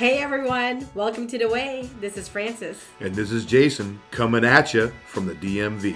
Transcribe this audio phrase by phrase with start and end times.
[0.00, 1.86] Hey everyone, welcome to The Way.
[2.00, 2.82] This is Frances.
[3.00, 5.92] And this is Jason coming at you from the DMV.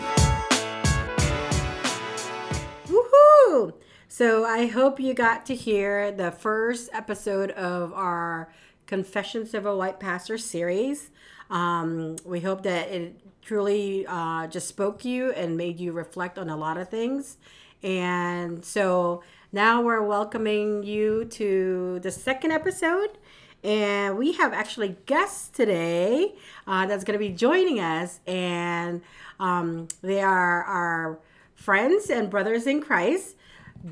[2.87, 3.73] Woohoo!
[4.07, 8.53] So I hope you got to hear the first episode of our
[8.85, 11.11] Confessions of a White Pastor series.
[11.49, 16.51] Um, we hope that it truly uh, just spoke you and made you reflect on
[16.51, 17.39] a lot of things.
[17.83, 23.17] And so now we're welcoming you to the second episode.
[23.65, 26.35] And we have actually guests today
[26.67, 28.21] uh, that's going to be joining us.
[28.27, 29.01] And
[29.41, 31.19] um, they are our
[31.55, 33.37] friends and brothers in Christ,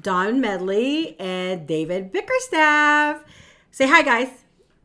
[0.03, 3.25] Don Medley and David Bickerstaff.
[3.71, 4.29] Say hi, guys.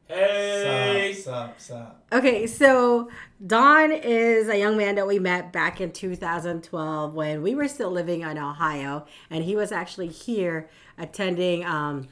[0.07, 1.13] Hey!
[1.13, 2.05] Sup, sup, sup.
[2.13, 3.09] Okay, so
[3.45, 7.91] Don is a young man that we met back in 2012 when we were still
[7.91, 12.07] living in Ohio, and he was actually here attending um,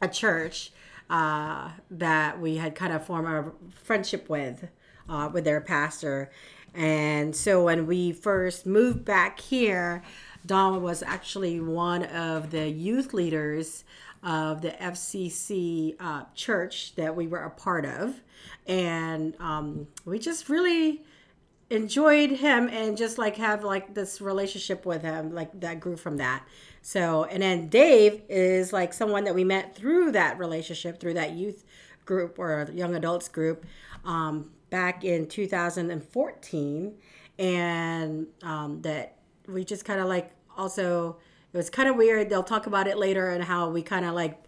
[0.00, 0.70] a church
[1.12, 3.52] uh, that we had kind of formed a
[3.84, 4.66] friendship with,
[5.10, 6.30] uh, with their pastor.
[6.74, 10.02] And so when we first moved back here,
[10.46, 13.84] Don was actually one of the youth leaders
[14.22, 18.22] of the FCC uh, church that we were a part of.
[18.66, 21.02] And um, we just really
[21.68, 26.16] enjoyed him and just like have like this relationship with him, like that grew from
[26.16, 26.42] that.
[26.82, 31.32] So, and then Dave is like someone that we met through that relationship, through that
[31.32, 31.64] youth
[32.04, 33.64] group or young adults group
[34.04, 36.94] um, back in 2014.
[37.38, 39.16] And um, that
[39.46, 41.16] we just kind of like also
[41.52, 42.28] it was kind of weird.
[42.28, 44.42] They'll talk about it later and how we kind of like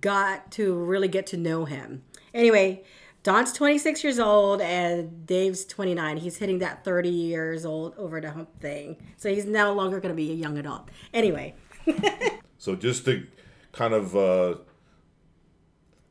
[0.00, 2.02] got to really get to know him.
[2.34, 2.82] Anyway
[3.24, 8.30] don's 26 years old and dave's 29 he's hitting that 30 years old over the
[8.30, 8.96] hump thing.
[9.16, 10.88] So he's no longer going to be a young adult.
[11.12, 11.54] Anyway
[12.60, 13.24] So, just to
[13.72, 14.56] kind of uh,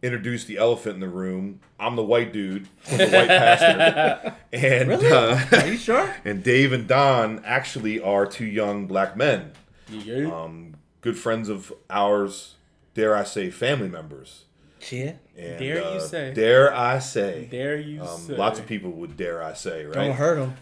[0.02, 5.40] introduce the elephant in the room, I'm the white dude, the white pastor, and uh,
[5.52, 6.16] Are you sure?
[6.26, 9.52] and Dave and Don actually are two young black men,
[9.90, 10.28] Yeah.
[10.34, 12.56] um, good friends of ours.
[12.94, 14.46] Dare I say, family members.
[14.92, 15.14] Yeah.
[15.38, 16.34] And, Dare you uh, say.
[16.34, 17.48] Dare I say?
[17.52, 18.36] Dare you Um, say.
[18.36, 19.94] lots of people would dare I say, right?
[19.94, 20.54] Don't hurt him.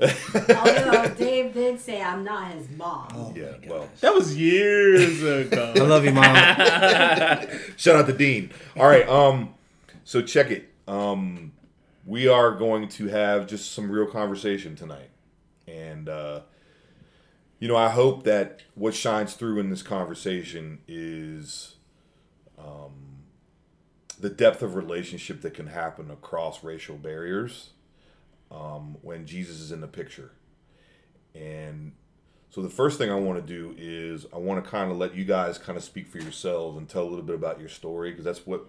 [0.57, 5.73] although dave did say i'm not his mom Oh, Yeah, well, That was years ago.
[5.75, 6.25] I love you, mom.
[7.77, 8.51] Shout out to Dean.
[8.77, 9.53] All right, um,
[10.03, 10.71] so check it.
[10.87, 11.53] Um,
[12.05, 15.09] we are going to have just some real conversation tonight,
[15.67, 16.41] and uh,
[17.59, 21.74] you know, I hope that what shines through in this conversation is
[24.19, 27.71] the depth of relationship that can happen across racial barriers
[28.51, 30.31] um, when Jesus is in the picture,
[31.33, 31.91] and
[32.49, 35.15] so the first thing I want to do is I want to kind of let
[35.15, 38.11] you guys kind of speak for yourselves and tell a little bit about your story
[38.11, 38.65] because that's what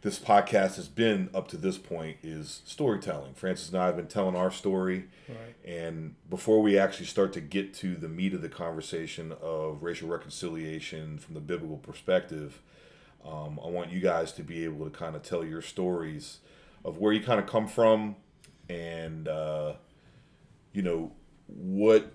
[0.00, 3.34] this podcast has been up to this point is storytelling.
[3.34, 5.54] Frances and I have been telling our story, Right.
[5.64, 10.08] and before we actually start to get to the meat of the conversation of racial
[10.08, 12.60] reconciliation from the biblical perspective,
[13.24, 16.38] um, I want you guys to be able to kind of tell your stories
[16.84, 18.16] of where you kind of come from
[18.68, 19.74] and uh,
[20.72, 21.12] you know
[21.46, 22.12] what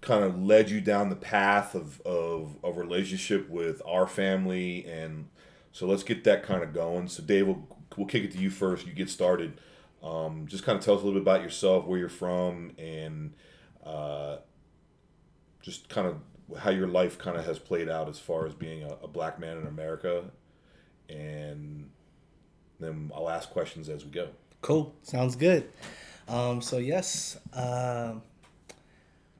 [0.00, 5.28] kind of led you down the path of, of a relationship with our family and
[5.72, 7.08] so let's get that kind of going.
[7.08, 8.86] So dave we'll, we'll kick it to you first.
[8.86, 9.60] You get started.
[10.02, 13.34] Um, just kind of tell us a little bit about yourself where you're from and
[13.84, 14.38] uh,
[15.62, 16.16] just kind of
[16.58, 19.38] how your life kind of has played out as far as being a, a black
[19.38, 20.24] man in america
[21.08, 21.90] and
[22.78, 24.28] then i'll ask questions as we go
[24.62, 24.94] Cool.
[25.02, 25.70] Sounds good.
[26.28, 28.22] Um, so yes, um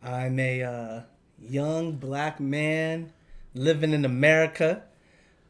[0.02, 1.02] I'm a uh,
[1.38, 3.12] young black man
[3.54, 4.82] living in America,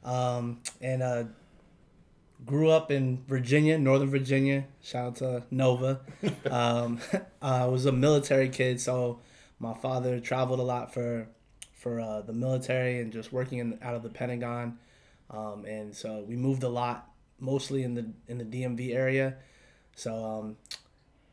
[0.04, 1.24] um, and uh,
[2.44, 4.64] grew up in Virginia, Northern Virginia.
[4.82, 6.00] Shout out to Nova.
[6.50, 6.98] Um,
[7.42, 9.20] I was a military kid, so
[9.60, 11.28] my father traveled a lot for
[11.80, 14.78] for uh, the military and just working in, out of the Pentagon.
[15.30, 17.08] Um, and so we moved a lot,
[17.38, 19.36] mostly in the in the DMV area.
[19.96, 20.56] So um,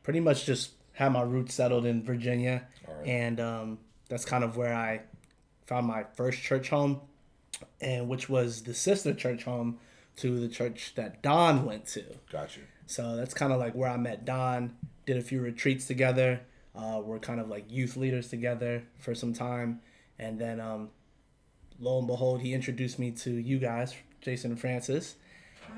[0.03, 2.63] pretty much just had my roots settled in Virginia,
[3.05, 5.01] and um, that's kind of where I
[5.65, 7.01] found my first church home,
[7.81, 9.79] and which was the sister church home
[10.17, 12.03] to the church that Don went to.
[12.31, 14.75] got you So that's kind of like where I met Don.
[15.05, 16.41] Did a few retreats together.
[16.75, 19.81] Uh, we're kind of like youth leaders together for some time,
[20.19, 20.89] and then um,
[21.79, 25.15] lo and behold, he introduced me to you guys, Jason and Frances,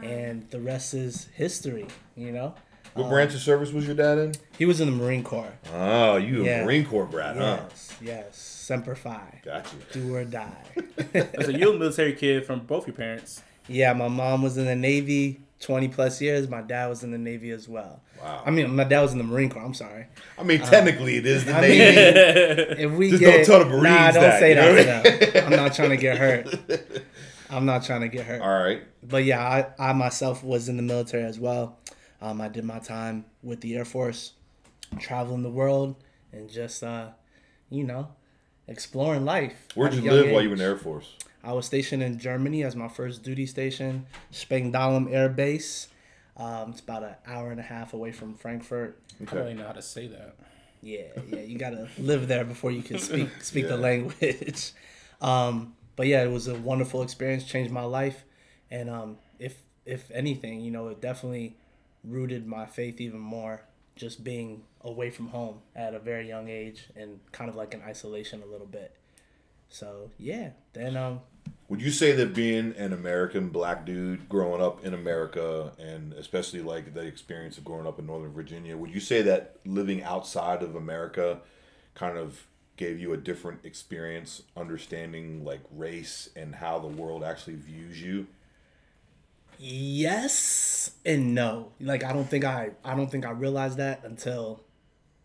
[0.03, 1.87] and the rest is history.
[2.15, 2.55] You know,
[2.93, 5.53] what branch of service was your dad in he was in the Marine Corps.
[5.73, 6.63] Oh, you a Yeah.
[6.65, 7.59] Marine Corps brat, huh?
[7.69, 10.01] Yes, yes, semper fi, Got you.
[10.01, 10.51] do or die.
[11.41, 13.41] So you're a military kid from both your parents.
[13.67, 15.41] yeah, my mom was in the Navy.
[15.59, 16.47] 20 plus years.
[16.47, 18.01] My dad was in the Navy as well.
[18.21, 18.43] Wow.
[18.45, 19.63] I mean, my dad was in the Marine Corps.
[19.63, 20.07] I'm sorry.
[20.37, 21.77] I mean, technically, it is the I Navy.
[21.79, 24.73] mean, if we Just get, don't tell the Marines nah, don't that, say you know
[24.75, 25.43] that what to them.
[25.45, 27.03] I'm not trying to get hurt.
[27.49, 28.41] I'm not trying to get hurt.
[28.41, 28.83] All right.
[29.03, 29.41] But yeah,
[29.79, 31.77] I, I myself was in the military as well.
[32.21, 34.33] Um, I did my time with the Air Force,
[34.99, 35.95] traveling the world,
[36.31, 37.09] and just uh,
[37.69, 38.09] you know,
[38.67, 39.67] exploring life.
[39.75, 41.15] Where'd you young live while you were in the Air Force?
[41.43, 45.87] I was stationed in Germany as my first duty station, Spangdahlem Air Base.
[46.35, 48.99] Um, it's about an hour and a half away from Frankfurt.
[49.21, 50.35] I don't really know how to say that.
[50.81, 54.71] Yeah, yeah, you gotta live there before you can speak speak the language.
[55.21, 58.23] Um, but yeah, it was a wonderful experience, changed my life,
[58.71, 61.57] and um, if if anything, you know, it definitely
[62.05, 63.63] rooted my faith even more.
[63.97, 67.81] Just being away from home at a very young age and kind of like in
[67.81, 68.95] isolation a little bit.
[69.69, 71.21] So yeah, then um,
[71.69, 76.61] Would you say that being an American black dude growing up in America and especially
[76.61, 80.63] like the experience of growing up in Northern Virginia, would you say that living outside
[80.63, 81.39] of America
[81.95, 82.45] kind of
[82.77, 88.27] gave you a different experience understanding like race and how the world actually views you?
[89.57, 91.71] Yes and no.
[91.81, 94.61] Like I don't think I I don't think I realized that until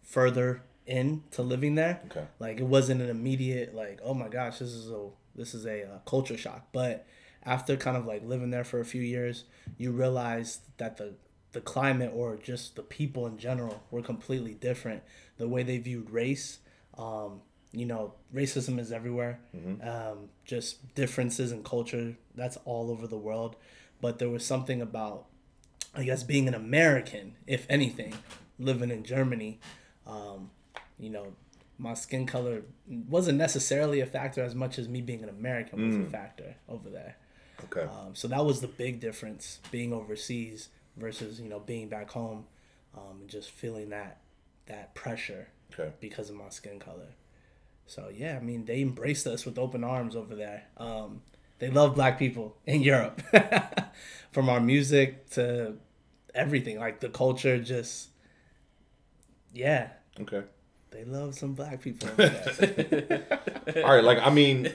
[0.03, 2.01] further into living there.
[2.07, 2.27] Okay.
[2.39, 5.85] Like it wasn't an immediate like oh my gosh this is a this is a
[5.85, 6.69] uh, culture shock.
[6.73, 7.07] But
[7.43, 9.45] after kind of like living there for a few years,
[9.77, 11.15] you realize that the
[11.53, 15.03] the climate or just the people in general were completely different.
[15.39, 16.59] The way they viewed race,
[16.99, 17.41] um,
[17.73, 19.39] you know, racism is everywhere.
[19.83, 23.57] Um, just differences in culture, that's all over the world.
[24.01, 25.27] But there was something about,
[25.95, 28.15] I guess, being an American, if anything,
[28.59, 29.61] living in Germany.
[30.07, 30.51] Um,
[30.99, 31.35] you know,
[31.79, 32.63] my skin color
[33.09, 36.89] wasn't necessarily a factor as much as me being an American was a factor over
[36.89, 37.17] there.
[37.65, 37.83] Okay.
[37.83, 42.45] Um, so that was the big difference being overseas versus you know being back home,
[42.97, 44.21] um, and just feeling that
[44.67, 45.93] that pressure Okay.
[46.01, 47.09] because of my skin color.
[47.87, 50.65] So yeah, I mean they embraced us with open arms over there.
[50.77, 51.23] Um,
[51.59, 53.21] they love black people in Europe,
[54.33, 55.75] from our music to
[56.35, 56.79] everything.
[56.79, 58.09] Like the culture, just
[59.53, 59.89] yeah,
[60.21, 60.43] Okay.
[60.95, 62.09] They love some black people.
[62.19, 64.73] All right, like I mean,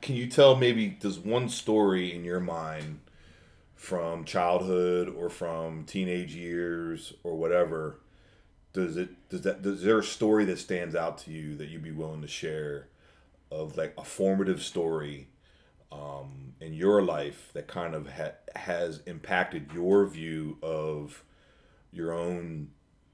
[0.00, 3.00] can you tell maybe does one story in your mind
[3.74, 7.98] from childhood or from teenage years or whatever
[8.72, 11.82] does it does that does there a story that stands out to you that you'd
[11.82, 12.86] be willing to share
[13.50, 15.26] of like a formative story
[15.90, 21.24] um, in your life that kind of ha- has impacted your view of
[21.92, 22.70] your own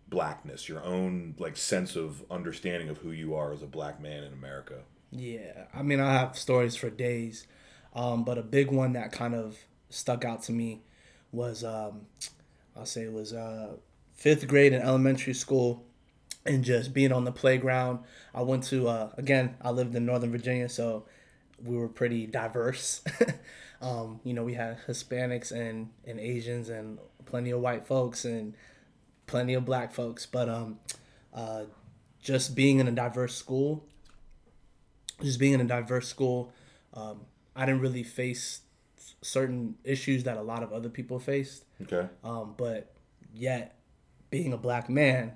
[0.09, 4.25] blackness, your own like sense of understanding of who you are as a black man
[4.25, 4.81] in America.
[5.11, 7.47] Yeah, I mean, I have stories for days,
[7.95, 9.59] um, but a big one that kind of
[9.91, 10.83] stuck out to me
[11.33, 12.03] was um,
[12.77, 13.77] I'll say it was uh,
[14.15, 15.85] fifth grade in elementary school,
[16.45, 18.01] and just being on the playground.
[18.35, 21.05] I went to uh, again, I lived in Northern Virginia, so
[21.63, 23.03] we were pretty diverse.
[23.83, 28.55] um, you know, we had Hispanics and and Asians and plenty of white folks and
[29.29, 30.81] plenty of black folks, but um,
[31.33, 31.65] uh,
[32.21, 33.85] just being in a diverse school
[35.23, 36.53] just being in a diverse school,
[36.95, 37.23] um,
[37.57, 38.61] I didn't really face
[39.23, 41.65] certain issues that a lot of other people faced.
[41.83, 42.07] Okay.
[42.23, 42.93] Um, but
[43.35, 43.77] yet,
[44.31, 45.33] being a black man,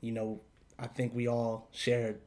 [0.00, 0.40] you know,
[0.78, 2.20] I think we all shared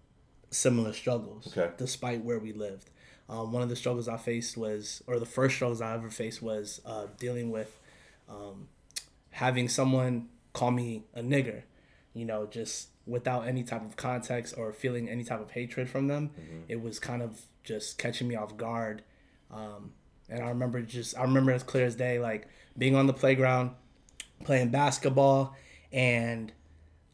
[0.50, 1.72] similar struggles, Okay.
[1.78, 2.90] despite where we lived.
[3.30, 6.42] Um, one of the struggles I faced was, or the first struggles I ever faced
[6.42, 7.80] was uh, dealing with
[8.28, 8.68] um,
[9.30, 11.64] having someone call me a nigger,
[12.14, 16.08] you know, just without any type of context or feeling any type of hatred from
[16.08, 16.32] them.
[16.68, 19.04] It was kind of just catching me off guard.
[19.52, 19.94] Um,
[20.30, 23.72] and I remember just, I remember as clear as day, like being on the playground,
[24.44, 25.56] playing basketball,
[25.92, 26.52] and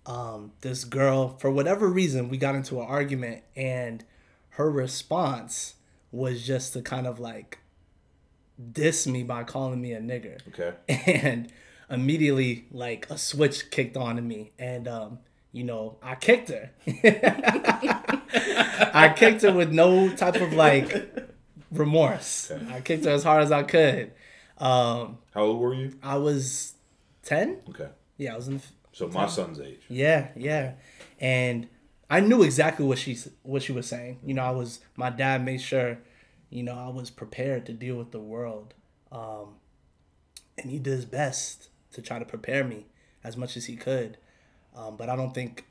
[0.05, 4.03] um, this girl, for whatever reason, we got into an argument, and
[4.49, 5.75] her response
[6.11, 7.59] was just to kind of like
[8.71, 10.73] diss me by calling me a nigger Okay.
[10.87, 11.51] and
[11.89, 14.51] immediately like a switch kicked on in me.
[14.59, 15.19] And um
[15.51, 16.71] you know i kicked her.
[18.93, 21.29] I kicked her with no type of like
[21.71, 22.51] remorse.
[22.69, 24.11] I kicked her as hard as i could.
[24.57, 25.97] Um How old were you?
[26.01, 26.73] i was
[27.23, 27.89] 10 Okay.
[28.17, 28.63] yeah i was in the,
[28.93, 29.81] So my son's age.
[29.89, 30.73] yeah yeah.
[31.19, 31.67] And
[32.09, 34.19] i knew exactly what she what she was saying.
[34.25, 35.97] You know i was my dad made sure
[36.49, 38.73] you know i was prepared to deal with the world
[39.11, 39.55] um
[40.57, 42.85] and he did his best to try to prepare me
[43.23, 44.17] as much as he could.
[44.75, 45.65] Um, but I don't think,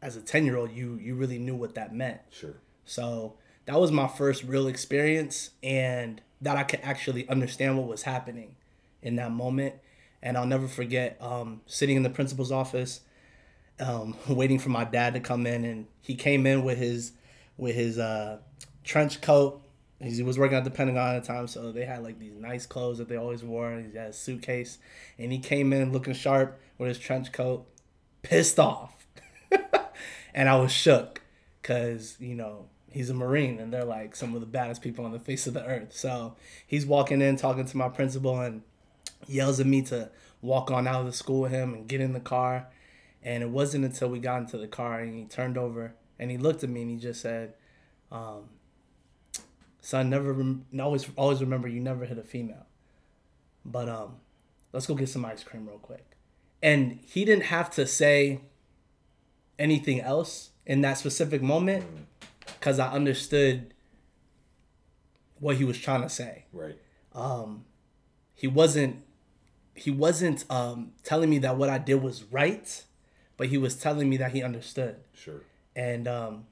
[0.00, 2.20] as a ten year old, you you really knew what that meant.
[2.30, 2.54] Sure.
[2.84, 3.34] So
[3.66, 8.56] that was my first real experience, and that I could actually understand what was happening.
[9.02, 9.74] in that moment.
[10.22, 13.00] And I'll never forget um, sitting in the principal's office,
[13.78, 17.12] um, waiting for my dad to come in, and he came in with his
[17.56, 18.38] with his uh,
[18.84, 19.62] trench coat.
[20.02, 22.64] He was working at the Pentagon at the time, so they had like these nice
[22.64, 23.78] clothes that they always wore.
[23.78, 24.78] He had a suitcase,
[25.18, 27.66] and he came in looking sharp with his trench coat,
[28.22, 29.06] pissed off,
[30.34, 31.20] and I was shook
[31.60, 35.12] because you know he's a marine and they're like some of the baddest people on
[35.12, 36.34] the face of the earth so
[36.66, 38.62] he's walking in talking to my principal and
[39.26, 40.10] yells at me to
[40.42, 42.66] walk on out of the school with him and get in the car
[43.22, 46.36] and it wasn't until we got into the car and he turned over and he
[46.36, 47.54] looked at me and he just said
[48.10, 48.48] um,
[49.80, 52.66] son never rem- always always remember you never hit a female
[53.64, 54.16] but um
[54.72, 56.04] let's go get some ice cream real quick
[56.62, 58.40] and he didn't have to say
[59.58, 61.84] anything else in that specific moment
[62.58, 63.72] because I understood
[65.38, 66.44] what he was trying to say.
[66.52, 66.78] Right.
[67.14, 67.64] Um,
[68.34, 69.02] He wasn't
[69.74, 72.84] he wasn't um, telling me that what I did was right,
[73.38, 74.96] but he was telling me that he understood.
[75.14, 75.40] Sure.
[75.74, 76.46] And um,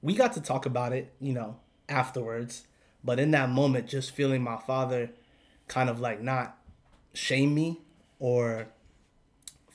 [0.00, 1.56] we got to talk about it, you know,
[1.90, 2.64] afterwards.
[3.02, 5.10] But in that moment, just feeling my father
[5.68, 6.56] kind of like not
[7.12, 7.80] shame me
[8.18, 8.68] or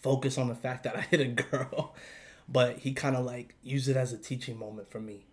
[0.01, 1.95] focus on the fact that I hit a girl,
[2.49, 5.25] but he kind of like used it as a teaching moment for me.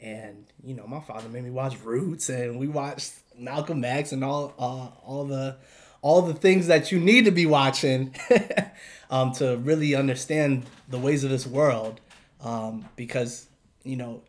[0.00, 4.22] And you know, my father made me watch Roots, and we watched Malcolm X and
[4.22, 5.56] all uh, all the
[6.02, 8.14] all the things that you need to be watching
[9.10, 12.00] um, to really understand the ways of this world.
[12.40, 13.48] Um, because
[13.82, 14.22] you know,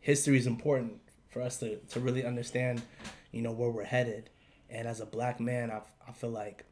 [0.00, 1.00] history is important
[1.34, 2.80] for us to, to really understand,
[3.32, 4.30] you know, where we're headed.
[4.70, 6.64] And as a black man, I, I feel like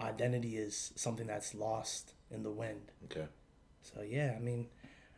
[0.00, 2.90] identity is something that's lost in the wind.
[3.04, 3.26] Okay.
[3.82, 4.66] So yeah, I mean,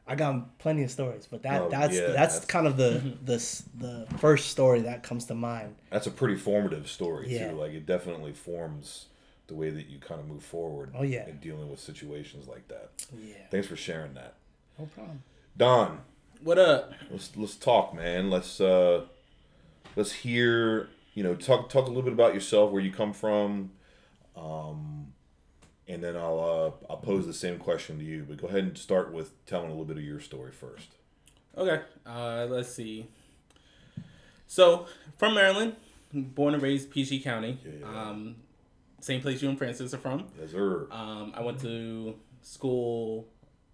[0.06, 3.00] I got plenty of stories, but that Oh, that's, yeah, that's that's- kind of the
[3.02, 3.24] mm-hmm.
[3.24, 5.76] the the first story that comes to mind.
[5.90, 7.50] That's a pretty formative story Yeah.
[7.50, 7.56] too.
[7.56, 9.06] Like it definitely forms
[9.46, 10.92] the way that you kind of move forward.
[10.94, 11.26] Oh, yeah.
[11.28, 12.90] In dealing with situations like that.
[13.18, 14.34] Yeah, Thanks for sharing that,
[14.78, 15.22] no problem.
[15.56, 16.00] Don.
[16.44, 16.92] What up?
[17.10, 18.28] Let's let's talk, man.
[18.28, 19.06] Let's uh,
[19.96, 20.90] let's hear.
[21.14, 23.70] You know, talk talk a little bit about yourself, where you come from,
[24.36, 25.14] um,
[25.88, 28.26] and then I'll uh, I'll pose the same question to you.
[28.28, 30.88] But go ahead and start with telling a little bit of your story first.
[31.56, 31.80] Okay.
[32.04, 33.06] Uh, let's see.
[34.46, 34.86] So,
[35.16, 35.76] from Maryland,
[36.12, 37.58] born and raised PG County.
[37.64, 38.08] Yeah, yeah.
[38.10, 38.36] Um,
[39.00, 40.26] same place you and Frances are from.
[40.38, 40.88] Yes, sir.
[40.90, 43.28] Um, I went to school,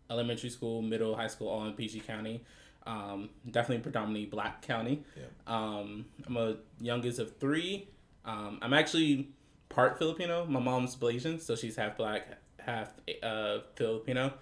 [0.08, 2.44] elementary school, middle, high school, all in PG County.
[2.86, 5.04] Um, definitely predominantly black county.
[5.16, 5.24] Yeah.
[5.46, 7.88] Um, I'm a youngest of three.
[8.24, 9.28] Um, I'm actually
[9.68, 10.46] part Filipino.
[10.46, 12.26] My mom's Blasian, so she's half black,
[12.58, 14.32] half uh, Filipino.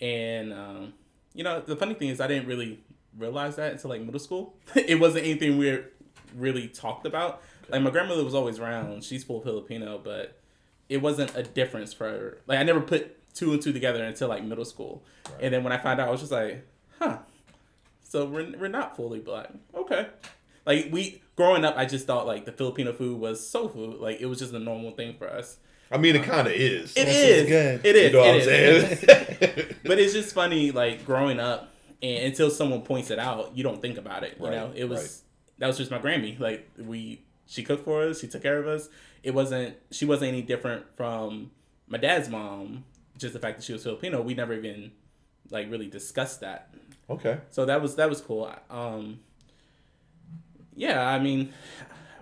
[0.00, 0.94] And um,
[1.34, 2.80] you know, the funny thing is, I didn't really
[3.16, 4.54] realize that until like middle school.
[4.74, 5.78] it wasn't anything we
[6.36, 7.42] really talked about.
[7.68, 9.04] Like my grandmother was always around.
[9.04, 10.38] She's full Filipino, but
[10.88, 12.38] it wasn't a difference for her.
[12.46, 15.04] Like I never put two and two together until like middle school.
[15.40, 16.66] And then when I found out, I was just like,
[16.98, 17.18] huh.
[18.10, 19.50] So we're, we're not fully black.
[19.72, 20.08] Okay.
[20.66, 24.00] Like we growing up, I just thought like the Filipino food was soul food.
[24.00, 25.58] Like it was just a normal thing for us.
[25.92, 26.92] I mean, it uh, kind of is.
[26.96, 27.42] It This is.
[27.42, 27.86] is good.
[27.86, 28.06] It is.
[28.06, 28.98] You know what I'm it is.
[29.00, 29.74] saying?
[29.84, 31.70] but it's just funny, like growing up,
[32.02, 34.36] and until someone points it out, you don't think about it.
[34.40, 35.10] You Right, know, it was right.
[35.58, 36.38] that was just my Grammy.
[36.40, 38.18] Like we, she cooked for us.
[38.20, 38.88] She took care of us.
[39.22, 39.76] It wasn't.
[39.92, 41.52] She wasn't any different from
[41.86, 42.84] my dad's mom.
[43.18, 44.90] Just the fact that she was Filipino, we never even
[45.50, 46.74] like really discussed that.
[47.10, 47.38] Okay.
[47.50, 48.52] So that was that was cool.
[48.70, 49.20] Um,
[50.74, 51.52] yeah, I mean,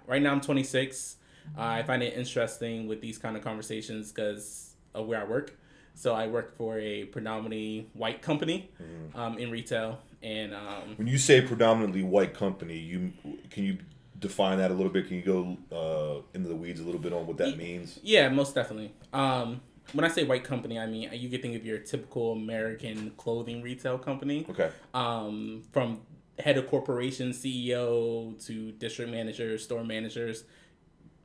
[0.06, 1.16] right now I'm 26.
[1.56, 5.56] Uh, I find it interesting with these kind of conversations because of where I work.
[5.94, 8.70] So I work for a predominantly white company
[9.14, 13.12] um, in retail, and um, When you say predominantly white company, you
[13.50, 13.78] can you
[14.18, 15.08] define that a little bit?
[15.08, 17.98] Can you go uh, into the weeds a little bit on what that means?
[18.02, 18.92] yeah, most definitely.
[19.12, 19.60] Um,
[19.92, 23.62] when I say white company, I mean you could think of your typical American clothing
[23.62, 24.46] retail company.
[24.50, 24.70] Okay.
[24.94, 26.00] um, from
[26.38, 30.44] head of corporation CEO to district managers, store managers,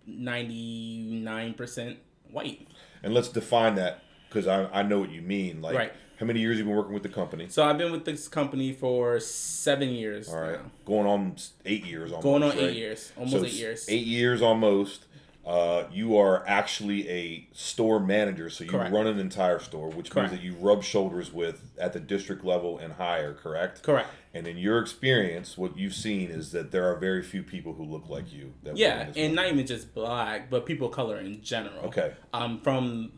[0.06, 1.98] ninety nine percent
[2.32, 2.68] white.
[3.04, 5.62] And let's define that because I, I know what you mean.
[5.62, 5.94] Like, Right.
[6.20, 7.48] how many years you been working with the company?
[7.50, 10.30] So I've been with this company for seven years.
[10.30, 10.72] All right, now.
[10.86, 12.24] going on eight years almost.
[12.24, 13.86] going on eight years, almost So eight years.
[13.90, 15.06] Eight years almost.
[15.46, 18.94] Uh, you are actually a store manager, so you Correct.
[18.94, 20.32] run an entire store, which Correct.
[20.32, 23.34] means that you rub shoulders with at the district level and higher.
[23.34, 23.84] Correct.
[23.84, 24.10] Correct.
[24.34, 27.84] And in your experience, what you've seen is that there are very few people who
[27.84, 28.54] look like you.
[28.74, 29.34] Yeah, and world.
[29.36, 31.86] not even just black, but people of color in general.
[31.88, 32.14] Okay.
[32.34, 33.12] Um, from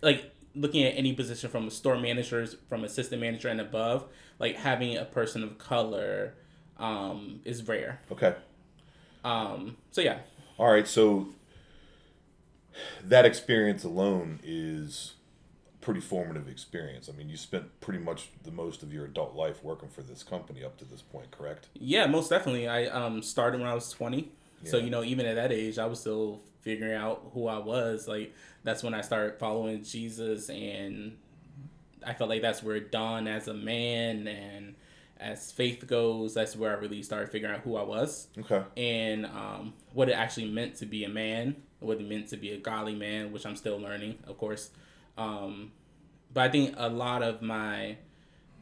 [0.00, 4.08] like looking at any position from store managers, from assistant manager and above,
[4.40, 6.34] like having a person of color,
[6.78, 8.00] um, is rare.
[8.10, 8.34] okay.
[9.24, 10.18] Um, so yeah,
[10.58, 11.28] All right, so
[13.04, 15.14] that experience alone is
[15.74, 17.08] a pretty formative experience.
[17.08, 20.22] I mean, you spent pretty much the most of your adult life working for this
[20.22, 21.68] company up to this point, correct?
[21.74, 22.68] Yeah, most definitely.
[22.68, 24.32] I um started when I was twenty,
[24.64, 28.08] so you know even at that age, I was still figuring out who I was.
[28.08, 28.32] Like
[28.64, 31.16] that's when I started following Jesus, and
[32.06, 34.74] I felt like that's where Don as a man and
[35.22, 38.62] as faith goes, that's where I really started figuring out who I was Okay.
[38.76, 42.50] and um, what it actually meant to be a man, what it meant to be
[42.52, 44.70] a godly man, which I'm still learning, of course.
[45.16, 45.72] Um,
[46.32, 47.96] but I think a lot of my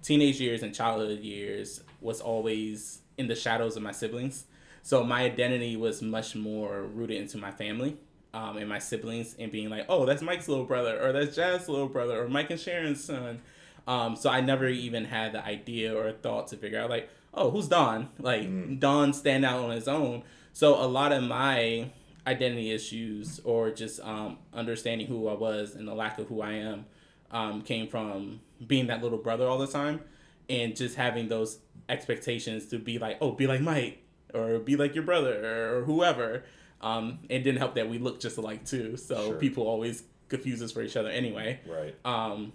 [0.02, 4.44] teenage years and childhood years was always in the shadows of my siblings.
[4.82, 7.98] So my identity was much more rooted into my family
[8.32, 11.68] um, and my siblings, and being like, oh, that's Mike's little brother, or that's Jazz's
[11.68, 13.40] little brother, or Mike and Sharon's son.
[13.86, 17.50] Um, so I never even had the idea or thought to figure out like, oh,
[17.50, 18.08] who's Don?
[18.18, 20.22] Like Don stand out on his own.
[20.52, 21.90] So a lot of my
[22.26, 26.52] identity issues or just um, understanding who I was and the lack of who I
[26.52, 26.86] am
[27.30, 30.00] um, came from being that little brother all the time
[30.48, 31.58] and just having those
[31.88, 34.02] expectations to be like, oh, be like Mike
[34.34, 36.44] or be like your brother or whoever.
[36.80, 38.96] Um, it didn't help that we look just alike too.
[38.96, 39.34] So Sure.
[39.36, 41.60] people always confuse us for each other anyway.
[41.66, 41.94] Right.
[42.04, 42.52] Um,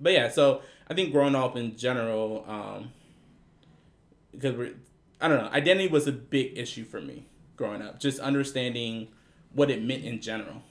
[0.00, 2.92] but yeah, so I think growing up in general, um,
[4.32, 4.74] because we're,
[5.20, 8.00] I don't know, identity was a big issue for me growing up.
[8.00, 9.08] Just understanding
[9.52, 10.62] what it meant in general.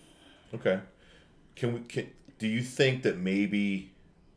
[0.54, 0.80] Okay.
[1.56, 1.80] Can we?
[1.82, 3.92] Can, do you think that maybe,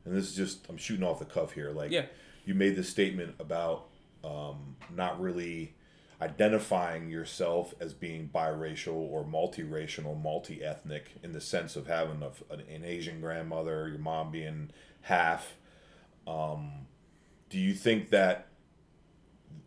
[0.05, 1.71] and this is just I'm shooting off the cuff here.
[1.73, 2.05] Like, Yeah.
[2.45, 3.89] you made this statement about
[4.23, 5.75] um, not really
[6.21, 12.61] identifying yourself as being biracial or multiracial, multi-ethnic in the sense of having a, an,
[12.69, 14.71] an Asian grandmother, your mom being
[15.03, 15.57] half.
[16.27, 16.87] Um,
[17.51, 18.47] do you think that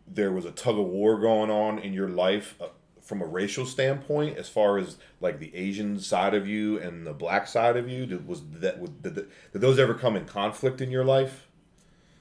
[0.06, 2.66] there was a tug of war going on in your life uh,
[3.00, 7.12] from a racial standpoint, as far as like the Asian side of you and the
[7.12, 8.06] black side of you?
[8.06, 9.28] Did, was that would- did, did
[9.60, 11.46] those ever come in conflict in your life?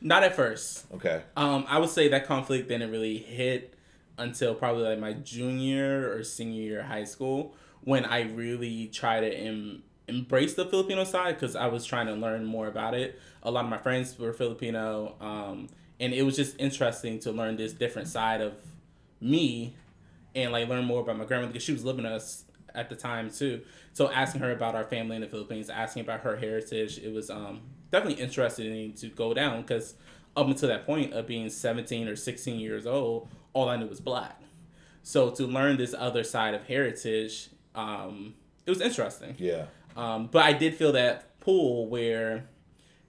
[0.01, 0.85] Not at first.
[0.93, 1.23] Okay.
[1.35, 3.73] Um, I would say that conflict didn't really hit
[4.19, 9.21] until probably like my junior or senior year of high school when I really tried
[9.21, 13.19] to em- embrace the Filipino side because I was trying to learn more about it.
[13.43, 15.67] A lot of my friends were Filipino, um,
[15.99, 18.53] and it was just interesting to learn this different side of
[19.21, 19.75] me
[20.35, 22.95] and like learn more about my grandmother because she was living with us at the
[22.95, 23.61] time too.
[23.93, 27.29] So asking her about our family in the Philippines, asking about her heritage, it was
[27.29, 29.95] um, definitely interesting to go down because
[30.35, 33.99] up until that point of being 17 or 16 years old, all I knew was
[33.99, 34.41] black.
[35.03, 38.35] So to learn this other side of heritage, um,
[38.65, 39.35] it was interesting.
[39.37, 39.65] Yeah.
[39.95, 42.45] Um, but I did feel that pull where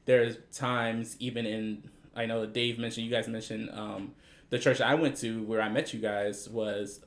[0.06, 4.14] there's times even in I know Dave mentioned you guys mentioned um,
[4.50, 7.00] the church I went to where I met you guys was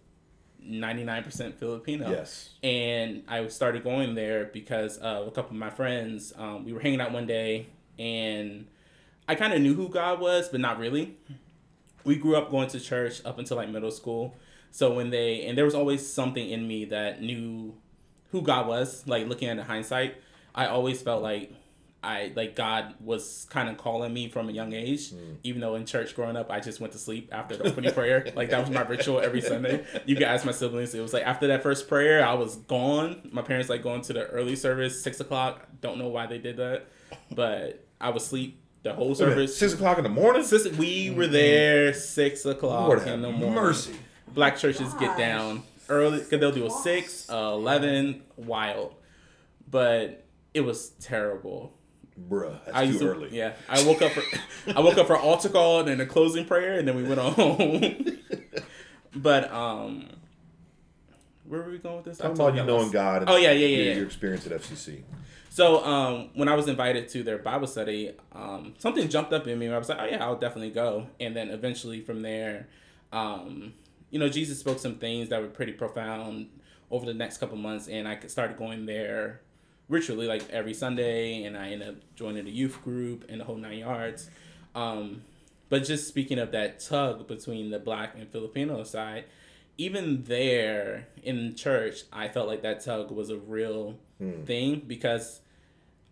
[0.65, 2.09] 99% Filipino.
[2.09, 2.51] Yes.
[2.63, 6.33] And I started going there because of a couple of my friends.
[6.37, 7.67] Um, we were hanging out one day
[7.99, 8.67] and
[9.27, 11.17] I kind of knew who God was, but not really.
[12.03, 14.35] We grew up going to church up until like middle school.
[14.71, 17.75] So when they, and there was always something in me that knew
[18.31, 20.15] who God was, like looking at the hindsight,
[20.55, 21.53] I always felt like
[22.03, 25.11] I like God was kind of calling me from a young age.
[25.11, 25.37] Mm.
[25.43, 28.27] Even though in church growing up, I just went to sleep after the opening prayer.
[28.35, 29.85] Like that was my ritual every Sunday.
[30.05, 30.93] You can ask my siblings.
[30.95, 33.29] It was like after that first prayer, I was gone.
[33.31, 35.67] My parents like going to the early service, six o'clock.
[35.81, 36.87] Don't know why they did that,
[37.31, 39.57] but I was asleep the whole service.
[39.57, 40.43] Six o'clock in the morning.
[40.43, 43.55] Sis- we were there six o'clock Lord in the morning.
[43.55, 43.95] mercy.
[44.33, 48.95] Black churches get down early because they'll do a six, eleven, wild,
[49.69, 51.73] but it was terrible.
[52.29, 53.29] Bruh, that's I too to, early.
[53.31, 53.53] yeah.
[53.67, 54.21] I woke up for
[54.75, 57.19] I woke up for altar call and then a closing prayer and then we went
[57.19, 58.19] on home.
[59.15, 60.09] but um,
[61.45, 62.17] where were we going with this?
[62.19, 62.91] Talking about you knowing.
[62.91, 63.23] God.
[63.23, 63.67] And Oh yeah, yeah, yeah.
[63.77, 63.93] Your, yeah.
[63.95, 65.01] your experience at FCC.
[65.53, 69.59] So um, when I was invited to their Bible study, um, something jumped up in
[69.59, 69.67] me.
[69.67, 72.67] Where I was like, "Oh yeah, I'll definitely go." And then eventually from there,
[73.11, 73.75] um,
[74.09, 76.49] you know, Jesus spoke some things that were pretty profound
[76.89, 79.41] over the next couple months, and I started going there
[79.89, 83.57] ritually, like every Sunday, and I ended up joining a youth group and the whole
[83.57, 84.31] nine yards.
[84.73, 85.21] Um,
[85.69, 89.25] but just speaking of that tug between the black and Filipino side,
[89.77, 93.99] even there in church, I felt like that tug was a real
[94.45, 95.41] thing because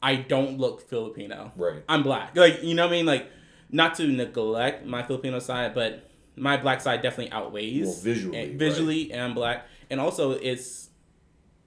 [0.02, 1.52] I don't look Filipino.
[1.56, 1.84] Right.
[1.88, 2.36] I'm black.
[2.36, 3.06] Like, you know what I mean?
[3.06, 3.30] Like,
[3.70, 7.86] not to neglect my Filipino side, but my black side definitely outweighs.
[7.88, 8.58] Well, visually, And right.
[8.60, 9.66] visually, and I'm black.
[9.90, 10.90] And also, it's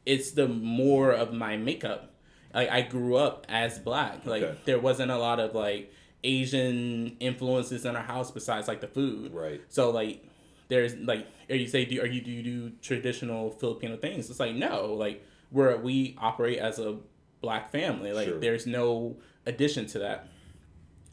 [0.07, 2.13] it's the more of my makeup.
[2.53, 4.27] Like, I grew up as black.
[4.27, 4.59] Like, Okay.
[4.67, 5.93] there wasn't a lot of, like,
[6.23, 9.33] Asian influences in our house besides, like, the food.
[9.33, 9.61] Right.
[9.69, 10.25] So like,
[10.69, 14.31] there's like, or you say, do are you do you do traditional Filipino things?
[14.31, 16.97] It's like no, like where we operate as a
[17.45, 18.13] black family.
[18.13, 18.39] Like Sure.
[18.41, 20.29] there's no addition to that.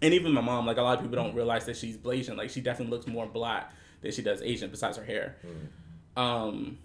[0.02, 2.36] And even my mom, like a lot of people don't realize that she's Blasian.
[2.38, 5.36] Like she definitely looks more black than she does Asian, besides her hair.
[6.18, 6.78] Um,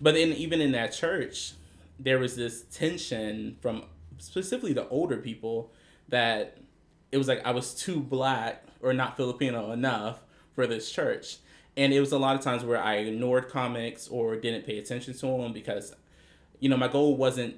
[0.00, 1.52] but then even in that church,
[1.98, 3.84] there was this tension from
[4.18, 5.72] specifically the older people
[6.08, 6.58] that
[7.10, 10.20] it was like I was too black or not Filipino enough
[10.54, 11.36] for this church.
[11.76, 15.14] And it was a lot of times where I ignored comics or didn't pay attention
[15.14, 15.94] to them because,
[16.60, 17.56] you know, my goal wasn't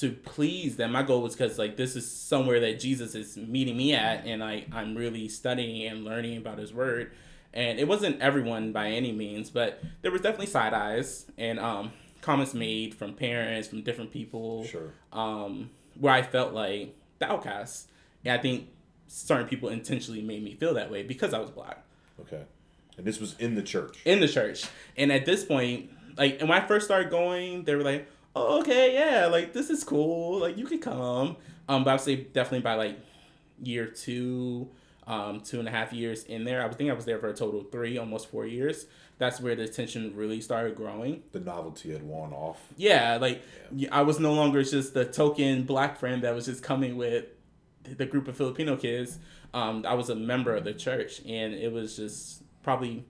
[0.00, 0.92] to please them.
[0.92, 4.42] My goal was because like this is somewhere that Jesus is meeting me at, and
[4.44, 7.12] I I'm really studying and learning about His Word.
[7.54, 11.92] And it wasn't everyone by any means, but there was definitely side eyes and um,
[12.20, 14.92] comments made from parents, from different people, Sure.
[15.14, 17.88] um, where I felt like the outcast.
[18.24, 18.68] And I think
[19.06, 21.82] certain people intentionally made me feel that way because I was black
[22.20, 22.42] Okay.
[22.98, 23.98] And this was in the church.
[24.04, 24.64] in the church.
[24.96, 28.60] And at this point, like, and when I first started going, they were like, "Oh,
[28.60, 30.40] okay, yeah, like this is cool.
[30.40, 31.36] Like you could come."
[31.68, 32.98] Um, but I would say definitely by like
[33.62, 34.68] year two,
[35.06, 37.28] um, two and a half years in there, I would think I was there for
[37.28, 38.86] a total of three, almost four years.
[39.18, 41.24] That's where the tension really started growing.
[41.32, 42.60] the novelty had worn off.
[42.76, 43.88] Yeah, like yeah.
[43.90, 47.24] I was no longer just the token black friend that was just coming with
[47.82, 49.18] the group of Filipino kids.
[49.54, 53.04] Um, I was a member of the church, and it was just probably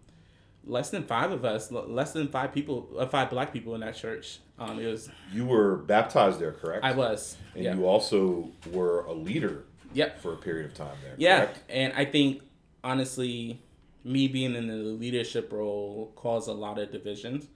[0.69, 3.97] less than five of us, less than five people, uh, five black people in that
[3.97, 4.39] church.
[4.59, 6.85] Um, it was You were baptized there, correct?
[6.85, 10.97] I was, And yeah, you also were a leader yep, for a period of time
[11.03, 11.15] there.
[11.17, 11.63] yeah, Correct?
[11.71, 12.43] and I think
[12.85, 13.61] honestly,
[14.05, 17.47] me being in the leadership role caused a lot of divisions.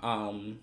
[0.00, 0.58] Um,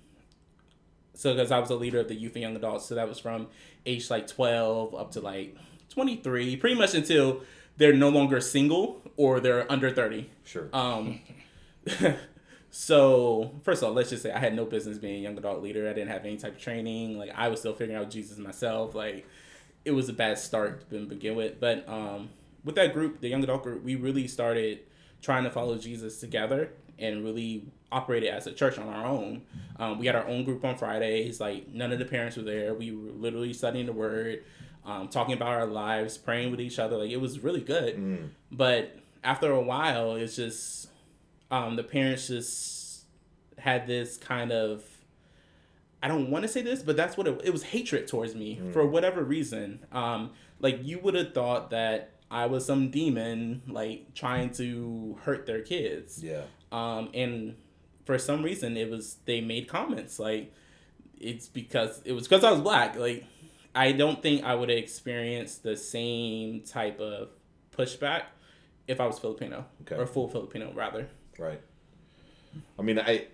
[1.14, 3.20] so because I was a leader of the youth and young adults, so that was
[3.20, 3.48] from
[3.86, 5.56] age like twelve up to like
[5.90, 7.42] twenty three, pretty much until
[7.78, 10.30] they're no longer single or they're under thirty.
[10.44, 10.70] Sure.
[10.74, 11.22] Um,
[12.70, 15.62] so first of all, let's just say I had no business being a young adult
[15.62, 15.90] leader.
[15.90, 17.18] I didn't have any type of training.
[17.18, 18.96] Like I was still figuring out Jesus myself.
[18.96, 19.28] Like
[19.86, 21.60] it was a bad start to begin with.
[21.60, 22.30] But um,
[22.64, 24.80] with that group, the young adult group, we really started
[25.22, 29.44] trying to follow Jesus together and really operated as a church on our own.
[29.80, 31.40] Um, we had our own group on Fridays.
[31.40, 32.74] Like none of the parents were there.
[32.74, 34.44] We were literally studying the Word,
[34.86, 36.98] um, talking about our lives, praying with each other.
[36.98, 37.96] Like it was really good.
[38.52, 40.90] But after a while, it's just
[41.52, 43.04] um, the parents just
[43.58, 44.84] had this kind of
[46.02, 48.62] I don't want to say this, but that's what it, it was hatred towards me
[48.72, 49.84] for whatever reason.
[49.92, 55.46] Um, like you would have thought that I was some demon, like trying to hurt
[55.48, 56.24] their kids.
[56.24, 56.42] yeah.
[56.72, 57.56] Um, and
[58.06, 60.54] for some reason, it was they made comments like
[61.20, 62.96] it's because it was because I was black.
[62.96, 63.26] Like
[63.74, 67.30] I don't think I would have experienced the same type of
[67.76, 68.24] pushback
[68.88, 69.96] if I was Filipino Okay.
[69.96, 71.08] or full Filipino rather.
[71.38, 71.62] Right.
[72.78, 73.26] I mean, I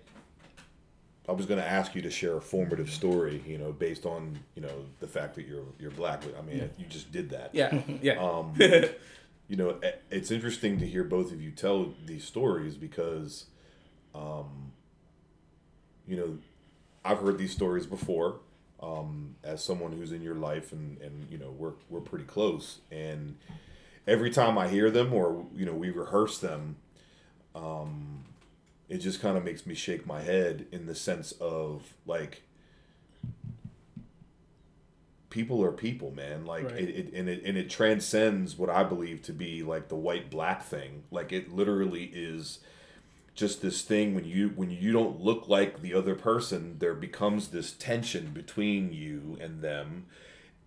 [1.28, 4.38] I was going to ask you to share a formative story, you know, based on
[4.54, 6.20] you know the fact that you're you're black.
[6.20, 7.50] But I mean, you just did that.
[7.54, 8.54] Yeah, yeah, Um,
[9.48, 13.46] you know, it's interesting to hear both of you tell these stories because,
[14.14, 14.72] um,
[16.06, 16.38] you know,
[17.04, 18.40] I've heard these stories before.
[18.82, 22.80] Um, as someone who's in your life, and and you know, we're we're pretty close,
[22.90, 23.36] and
[24.06, 26.76] every time I hear them or you know we rehearse them,
[27.54, 28.24] um,
[28.88, 32.42] it just kind of makes me shake my head in the sense of like
[35.30, 36.46] people are people, man.
[36.46, 36.80] Like Right.
[36.80, 40.30] it, it and it and it transcends what I believe to be like the white
[40.30, 41.04] black thing.
[41.10, 42.60] Like it literally is
[43.34, 47.48] just this thing when you when you don't look like the other person, there becomes
[47.48, 50.06] this tension between you and them,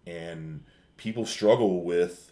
[0.06, 0.64] and
[0.98, 2.32] people struggle with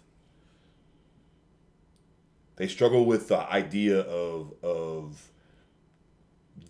[2.57, 5.29] they struggle with the idea of of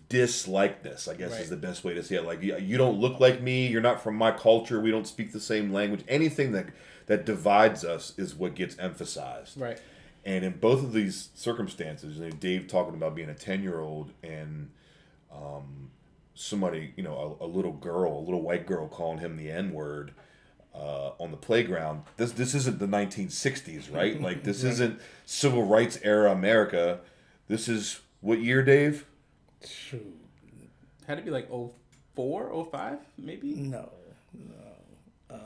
[0.08, 2.24] dislikeness i guess is the best way to say it.
[2.24, 3.66] Like you you don't look like me.
[3.66, 4.80] You're not from my culture.
[4.80, 6.04] We don't speak the same language.
[6.08, 6.66] Anything that
[7.06, 9.60] that divides us is what gets emphasized.
[9.60, 9.80] Right.
[10.24, 13.80] and in both of these circumstances, you know, Dave talking about being a 10 year
[13.80, 14.70] old and
[15.32, 15.90] um,
[16.34, 19.72] somebody, you know, a, a little girl, a little white girl calling him the N
[19.72, 20.12] word
[20.76, 22.02] uh, on the playground.
[22.16, 24.20] This, this isn't the 1960s, right?
[24.20, 27.00] Like, this isn't civil rights era America.
[27.48, 29.06] This is what year, Dave?
[29.66, 30.14] Shoot.
[31.06, 31.48] Had to be like
[32.14, 33.54] 04, 05, maybe.
[33.54, 33.90] No,
[34.34, 35.34] no.
[35.34, 35.40] Um,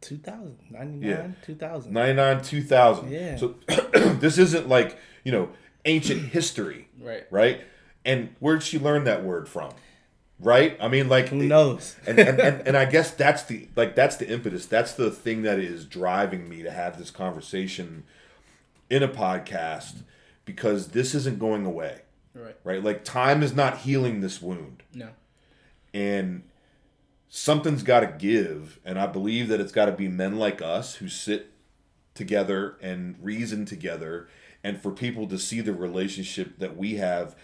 [0.00, 1.28] 2000, 99, Yeah.
[1.44, 1.92] 2000.
[1.92, 3.10] 99, 2000.
[3.10, 3.36] Yeah.
[3.36, 3.54] So
[4.20, 5.50] this isn't like, you know,
[5.84, 7.26] ancient history, Right.
[7.30, 7.60] right?
[8.04, 9.72] And where'd she learn that word from?
[10.40, 10.76] Right?
[10.80, 11.96] I mean, like, Who knows?
[12.06, 14.66] and, and, and, and I guess that's the like that's the impetus.
[14.66, 18.04] That's the thing that is driving me to have this conversation
[18.88, 20.02] in a podcast
[20.44, 22.02] because this isn't going away.
[22.34, 22.56] Right.
[22.62, 22.82] Right?
[22.82, 24.82] Like time is not healing this wound.
[24.94, 25.08] No.
[25.92, 26.42] and
[27.28, 30.94] something's got to give and i believe that it's got to be men like us
[30.96, 31.52] who sit
[32.14, 34.26] together and reason together
[34.64, 37.36] and for people to see the relationship that we have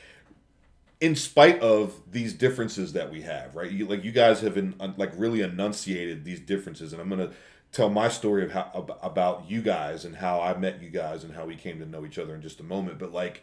[1.04, 3.70] in spite of these differences that we have right?
[3.70, 7.30] You, like you guys have been like really enunciated these differences and i'm to
[7.72, 11.24] tell my story of how ab- about you guys and how i met you guys
[11.24, 13.42] and how we came to know each other in just a moment but like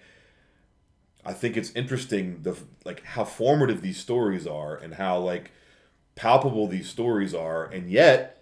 [1.25, 5.51] i think it's interesting the like how formative these stories are and how like
[6.15, 8.41] palpable these stories are and yet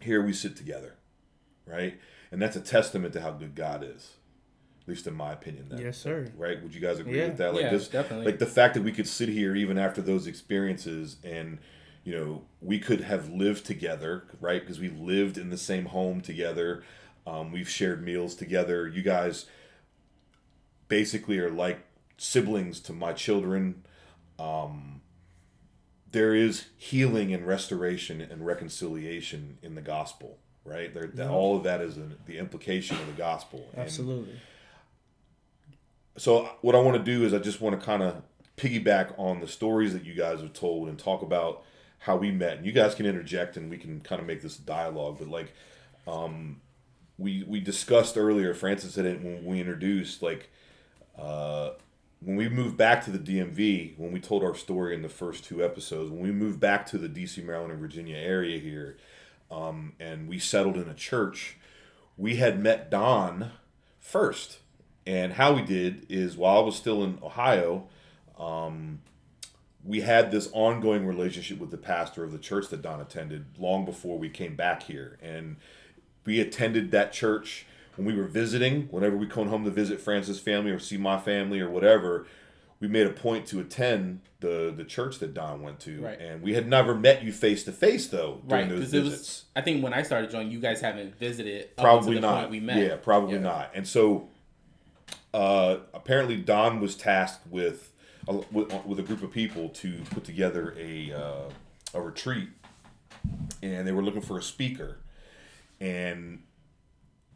[0.00, 0.96] here we sit together
[1.66, 1.98] right?
[2.32, 4.14] And that's a testament to how good god is
[4.90, 6.26] least in my opinion that, Yes, sir.
[6.36, 6.62] right?
[6.62, 7.28] Would you guys agree Yeah.
[7.28, 7.54] with that?
[7.54, 8.26] Like Yeah, this definitely.
[8.26, 11.58] like the fact that we could sit here even after those experiences and
[12.04, 14.60] you know we could have lived together right?
[14.60, 16.82] Because we lived in the same home together.
[17.26, 18.88] Um, we've shared meals together.
[18.88, 19.46] You guys
[20.88, 21.80] basically are like
[22.16, 23.84] siblings to my children.
[24.38, 25.02] Um,
[26.10, 30.92] there is healing and restoration and reconciliation in the gospel right?
[30.92, 33.66] There that all of that is in the implication of the gospel.
[33.72, 34.34] And- Absolutely.
[36.20, 38.20] So what I want to do is I just want to kind of
[38.58, 41.62] piggyback on the stories that you guys have told and talk about
[42.00, 42.58] how we met.
[42.58, 45.16] And you guys can interject and we can kind of make this dialogue.
[45.18, 45.54] But like,
[46.06, 46.60] um,
[47.16, 50.50] we we discussed earlier, Frances said it when we introduced like,
[51.18, 51.70] uh,
[52.20, 55.42] when we moved back to the DMV, when we told our story in the first
[55.42, 58.98] two episodes, when we moved back to the DC, Maryland, and Virginia area here,
[59.50, 61.56] um, and we settled in a church,
[62.18, 63.52] we had met Don
[63.98, 64.58] first.
[65.10, 67.88] And how we did is while I was still in Ohio,
[68.38, 69.00] um,
[69.84, 73.84] we had this ongoing relationship with the pastor of the church that Don attended long
[73.84, 75.18] before we came back here.
[75.20, 75.56] And
[76.24, 80.38] we attended that church when we were visiting, whenever we come home to visit Frances'
[80.38, 82.26] family or see my family or whatever.
[82.78, 86.18] We made a point to attend the the church that Don went to, Right.
[86.18, 89.02] and we had never met you face to face though during Right, those because it
[89.02, 89.18] visits.
[89.20, 89.44] was.
[89.56, 91.76] I think when I started joining, you guys haven't visited.
[91.76, 92.48] Probably not.
[92.48, 92.78] We met.
[92.78, 93.40] Yeah, probably Yeah.
[93.42, 93.72] not.
[93.74, 94.29] And so,
[95.32, 97.92] uh, apparently, Don was tasked with,
[98.28, 101.50] a, with with a group of people to put together a uh,
[101.94, 102.48] a retreat,
[103.62, 104.98] and they were looking for a speaker,
[105.80, 106.42] and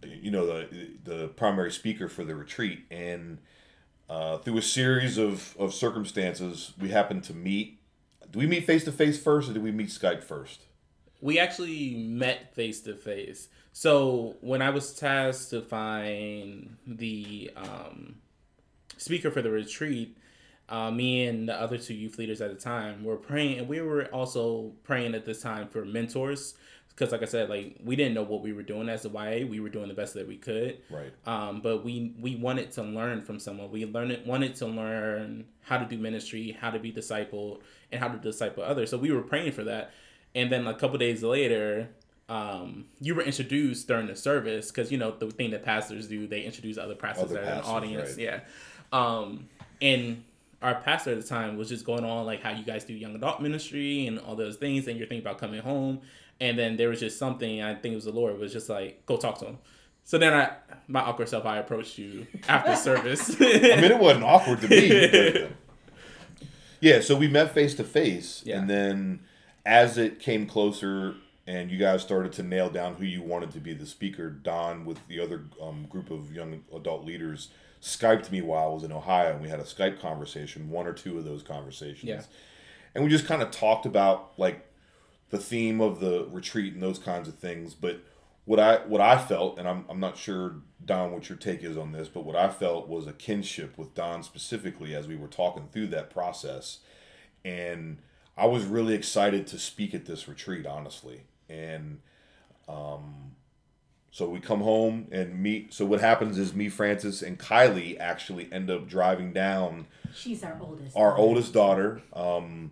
[0.03, 3.39] you know the the primary speaker for the retreat, and
[4.09, 7.79] uh, through a series of of circumstances, we happened to meet.
[8.31, 10.63] Do we meet face to face first, or did we meet Skype first?
[11.21, 13.49] We actually met face to face.
[13.77, 18.15] So when I was tasked to find the um,
[18.99, 20.17] speaker for the retreat,
[20.69, 23.81] uh, me and the other two youth leaders at the time were praying, and we
[23.81, 26.55] were also praying at this time for mentors.
[26.91, 29.45] Because, like I said, like we didn't know what we were doing as a YA.
[29.45, 30.79] We were doing the best that we could.
[30.89, 31.13] Right.
[31.27, 33.73] Um, but we we wanted to learn from someone.
[33.73, 38.07] We learned wanted to learn how to do ministry, how to be discipled, and how
[38.07, 38.91] to disciple others.
[38.91, 39.91] So we were praying for that.
[40.37, 41.89] And then a couple days later,
[42.29, 46.27] um, you were introduced during the service because you know the thing that pastors do,
[46.27, 48.11] they introduce other pastors Other that are in the pastors, audience.
[48.11, 48.19] right.
[48.19, 48.41] Yeah.
[48.93, 49.49] Um,
[49.83, 50.25] and
[50.63, 53.15] our pastor at the time was just going on like how you guys do young
[53.15, 56.01] adult ministry and all those things, and you're thinking about coming home.
[56.41, 59.05] And then there was just something I think it was the Lord was just like
[59.07, 59.59] go talk to him.
[60.05, 60.53] So then I,
[60.89, 63.37] my awkward self, I approached you after service.
[63.41, 65.31] I mean, it wasn't awkward to me.
[65.49, 65.51] but-
[66.81, 69.21] yeah, so we met face to face, and then
[69.65, 71.15] as it came closer,
[71.47, 74.85] and you guys started to nail down who you wanted to be the speaker, Don
[74.85, 77.51] with the other um, group of young adult leaders
[77.85, 80.95] Skyped me while I was in Ohio, and we had a Skype conversation, one or
[80.95, 82.23] two of those conversations, Yeah.
[82.95, 84.65] and we just kind of talked about like
[85.29, 87.75] the theme of the retreat and those kinds of things.
[87.75, 88.01] But
[88.47, 91.77] what I what I felt, and I'm I'm not sure Don what your take is
[91.77, 95.29] on this, but what I felt was a kinship with Don specifically as we were
[95.29, 96.79] talking through that process,
[97.45, 97.99] and
[98.35, 102.01] I was really excited to speak at this retreat, honestly, and
[102.69, 103.33] um.
[104.11, 105.75] So we come home and meet.
[105.75, 110.57] So what happens is me, Frances, and Kylie actually end up driving down She's our
[110.61, 110.97] oldest.
[110.97, 112.01] our oldest daughter.
[112.13, 112.71] Um,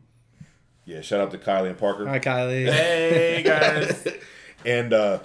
[0.84, 2.06] yeah, shout out to Kylie and Parker.
[2.06, 2.70] Hi, Kylie.
[2.72, 4.06] hey guys.
[4.64, 5.18] and uh,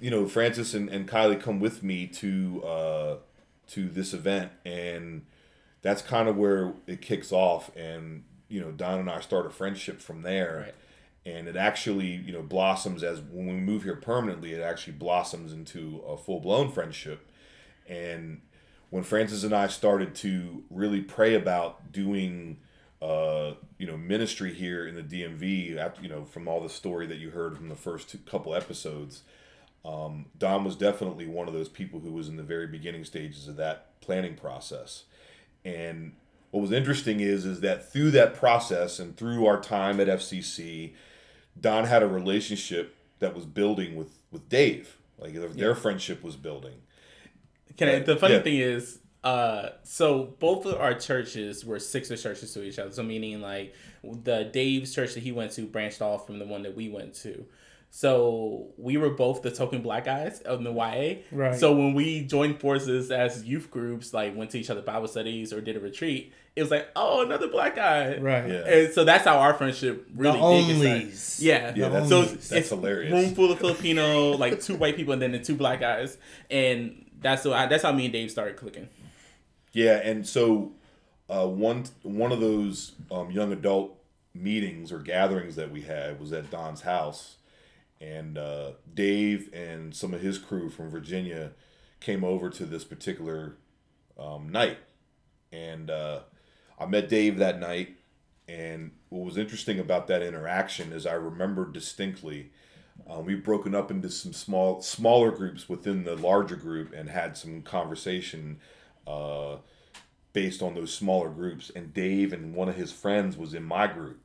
[0.00, 3.16] you know Frances and, and Kylie come with me to uh,
[3.68, 5.24] to this event, and
[5.80, 7.70] that's kind of where it kicks off.
[7.76, 10.74] And you know Don and I start a friendship from there, Right.
[11.26, 14.52] And it actually you know blossoms as when we move here permanently.
[14.52, 17.30] It actually blossoms into a full blown friendship,
[17.86, 18.40] and
[18.90, 22.58] when Frances and I started to really pray about doing
[23.02, 27.06] uh, you know, ministry here in the DMV, after, you know, from all the story
[27.06, 29.22] that you heard from the first two, couple episodes,
[29.86, 33.48] um, Don was definitely one of those people who was in the very beginning stages
[33.48, 35.04] of that planning process.
[35.64, 36.12] And
[36.50, 40.92] what was interesting is is that through that process and through our time at FCC,
[41.60, 44.96] Don had a relationship that was building with with Dave.
[45.18, 46.76] Like their, their friendship was building.
[47.76, 48.42] Can I, the funny yeah.
[48.42, 52.90] thing is, uh, so both of our churches were sister churches to each other.
[52.90, 56.62] So meaning like the Dave's church that he went to branched off from the one
[56.62, 57.44] that we went to.
[57.90, 61.22] So we were both the token black guys of the YA.
[61.32, 61.58] Right.
[61.58, 65.52] So when we joined forces as youth groups, like went to each other Bible studies
[65.52, 68.16] or did a retreat, it was like, oh, another black guy.
[68.18, 68.48] Right.
[68.50, 68.66] Yeah.
[68.68, 71.14] And so that's how our friendship really The big and onlys.
[71.14, 71.44] started.
[71.46, 71.72] Yeah.
[71.76, 73.12] Yeah, that's- so that's it's, it's hilarious.
[73.12, 76.18] Room full of Filipino, like two white people and then the two black guys,
[76.50, 78.88] and that's so that's how me and Dave started clicking.
[79.72, 80.72] Yeah, and so
[81.28, 83.96] uh, one one of those um, young adult
[84.34, 87.36] meetings or gatherings that we had was at Don's house,
[88.00, 91.52] and uh, Dave and some of his crew from Virginia
[92.00, 93.56] came over to this particular
[94.18, 94.78] um, night,
[95.52, 96.20] and uh,
[96.80, 97.96] I met Dave that night.
[98.48, 102.50] And what was interesting about that interaction is I remember distinctly
[103.08, 107.36] um, we've broken up into some small smaller groups within the larger group and had
[107.36, 108.60] some conversation
[109.06, 109.56] uh,
[110.32, 111.70] based on those smaller groups.
[111.74, 114.20] And Dave and one of his friends was in my group,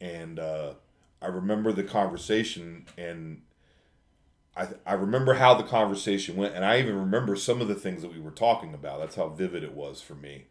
[0.00, 0.74] and uh,
[1.20, 3.42] I remember the conversation and.
[4.56, 8.02] I, I remember how the conversation went, and I even remember some of the things
[8.02, 9.00] that we were talking about.
[9.00, 10.44] That's how vivid it was for me.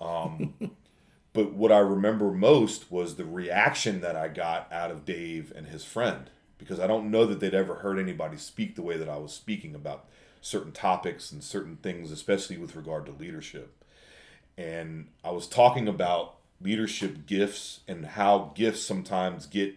[0.00, 0.54] Um,
[1.32, 5.66] but what I remember most was the reaction that I got out of Dave and
[5.66, 9.08] his friend because I don't know that they'd ever heard anybody speak the way that
[9.08, 10.06] I was speaking about
[10.40, 13.72] certain topics and certain things, especially with regard to leadership.
[14.56, 19.76] And I was talking about leadership gifts and how gifts sometimes get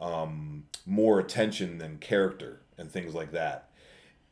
[0.00, 3.68] um, more attention than character and things like that.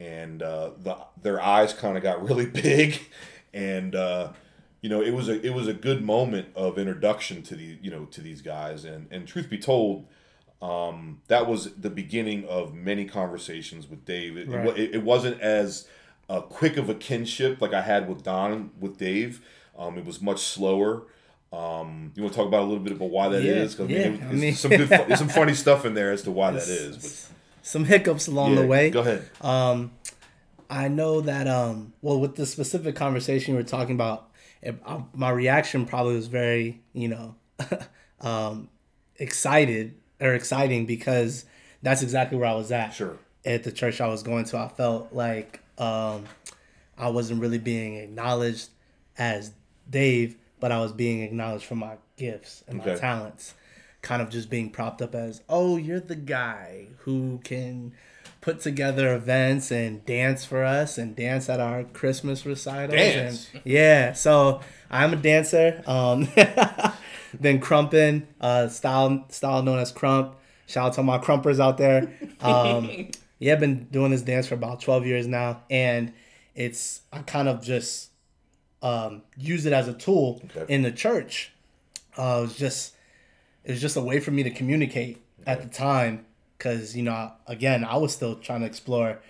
[0.01, 3.01] And uh, the their eyes kind of got really big,
[3.53, 4.33] and uh,
[4.85, 7.91] you know it was a it was a good moment of introduction to the you
[7.91, 8.85] know to these guys.
[8.85, 10.07] And and truth be told,
[10.61, 14.37] um, that was the beginning of many conversations with Dave.
[14.37, 14.77] It, Right.
[14.79, 15.89] it, it wasn't as
[16.29, 19.41] uh, quick of a kinship like I had with Don with Dave.
[19.79, 21.05] Um, it was much slower.
[21.51, 23.75] Um, you want to talk about a little bit about why that Yeah, is?
[23.75, 26.23] 'Cause, yeah, it- I there's mean- some good, there's some funny stuff in there as
[26.23, 26.97] to why that is.
[26.97, 28.91] But Some hiccups along yeah, the way.
[28.91, 29.23] Go ahead.
[29.41, 29.93] Um,
[30.69, 34.29] I know that um, well, with the specific conversation you were talking about,
[34.65, 37.35] it, uh, my reaction probably was very, you know,
[38.21, 38.69] um,
[39.17, 41.45] excited or exciting because
[41.83, 42.95] that's exactly where I was at.
[42.95, 43.17] Sure.
[43.45, 46.25] At the church I was going to, I felt like um,
[46.97, 48.71] I wasn't really being acknowledged
[49.19, 49.53] as
[49.89, 53.53] Dave, but I was being acknowledged for my gifts and my talents.
[54.01, 57.93] Kind of just being propped up as, oh, you're the guy who can
[58.45, 62.91] put together events and dance for us and dance at our Christmas recitals.
[62.95, 63.49] Dance?
[63.55, 65.83] And, yeah, so I'm a dancer.
[65.87, 66.25] Um,
[67.41, 70.35] been krumping, uh, style style known as krump.
[70.67, 72.13] Shout out to my krumpers out there.
[72.43, 76.13] Um, yeah, I've been doing this dance for about 12 years now, and
[76.55, 78.11] it's I kind of just
[78.83, 80.67] um, use it as a tool Okay.
[80.73, 81.51] in the church.
[82.19, 82.95] Uh, it was just
[83.65, 87.33] it was just a way for me to communicate at the time because you know
[87.47, 89.21] again I was still trying to explore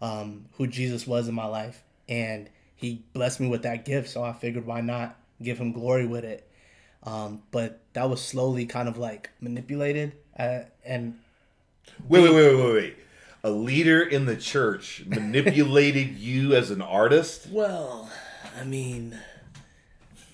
[0.00, 4.22] um, who Jesus was in my life, and He blessed me with that gift, so
[4.22, 6.48] I figured why not give Him glory with it.
[7.04, 11.18] Um, but that was slowly kind of like manipulated, uh, and
[12.08, 12.96] Wait, wait, wait, wait, wait, wait.
[13.44, 17.48] A leader in the church manipulated you as an artist?
[17.50, 18.08] well,
[18.60, 19.18] I mean,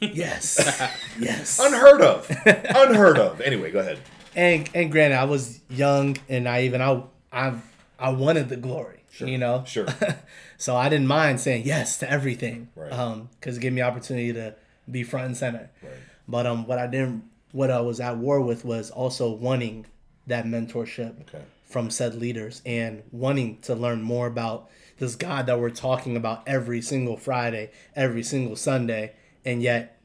[0.01, 0.59] yes,
[1.19, 2.31] yes, Unheard of.
[2.47, 3.41] Unheard of.
[3.41, 3.99] Anyway, go ahead.
[4.39, 7.55] And and granted, I was young and naive, and I I
[7.99, 9.65] I wanted the glory, you know.
[9.67, 9.87] Sure.
[10.57, 12.93] so I didn't mind saying yes to everything, Right.
[12.93, 14.55] um, because it gave me opportunity to
[14.91, 15.71] be front and center.
[15.83, 15.93] Right.
[16.29, 19.87] But um, what I didn't, what I was at war with was also wanting
[20.29, 21.43] that mentorship Okay.
[21.65, 26.43] from said leaders and wanting to learn more about this God that we're talking about
[26.47, 29.13] every single Friday, every single Sunday,
[29.45, 29.99] and yet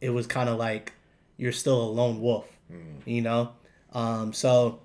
[0.00, 0.92] it was kind of like
[1.36, 2.46] you're still a lone wolf,
[3.04, 3.50] you know.
[3.92, 4.80] Um, so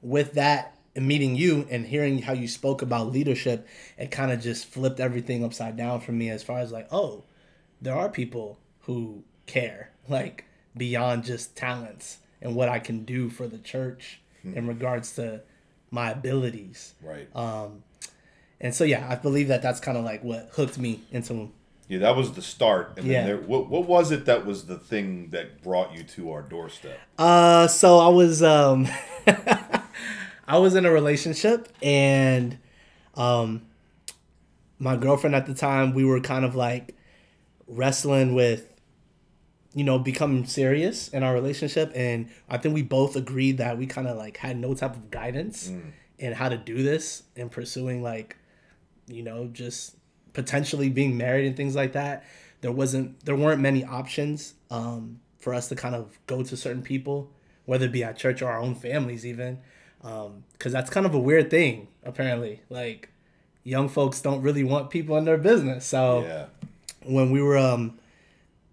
[0.00, 4.40] with that and meeting you and hearing how you spoke about leadership, it kind of
[4.40, 7.24] just flipped everything upside down for me as far as like, oh,
[7.80, 10.44] there are people who care, like
[10.76, 15.42] beyond just talents and what I can do for the church in regards to
[15.90, 16.94] my abilities.
[17.02, 17.28] Right.
[17.34, 17.84] Um,
[18.60, 21.52] and so, yeah, I believe that that's kind of like what hooked me into
[21.92, 22.94] yeah, that was the start.
[22.96, 23.18] And Yeah.
[23.18, 26.40] then there, what, what was it that was the thing that brought you to our
[26.40, 26.98] doorstep?
[27.18, 28.88] Uh, so I was um,
[30.48, 32.56] I was in a relationship, and
[33.14, 33.60] um,
[34.78, 36.96] my girlfriend at the time, we were kind of like
[37.68, 38.68] wrestling with
[39.74, 43.86] you know, become serious in our relationship, and I think we both agreed that we
[43.86, 45.70] kind of like had no type of guidance
[46.18, 48.36] in how to do this and pursuing like,
[49.06, 49.96] you know, just
[50.32, 52.24] potentially being married and things like that.
[52.60, 56.82] There wasn't, there weren't many options um, for us to kind of go to certain
[56.82, 57.30] people,
[57.64, 59.58] whether it be at church or our own families, even,
[60.00, 61.88] because that's kind of a weird thing.
[62.04, 63.10] Apparently, like
[63.64, 66.46] young folks don't really want people in their business, so Yeah.
[67.04, 67.98] when we were um,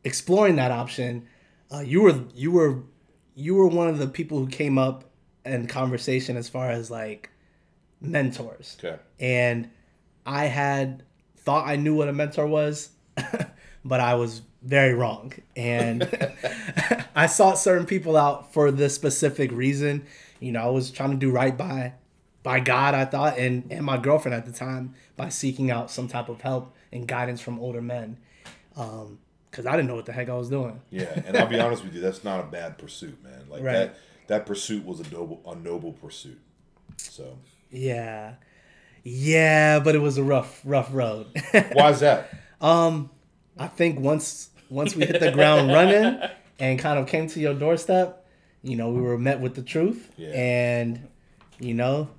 [0.03, 1.27] exploring that option,
[1.71, 2.83] uh, you were you were
[3.35, 5.03] you were one of the people who came up
[5.45, 7.29] in conversation as far as like
[8.01, 8.77] mentors.
[8.83, 8.99] Okay.
[9.19, 9.69] And
[10.25, 11.03] I had
[11.43, 12.89] thought I knew what a mentor was,
[13.85, 15.33] but I was very wrong.
[15.55, 16.03] And
[17.15, 20.05] I sought certain people out for this specific reason.
[20.39, 21.93] You know, I was trying to do right by
[22.41, 26.07] by God, I thought, and, and my girlfriend at the time by seeking out some
[26.07, 28.17] type of help and guidance from older men.
[28.77, 29.19] Um,
[29.51, 30.79] because I didn't know what the heck I was doing.
[30.91, 33.45] Yeah, and I'll be honest with you, that's not a bad pursuit, man.
[33.49, 33.73] Like Right.
[33.73, 33.95] that
[34.27, 36.39] that pursuit was a noble a noble pursuit.
[36.97, 37.37] So
[37.71, 38.35] Yeah.
[39.11, 41.27] Yeah, but it was a rough, rough road.
[41.73, 42.29] why is that?
[42.61, 43.09] Um,
[43.57, 46.21] I think once once we hit the ground running
[46.59, 48.25] and kind of came to your doorstep,
[48.61, 50.11] you know, we were met with the truth.
[50.17, 50.29] Yeah.
[50.29, 51.07] And,
[51.59, 52.09] you know,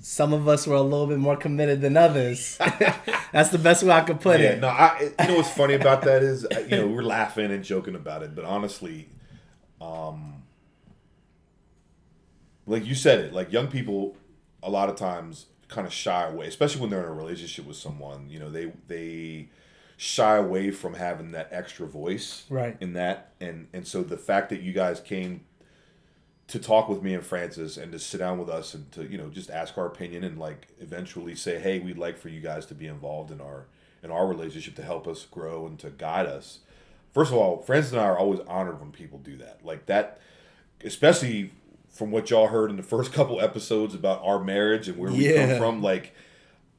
[0.00, 2.58] some of us were a little bit more committed than others.
[3.32, 4.60] That's the best way I could put Yeah, it.
[4.60, 7.94] no, I you know what's funny about that is you know we're laughing and joking
[7.94, 9.08] about it, but honestly,
[9.80, 10.42] um,
[12.66, 14.16] like you said it, like young people,
[14.62, 17.76] a lot of times kind of shy away, especially when they're in a relationship with
[17.76, 18.28] someone.
[18.30, 19.48] You know, they they
[19.96, 22.76] shy away from having that extra voice, Right.
[22.80, 25.42] In that, and and so the fact that you guys came
[26.46, 29.18] to talk with me and Frances and to sit down with us and to you
[29.18, 32.66] know just ask our opinion and like eventually say hey we'd like for you guys
[32.66, 33.66] to be involved in our
[34.02, 36.58] in our relationship to help us grow and to guide us
[37.12, 40.20] first of all Frances and I are always honored when people do that like that
[40.84, 41.50] especially
[41.94, 45.26] from what y'all heard in the first couple episodes about our marriage and where we
[45.32, 45.46] Yeah.
[45.46, 46.12] come from like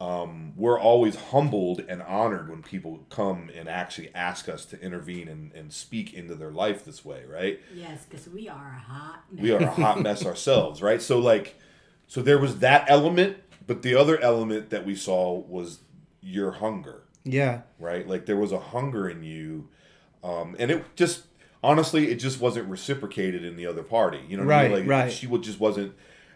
[0.02, 5.30] um, we're always humbled and honored when people come and actually ask us to intervene
[5.30, 9.24] and, and speak into their life this way right Yes, because we are a hot.
[9.32, 9.42] mess.
[9.42, 11.02] we are a hot mess ourselves, right?
[11.02, 11.56] So like,
[12.08, 15.80] so there was that element, but the other element that we saw was
[16.22, 17.62] your hunger, Yeah.
[17.80, 18.06] right?
[18.06, 19.70] Like there was a hunger in you,
[20.26, 21.24] um, and it just
[21.66, 24.20] honestly, it just wasn't reciprocated in the other party.
[24.28, 24.72] You know, what I mean?
[24.72, 25.12] Right, Like right.
[25.12, 25.94] she would just wasn't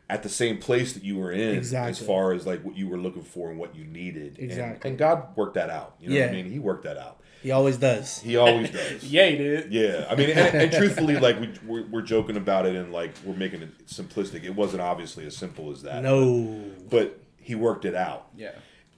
[0.09, 2.97] at the same place that you were in as far as like what you were
[2.97, 4.38] looking for and what you needed.
[4.39, 4.89] And- Exactly.
[4.89, 5.95] And, God worked that out.
[5.99, 6.49] You know what I mean?
[6.51, 7.17] He worked that out.
[7.43, 8.19] He always does.
[8.19, 9.01] He always does.
[9.09, 9.71] Yeah, he did.
[9.71, 13.11] Yeah, I mean, and, and truthfully, like we we're, we're joking about it and like
[13.23, 14.43] we're making it simplistic.
[14.43, 16.03] It wasn't obviously as simple as that.
[16.03, 16.65] No.
[16.89, 18.27] but he worked it out.
[18.36, 18.51] Yeah.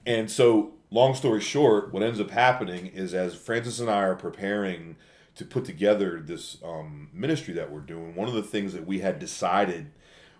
[0.06, 4.16] And so, long story short, what ends up happening is as Frances and I are
[4.16, 4.96] preparing
[5.34, 9.00] to put together this um, ministry that we're doing, one of the things that we
[9.00, 9.90] had decided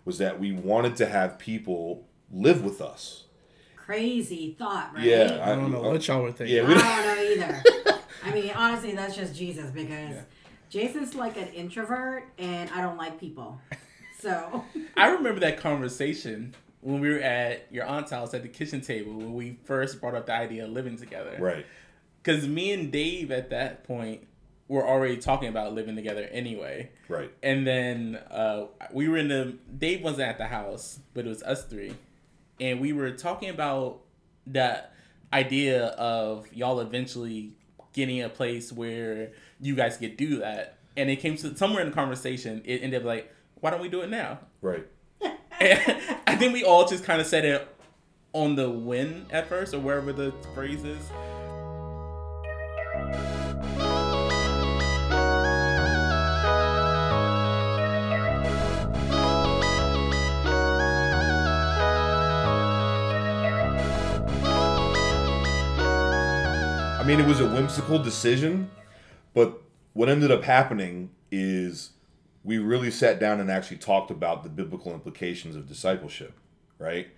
[0.04, 3.24] was that we wanted to have people live with us.
[3.76, 5.04] Crazy thought, right?
[5.04, 6.56] Yeah, I don't know what y'all were thinking.
[6.56, 7.62] Yeah, I we, don't know either.
[8.24, 10.16] I mean, honestly, that's just Jesus because
[10.70, 13.60] Jason's like an introvert and I don't like people.
[14.20, 14.64] So,
[14.96, 19.12] I remember that conversation when we were at your aunt's house at the kitchen table
[19.14, 21.36] when we first brought up the idea of living together.
[21.40, 21.66] right.
[22.22, 24.28] Because me and Dave at that point
[24.68, 26.90] were already talking about living together anyway.
[27.08, 27.30] Right.
[27.42, 31.42] And then uh, we were in the Dave wasn't at the house, but it was
[31.42, 31.94] us three,
[32.60, 34.00] and we were talking about
[34.46, 34.94] that
[35.32, 37.54] idea of y'all eventually
[37.92, 40.78] getting a place where you guys could do that.
[40.96, 43.88] And it came to somewhere in the conversation, it ended up like, why don't we
[43.88, 44.40] do it now?
[44.60, 44.86] Right.
[45.22, 45.32] And
[46.26, 47.68] I think we all just kind of said it
[48.32, 51.10] on the win at first, or wherever the phrase is.
[67.02, 68.70] I mean, it was a whimsical decision,
[69.34, 69.60] but
[69.92, 71.90] what ended up happening is
[72.44, 76.32] we really sat down and actually talked about the biblical implications of discipleship,
[76.78, 77.08] right?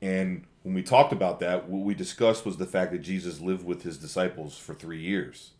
[0.00, 3.66] And when we talked about that, what we discussed was the fact that Jesus lived
[3.66, 5.50] with his disciples for three years.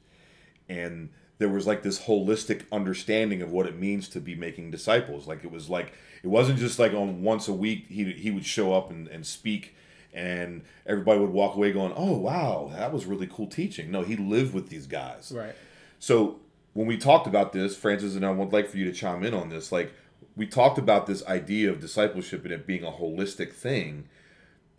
[0.70, 5.26] And there was like this holistic understanding of what it means to be making disciples.
[5.26, 5.92] Like it was like,
[6.22, 9.26] it wasn't just like on once a week he, he would show up and, and
[9.26, 9.74] speak
[10.12, 13.90] and everybody would walk away going, oh, wow, that was really cool teaching.
[13.90, 15.32] No, he lived with these guys.
[15.34, 15.54] Right.
[15.98, 16.40] So
[16.72, 19.34] when we talked about this, Frances and I would like for you to chime in
[19.34, 19.72] on this.
[19.72, 19.92] Like
[20.36, 24.08] we talked about this idea of discipleship and it being a holistic thing,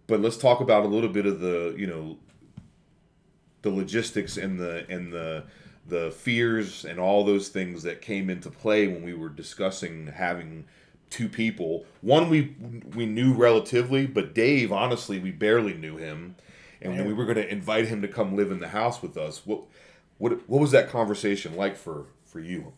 [0.07, 2.17] but let's talk about a little bit of the you know
[3.61, 5.43] the logistics and the and the
[5.85, 10.65] the fears and all those things that came into play when we were discussing having
[11.09, 11.85] two people.
[12.01, 12.55] One we
[12.95, 16.35] we knew relatively, but Dave, honestly, we barely knew him,
[16.81, 19.45] and we were going to invite him to come live in the house with us,
[19.45, 19.63] what
[20.19, 22.73] what what was that conversation like for for you?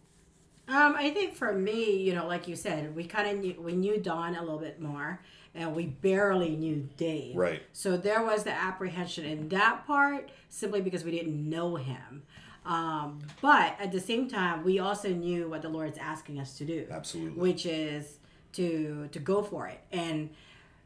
[0.68, 3.74] Um, I think for me, you know, like you said, we kind of knew we
[3.74, 5.20] knew Don a little bit more,
[5.54, 7.36] and we barely knew Dave.
[7.36, 7.62] Right.
[7.74, 12.24] So there was the apprehension in that part, simply because we didn't know him.
[12.64, 16.66] Um, but at the same time, we also knew what the Lord's asking us to
[16.66, 16.86] do.
[16.90, 17.42] Absolutely.
[17.42, 18.20] Which is
[18.54, 19.80] to to go for it.
[19.92, 20.30] And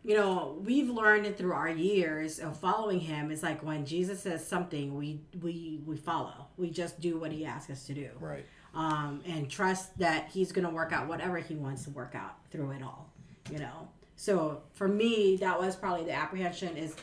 [0.03, 3.32] you know, we've learned it through our years of following him.
[3.32, 6.47] It's like when Jesus says something, we we we follow.
[6.57, 8.09] We just do what he asks us to do.
[8.20, 8.45] Right.
[8.76, 12.36] Um, and trust that he's going to work out whatever he wants to work out
[12.51, 13.09] through it all.
[13.51, 13.88] You know.
[14.16, 16.95] So for me, that was probably the apprehension is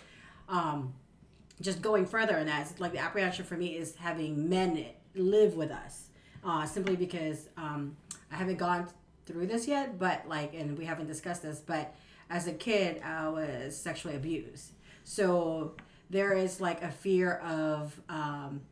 [0.49, 0.95] um,
[1.61, 2.69] just going further in that.
[2.71, 6.09] It's like the apprehension for me is having men live with us,
[6.45, 7.97] uh, simply because um,
[8.31, 8.89] I haven't gone
[9.27, 11.95] through this yet, but like, and we haven't discussed this, but
[12.31, 14.73] as a kid, I was sexually abused.
[15.05, 15.75] So
[16.11, 18.63] there is like a fear of um,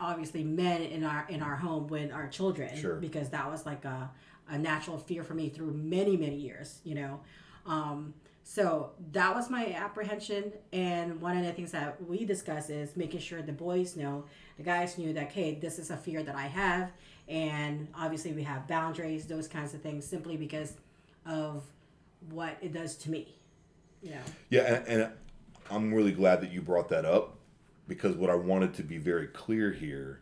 [0.00, 2.94] obviously men in our in our home with our children Sure.
[2.96, 4.10] because that was like a,
[4.48, 7.20] a natural fear for me through many many years you know
[7.66, 12.96] um, so that was my apprehension and one of the things that we discuss is
[12.96, 14.24] making sure the boys know
[14.58, 16.92] the guys knew that hey this is a fear that i have
[17.28, 20.74] and obviously we have boundaries those kinds of things simply because
[21.26, 21.62] of
[22.30, 23.34] what it does to me
[24.02, 24.20] you know
[24.50, 25.12] Yeah, and, and
[25.70, 27.36] I'm really glad that you brought that up
[27.88, 30.20] because what I wanted to be very clear here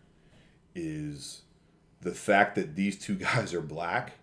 [0.75, 1.43] is
[2.01, 4.15] the fact that these two guys are black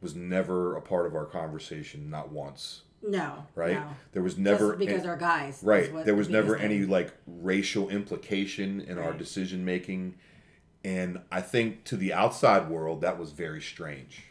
[0.00, 2.82] was never a part of our conversation, not once.
[3.02, 3.74] no Right?
[3.74, 3.84] no.
[4.12, 6.04] There was never Just because an- they're guys right.
[6.04, 10.14] There was the never any like racial implication in our decision making,
[10.84, 14.24] and I think to the outside world that was very strange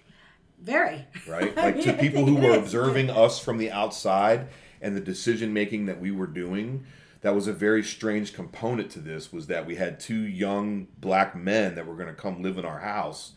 [0.60, 1.56] very right?
[1.58, 4.48] Like to people who were observing us from the outside
[4.82, 6.86] and the decision making that we were doing,
[7.22, 11.36] that was a very strange component to this was that we had two young black
[11.36, 13.34] men that were going to come live in our house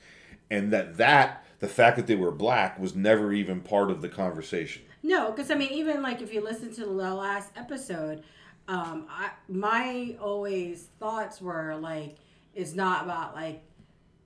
[0.50, 4.08] and that that the fact that they were black was never even part of the
[4.08, 4.82] conversation.
[5.02, 8.22] No, because I mean, even like if you listen to the last episode,
[8.68, 12.16] um, I my always thoughts were like,
[12.60, 13.62] it's not about like,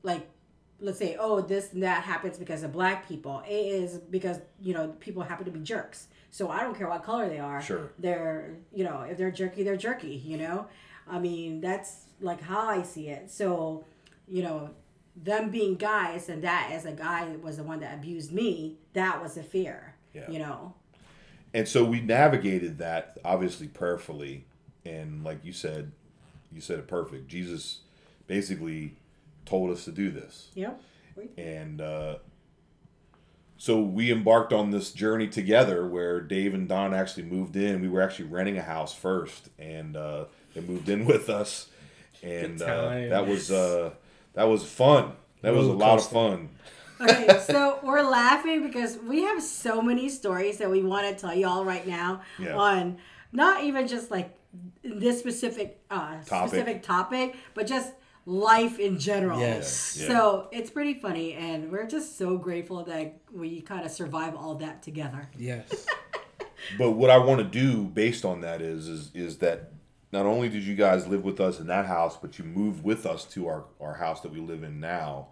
[0.03, 0.29] like,
[0.81, 3.43] let's say, oh, this and that happens because of black people.
[3.47, 6.09] It is because you know people happen to be jerks.
[6.31, 7.63] So I don't care what color they are.
[7.63, 7.93] Sure.
[7.99, 10.17] They're you know if they're jerky, they're jerky.
[10.25, 10.67] You know,
[11.09, 13.31] I mean that's like how I see it.
[13.31, 13.85] So,
[14.29, 14.71] you know.
[15.17, 19.23] Them being guys and that as a guy was the one that abused me, that
[19.23, 19.95] was a fear.
[20.13, 20.29] Yeah.
[20.29, 20.75] You know.
[21.55, 24.45] And so we navigated that obviously prayerfully
[24.85, 25.93] and like you said,
[26.53, 27.29] you said it perfect.
[27.29, 27.83] Jesus
[28.27, 28.97] basically
[29.47, 30.51] told us to do this.
[30.55, 30.81] Yep.
[31.39, 32.17] and uh,
[33.57, 37.81] so we embarked on this journey together where Dave and Don actually moved in.
[37.81, 41.69] We were actually renting a house first, and uh, they moved in with us,
[42.23, 43.91] and uh, that was uh,
[44.35, 45.13] that was fun.
[45.43, 46.49] That was a Roller lot of fun.
[47.01, 51.35] Okay, so we're laughing because we have so many stories that we want to tell
[51.35, 52.57] y'all right now Yeah.
[52.57, 52.99] on
[53.33, 54.33] not even just like
[54.83, 56.49] this specific uh, Topic.
[56.49, 57.93] specific topic, but just
[58.27, 59.39] life in general.
[59.41, 59.97] Yes.
[60.01, 60.09] Yeah.
[60.09, 64.55] So it's pretty funny, and we're just so grateful that we kind of survive all
[64.57, 65.29] that together.
[65.39, 65.87] Yes.
[66.79, 69.73] But what I want to do based on that is is is that
[70.13, 73.05] not only did you guys live with us in that house, but you moved with
[73.05, 75.29] us to our, our house that we live in now.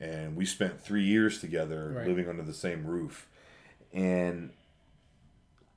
[0.00, 2.06] And we spent three years together Right.
[2.08, 3.28] living under the same roof.
[3.92, 4.52] And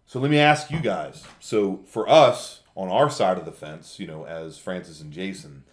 [0.05, 1.25] so let me ask you guys.
[1.41, 5.65] So for us on our side of the fence, you know, as Frances and Jason,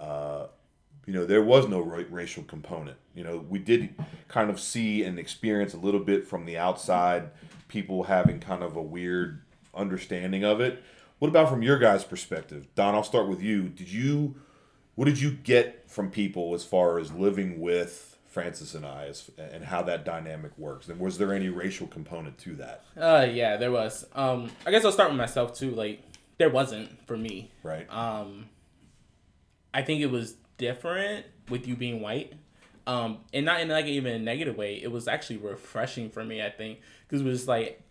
[0.00, 0.46] uh,
[1.06, 2.96] you know, there was no ra- racial component.
[3.14, 3.94] You know, we did
[4.28, 7.30] kind of see and experience a little bit from the outside,
[7.68, 9.42] people having kind of a weird
[9.74, 10.82] understanding of it.
[11.18, 12.66] What about from your guys' perspective?
[12.74, 13.68] Don, I'll start with you.
[13.68, 14.36] Did you,
[14.94, 19.30] what did you get from people as far as living with Frances and I, as,
[19.36, 20.88] and how that dynamic works?
[20.88, 22.84] And was there any racial component to that?
[22.96, 24.06] Uh, yeah, there was.
[24.14, 25.72] Um, I guess I'll start with myself too.
[25.72, 26.00] Like,
[26.38, 27.50] there wasn't for me.
[27.62, 27.86] Right.
[27.90, 28.48] Um,
[29.72, 32.32] I think it was different with you being white.
[32.86, 34.80] Um, and not in like even a negative way.
[34.82, 36.42] It was actually refreshing for me.
[36.42, 37.82] I think because it was like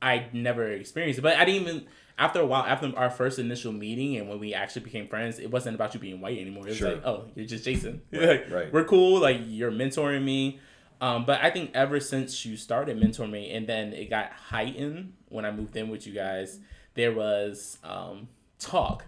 [0.00, 1.86] I never experienced it, but I didn't even.
[2.18, 5.50] After a while, after our first initial meeting and when we actually became friends, it
[5.50, 6.64] wasn't about you being white anymore.
[6.64, 6.94] It was Sure.
[6.94, 8.00] like, oh, you're just Jason.
[8.10, 8.72] Right, right.
[8.72, 9.20] We're cool.
[9.20, 10.58] Like you're mentoring me.
[11.02, 15.12] Um, but I think ever since you started mentoring me, and then it got heightened
[15.28, 16.58] when I moved in with you guys,
[16.94, 18.28] there was um,
[18.58, 19.04] talk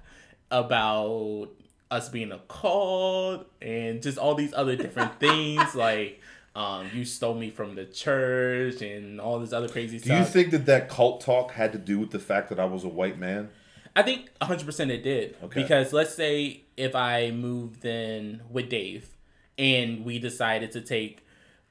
[0.50, 1.48] about
[1.90, 6.20] us being a cult and just all these other different things like
[6.54, 10.16] um, you stole me from the church and all this other crazy Do stuff.
[10.16, 12.64] Do you think that that cult talk had to do with the fact that I
[12.64, 13.50] was a white man?
[13.94, 15.36] I think 100% it did.
[15.42, 15.62] Okay.
[15.62, 19.08] Because let's say if I moved in with Dave
[19.56, 21.24] and we decided to take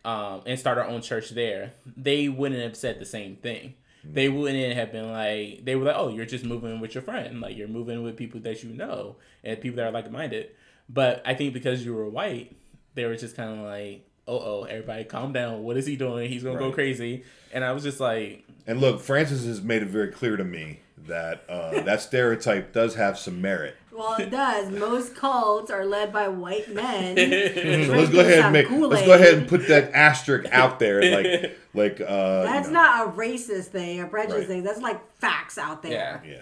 [0.05, 3.75] um, and start our own church there, they wouldn't have said the same thing.
[4.03, 7.41] They wouldn't have been like, they were like, oh, you're just moving with your friend.
[7.41, 10.51] Like, you're moving with people that you know and people that are like minded.
[10.89, 12.55] But I think because you were white,
[12.95, 15.63] they were just kind of like, oh, oh, everybody calm down.
[15.63, 16.29] What is he doing?
[16.29, 17.23] He's going to go crazy.
[17.51, 20.79] And I was just like, And look, Frances has made it very clear to me
[21.07, 23.75] that uh, that stereotype does have some merit.
[23.91, 24.69] Well, it does.
[24.69, 27.15] Most cults are led by white men.
[27.87, 31.01] So let's go ahead and make let's go ahead and put that asterisk out there,
[31.01, 32.81] like like uh, That's you know.
[32.81, 34.47] not a racist thing, a prejudice Right.
[34.47, 34.63] thing.
[34.63, 35.91] That's like facts out there.
[36.23, 36.29] yeah.
[36.31, 36.41] yeah.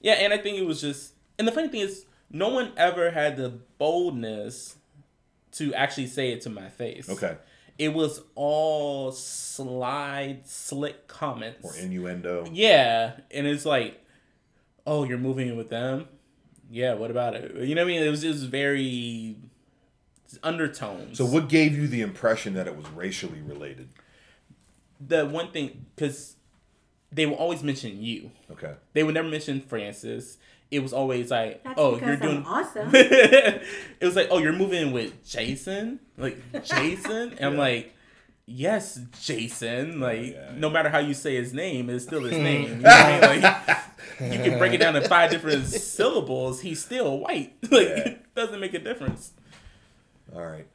[0.00, 3.12] Yeah, and I think it was just, and the funny thing is, no one ever
[3.12, 4.76] had the boldness
[5.52, 7.08] to actually say it to my face.
[7.08, 7.36] Okay.
[7.82, 11.64] It was all slide, slick comments.
[11.64, 12.46] Or innuendo.
[12.52, 14.00] yeah, and it's like,
[14.86, 16.06] oh, you're moving in with them.
[16.70, 17.54] Yeah, what about it?
[17.56, 18.02] You know what I mean?
[18.02, 19.36] It was just very
[20.42, 21.18] undertones.
[21.18, 23.88] So what gave you the impression that it was racially related?
[25.06, 26.36] the one thing, because
[27.10, 28.30] they will always mention you.
[28.50, 28.74] Okay.
[28.92, 30.38] They would never mention Frances.
[30.72, 32.90] It was always like, That's oh, you're I'm doing awesome.
[32.94, 33.62] it
[34.00, 37.94] was like, oh, you're moving with Jason, like Jason, and I'm like,
[38.46, 40.00] yes, Jason.
[40.00, 42.62] Like, yeah, no matter how you say his name, it's still his name.
[42.68, 43.42] You know what I mean?
[43.42, 45.66] Like, you can break it down in five different
[45.96, 46.62] syllables.
[46.62, 47.52] He's still white.
[47.70, 48.08] Like, Yeah.
[48.08, 49.32] it doesn't make a difference.
[50.34, 50.66] All right.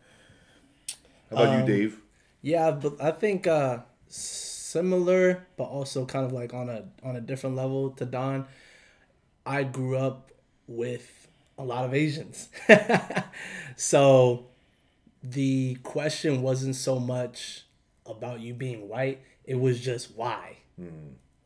[1.31, 1.99] How about Um, you, Dave?
[2.43, 7.21] Yeah, but I think uh similar, but also kind of like on a on a
[7.21, 8.45] different level to Don.
[9.47, 10.31] I grew up
[10.67, 11.27] with
[11.57, 12.49] a lot of Asians,
[13.75, 14.45] so
[15.23, 17.65] the question wasn't so much
[18.05, 19.21] about you being white.
[19.45, 20.57] It was just why.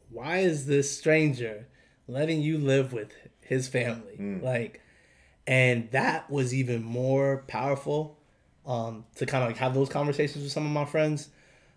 [0.10, 1.68] Why is this stranger
[2.08, 4.16] letting you live with his family?
[4.44, 4.82] Like,
[5.48, 8.18] and that was even more powerful
[8.66, 11.30] um, to kind of like have those conversations with some of my friends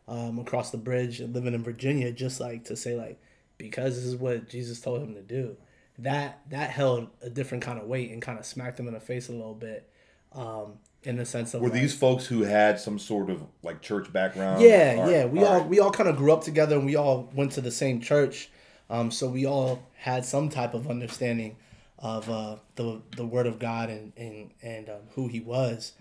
[0.08, 3.20] um, across the bridge and living in Virginia, just like to say like
[3.56, 5.56] because this is what Jesus told him to do.
[5.98, 9.00] That that held a different kind of weight and kind of smacked them in the
[9.00, 9.88] face a little bit,
[10.32, 10.74] um,
[11.04, 14.12] in the sense of Were like- these folks who had some sort of like church
[14.12, 14.60] background?
[14.60, 15.24] yeah, yeah.
[15.26, 17.70] We all, we all kind of grew up together and we all went to the
[17.70, 18.50] same church.
[18.90, 21.56] Um, so we all had some type of understanding
[22.00, 25.92] of uh, the the word of God and and and um, who He was.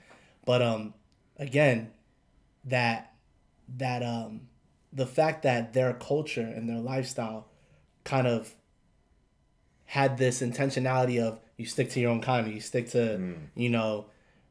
[0.43, 0.95] But um,
[1.37, 1.91] again,
[2.65, 3.13] that
[3.77, 4.47] that um,
[4.91, 7.47] the fact that their culture and their lifestyle
[8.03, 8.53] kind of
[9.99, 14.05] had this intentionality of you stick to your own kind, you stick to you know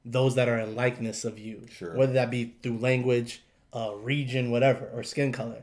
[0.04, 1.96] those that are in likeness of you, Sure.
[1.96, 5.62] whether that be through language, uh, region, whatever, or skin color.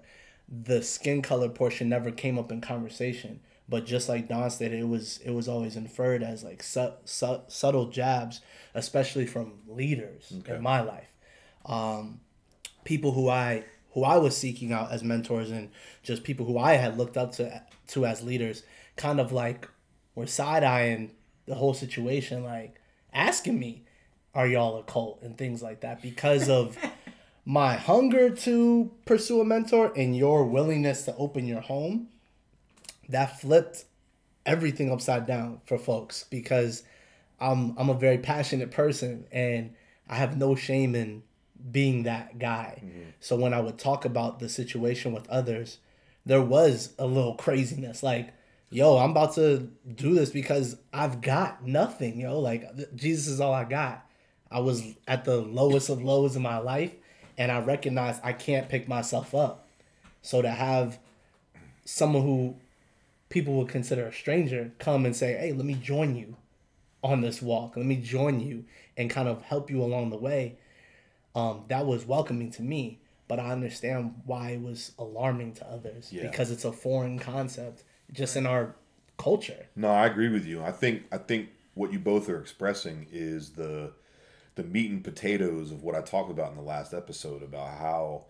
[0.50, 4.88] The skin color portion never came up in conversation, but just like Don stated, it
[4.88, 8.42] was it was always inferred as like su- su- subtle jabs,
[8.74, 11.08] especially from leaders in my life
[11.66, 12.20] Um,
[12.84, 13.64] people who I
[13.94, 15.70] who I was seeking out as mentors and
[16.04, 17.64] just people who I had looked up to
[17.94, 18.64] to as leaders,
[19.00, 19.68] kind of like
[20.14, 21.12] were side eyeing
[21.46, 22.80] the whole situation, like
[23.14, 23.86] asking me,
[24.36, 26.78] "Are y'all a cult?" and things like that because of
[27.46, 32.10] my hunger to pursue a mentor and your willingness to open your home.
[33.08, 33.86] That flipped
[34.46, 36.84] everything upside down for folks because
[37.40, 39.74] I'm I'm a very passionate person and
[40.08, 41.24] I have no shame in
[41.72, 42.82] being that guy.
[42.84, 43.10] Mm-hmm.
[43.22, 45.78] So when I would talk about the situation with others,
[46.26, 48.34] there was a little craziness like
[48.70, 53.54] yo, I'm about to do this because I've got nothing, yo, like Jesus is all
[53.54, 54.06] I got.
[54.52, 56.94] I was at the lowest of lows in my life
[57.38, 59.68] and I recognized I can't pick myself up.
[60.22, 61.00] So to have
[61.86, 62.56] someone who
[63.30, 66.36] people would consider a stranger come and say, "Hey, let me join you
[67.04, 67.78] on this walk.
[67.78, 68.66] Let me join you
[68.98, 70.58] and kind of help you along the way."
[71.36, 76.12] Um, that was welcoming to me, but I understand why it was alarming to others
[76.12, 76.24] Yeah.
[76.24, 78.76] because it's a foreign concept just in our
[79.18, 79.68] culture.
[79.76, 80.64] No, I agree with you.
[80.64, 83.94] I think I think what you both are expressing is the
[84.56, 88.26] the meat and potatoes of what I talked about in the last episode about how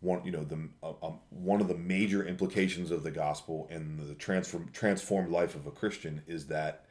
[0.00, 3.98] one you know the uh, um, one of the major implications of the gospel and
[3.98, 6.84] the transform transformed life of a Christian is that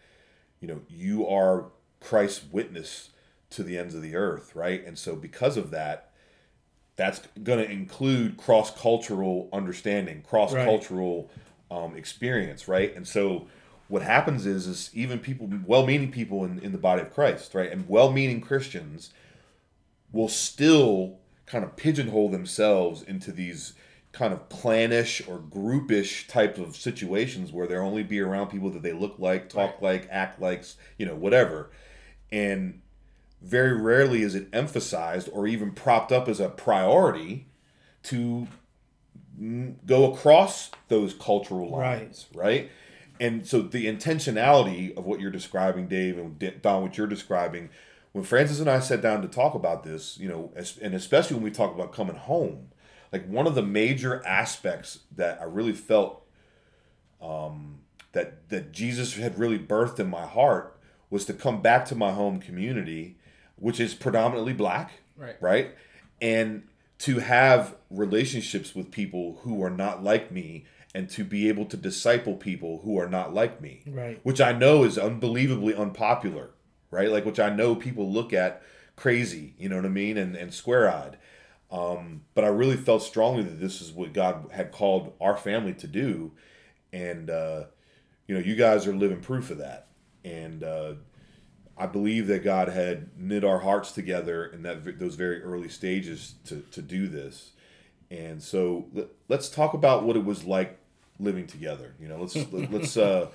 [0.60, 3.12] you know you are Christ's witness
[3.52, 4.84] to the ends of the earth, right?
[4.86, 6.12] And so because of that,
[6.96, 11.30] that's going to include cross cultural understanding, cross cultural
[11.74, 12.96] um, experience, right?
[12.96, 13.48] And so
[13.88, 17.70] what happens is is even people well-meaning people in, in the body of christ right?
[17.72, 19.12] And well-meaning christians
[20.12, 23.74] will still kind of pigeonhole themselves into these
[24.14, 28.84] kind of clannish or groupish type of situations where they'll only be around people that
[28.84, 30.64] they look like talk like act like
[30.98, 31.72] you know whatever.
[32.32, 32.82] And
[33.42, 37.48] very rarely is it emphasized or even propped up as a priority
[38.04, 38.48] to
[39.86, 42.70] go across those cultural lines, right?
[43.20, 47.70] And so the intentionality of what you're describing, Dave, and Don, what you're describing,
[48.12, 51.44] when Frances and I sat down to talk about this, you know, and especially when
[51.44, 52.70] we talk about coming home,
[53.12, 56.26] like one of the major aspects that I really felt
[57.22, 57.80] um,
[58.12, 60.78] that that Jesus had really birthed in my heart
[61.10, 63.18] was to come back to my home community,
[63.56, 65.36] which is predominantly black, Right.
[65.40, 65.72] right,
[66.22, 66.64] and
[67.00, 70.66] to have relationships with people who are not like me
[70.96, 73.84] and to be able to disciple people who are not like me.
[73.88, 74.20] Right.
[74.24, 76.52] which i know is unbelievably unpopular
[76.92, 77.12] right?
[77.12, 78.62] Like which i know people look at
[78.96, 80.18] crazy you know what i mean?
[80.18, 81.18] And, and square-eyed.
[81.72, 85.74] Um, but i really felt strongly that this is what god had called our family
[85.76, 86.34] to do.
[86.92, 87.66] And uh,
[88.28, 89.88] you know you guys are living proof of that.
[90.24, 90.94] And uh,
[91.76, 96.36] I believe that God had knit our hearts together in that those very early stages
[96.46, 97.53] to, to do this.
[98.14, 100.78] And so let, let's talk about what it was like
[101.20, 101.94] living together.
[102.00, 103.30] You know, let's let, let's uh,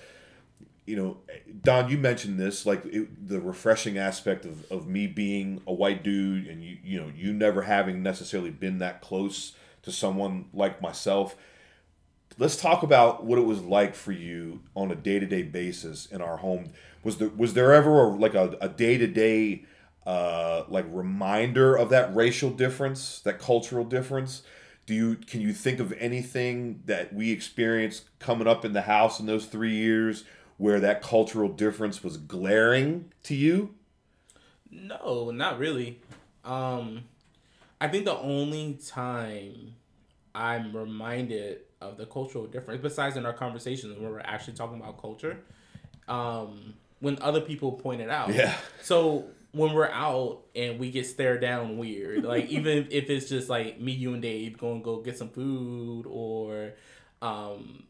[0.87, 1.17] you know,
[1.63, 6.03] Don, you mentioned this like it, the refreshing aspect of, of me being a white
[6.03, 9.53] dude and you you know you never having necessarily been that close
[9.83, 11.37] to someone like myself.
[12.39, 16.07] Let's talk about what it was like for you on a day to day basis
[16.07, 16.71] in our home.
[17.03, 19.65] Was there was there ever a, like a day to day
[20.69, 24.43] like reminder of that racial difference, that cultural difference?
[24.89, 29.21] Do you can you think of anything that we experienced coming up in the house
[29.21, 30.25] in those three years
[30.57, 33.75] where that cultural difference was glaring to you?
[34.71, 36.01] No, not really.
[36.43, 37.05] Um,
[37.79, 39.75] I think the only time
[40.35, 44.99] I'm reminded of the cultural difference, besides in our conversations where we're actually talking about
[44.99, 45.37] culture,
[46.09, 48.33] um, when other people point it out.
[48.33, 48.57] Yeah.
[48.81, 53.49] So when we're out and we get stared down weird, like even if it's just
[53.49, 56.73] like me, you, and Dave going to go get some food or,
[57.23, 57.85] um,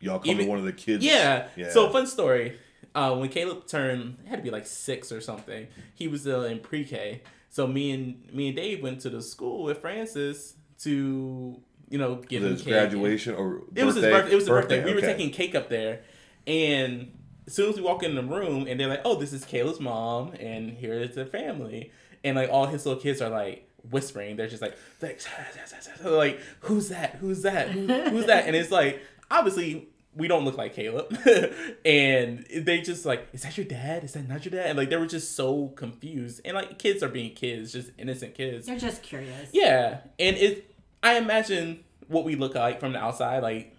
[0.00, 1.04] Y'all come Even- to one of the kids.
[1.04, 1.46] yeah.
[1.54, 1.70] Yeah.
[1.70, 2.58] So fun story.
[2.94, 5.68] Uh, when Caleb turned, it had to be like six or something.
[5.94, 7.22] He was still in pre-K.
[7.50, 12.16] So me and me and Dave went to the school with Frances to you know
[12.16, 12.72] give Was it him his cake.
[12.72, 14.10] graduation or It was his birthday?
[14.10, 14.32] birthday.
[14.32, 14.84] It was his birthday.
[14.84, 15.06] We were okay.
[15.06, 16.00] taking cake up there,
[16.48, 17.12] and
[17.46, 19.80] as soon as we walk in the room, and they're like, "Oh, this is Caleb's
[19.80, 21.90] mom, and here is the family,"
[22.24, 24.36] and like all his little kids are like whispering.
[24.36, 25.20] They're just like, like,
[26.04, 27.16] like who's that?
[27.16, 27.70] Who's that?
[27.70, 28.46] Who's that?
[28.46, 31.16] And it's like obviously we don't look like Caleb,
[31.84, 34.04] and they just like, is that your dad?
[34.04, 34.66] Is that not your dad?
[34.66, 38.34] And like they were just so confused, and like kids are being kids, just innocent
[38.34, 38.66] kids.
[38.66, 39.50] They're just curious.
[39.52, 40.68] Yeah, and it.
[41.02, 43.42] I imagine what we look like from the outside.
[43.42, 43.74] Like,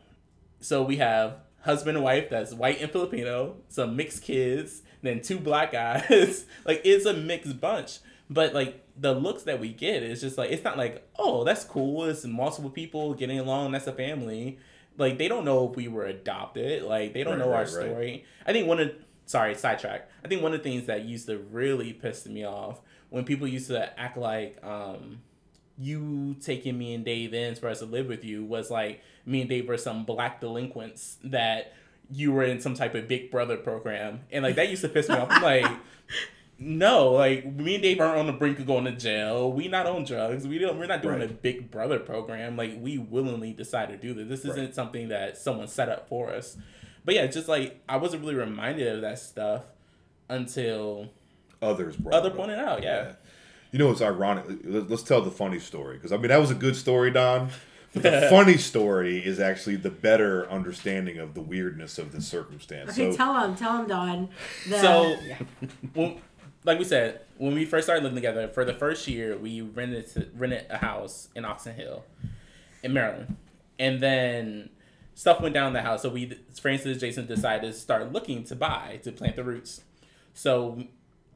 [0.60, 5.40] so we have husband and wife that's white and Filipino, some mixed kids, then two
[5.40, 6.46] black guys.
[6.66, 8.00] like, it's a mixed bunch.
[8.30, 11.66] But like the looks that we get is just like it's not like oh that's
[11.66, 12.06] cool.
[12.06, 13.74] It's multiple people getting along.
[13.74, 14.58] That's a family.
[14.98, 16.84] Like they don't know if we were adopted.
[16.84, 17.86] Like they don't Right, know our right, right.
[17.90, 18.26] story.
[18.48, 18.92] I think one of
[19.26, 20.10] sorry sidetrack.
[20.24, 23.48] I think one of the things that used to really piss me off when people
[23.48, 25.22] used to act like um
[25.78, 29.42] you taking me and Dave in for us to live with you was like me
[29.42, 31.74] and Dave were some black delinquents that
[32.12, 35.10] you were in some type of Big Brother program, and like that used to piss
[35.10, 35.30] me off.
[35.32, 35.66] I'm like,
[36.60, 39.52] no, like me and Dave aren't on the brink of going to jail.
[39.52, 40.46] We not on drugs.
[40.48, 40.78] We don't.
[40.78, 41.30] We're not doing Right.
[41.32, 42.56] a Big Brother program.
[42.56, 44.28] Like we willingly decided to do this.
[44.42, 44.76] This isn't Right.
[44.76, 46.58] something that someone set up for us.
[47.06, 49.64] But yeah, just like I wasn't really reminded of that stuff
[50.30, 51.10] until
[51.62, 52.84] Others brought other it pointed out.
[52.84, 53.14] Yeah.
[53.74, 54.46] You know, it's ironic.
[54.64, 57.50] Let- Let's tell the funny story because I mean that was a good story, Don.
[57.94, 62.92] But the funny story is actually the better understanding of the weirdness of the circumstance.
[62.92, 64.30] Okay, so tell him, tell him, Don.
[64.70, 65.38] The, So- yeah.
[65.94, 66.16] well,
[66.64, 70.32] like we said, when we first started living together, for the first year, we rented
[70.36, 72.04] rented a house in Oxon Hill,
[72.84, 73.36] in Maryland,
[73.80, 74.70] and then
[75.16, 76.02] stuff went down in the house.
[76.04, 79.82] So we, Frances, Jason decided to start looking to buy to plant the roots.
[80.34, 80.84] So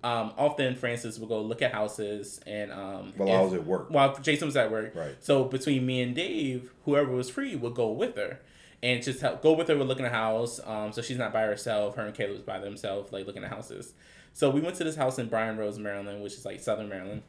[0.03, 3.89] um, often Frances would go look at houses, and um, while I was at work,
[3.89, 4.95] while Jason was at work.
[4.95, 5.15] Right.
[5.19, 8.39] So between me and Dave, whoever was free would go with her.
[8.83, 10.59] And just help, go with her with looking at a house.
[10.63, 11.95] Um, so she's not by herself.
[11.95, 13.95] Her and Caleb was by themselves, like looking at houses.
[14.33, 17.23] So we went to this house in Bryans Road, Maryland, which is like Southern Maryland.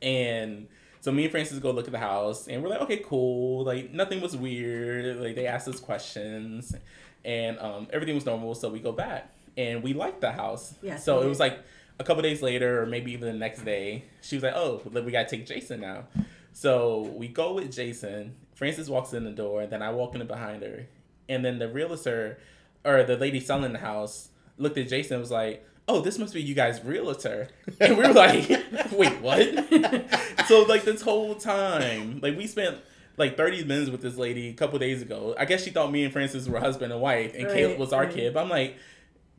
[0.00, 0.68] And
[1.00, 3.64] so me and Frances go look at the house, and we're like, okay, cool.
[3.64, 5.20] Like nothing was weird.
[5.20, 6.76] Like they asked us questions,
[7.24, 8.54] and um, everything was normal.
[8.54, 10.74] So we go back, and we liked the house.
[10.82, 11.58] Yes, So it was like
[11.98, 14.04] a couple days later, or maybe even the next day.
[14.22, 16.04] She was like, "Oh, we gotta take Jason now."
[16.52, 18.34] So we go with Jason.
[18.54, 20.86] Frances walks in the door, then I walk in behind her,
[21.28, 22.38] and then the realtor
[22.84, 24.28] or the lady selling the house
[24.58, 27.48] looked at Jason and was like, "Oh, this must be you guys' realtor,"
[27.80, 28.48] and we were like,
[28.92, 29.40] "Wait, what?"
[30.48, 32.76] so like this whole time, like we spent
[33.18, 35.34] like 30 minutes with this lady a couple days ago.
[35.38, 37.92] I guess she thought me and Frances were husband and wife, and Right, Caleb was
[37.92, 38.14] our right.
[38.14, 38.34] kid.
[38.34, 38.76] But I'm like,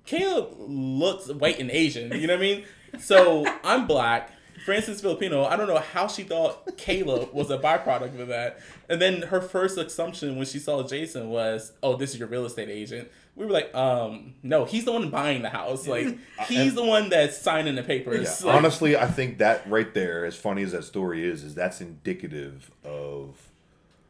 [0.08, 2.12] Caleb looks white and Asian.
[2.20, 2.66] You know what I mean?
[2.98, 4.32] So I'm black.
[4.66, 5.46] Frances Filipino.
[5.46, 8.60] I don't know how she thought Caleb was a byproduct of that.
[8.90, 12.46] And then her first assumption when she saw Jason was, "Oh, this is your real
[12.46, 15.88] estate agent." We were like, "Um, no, he's the one buying the house.
[15.88, 19.94] Like, he's the one that's signing the papers." Yeah, Like, honestly, I think that right
[19.94, 23.38] there, as funny as that story is, is that's indicative of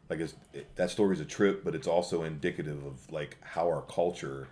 [0.09, 3.67] like it's, it, that story is a trip, but it's also indicative of like how
[3.67, 4.47] our culture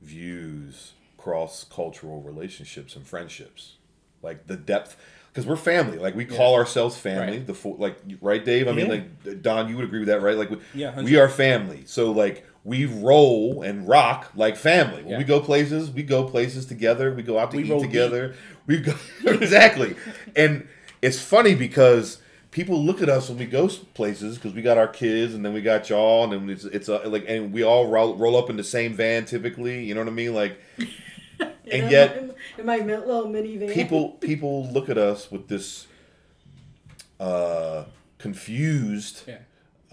[0.00, 3.74] views cross cultural relationships and friendships,
[4.22, 4.96] like the depth.
[5.32, 7.38] Because we're family, like we call ourselves family.
[7.38, 7.46] Right.
[7.46, 8.66] The fo- like, right, Dave?
[8.66, 10.36] I mean, like Don, you would agree with that, right?
[10.36, 11.84] Like, we, Yeah, we are family.
[11.86, 15.02] So like we roll and rock like family.
[15.02, 15.18] When Yeah.
[15.18, 17.12] we go places, we go places together.
[17.14, 18.34] We go out to We eat together.
[18.66, 18.94] We go
[19.24, 19.94] exactly,
[20.34, 20.66] and
[21.02, 22.20] it's funny because
[22.50, 25.44] people look at us when we go s- places because we got our kids and
[25.44, 28.36] then we got y'all and then it's it's a, like and we all roll, roll
[28.36, 29.84] up in the same van typically.
[29.84, 30.34] You know what I mean?
[30.34, 30.58] Like,
[31.40, 32.26] and In yet
[32.64, 33.72] my, in my little minivan.
[33.72, 35.86] people people look at us with this
[37.20, 37.84] uh
[38.18, 39.38] confused yeah.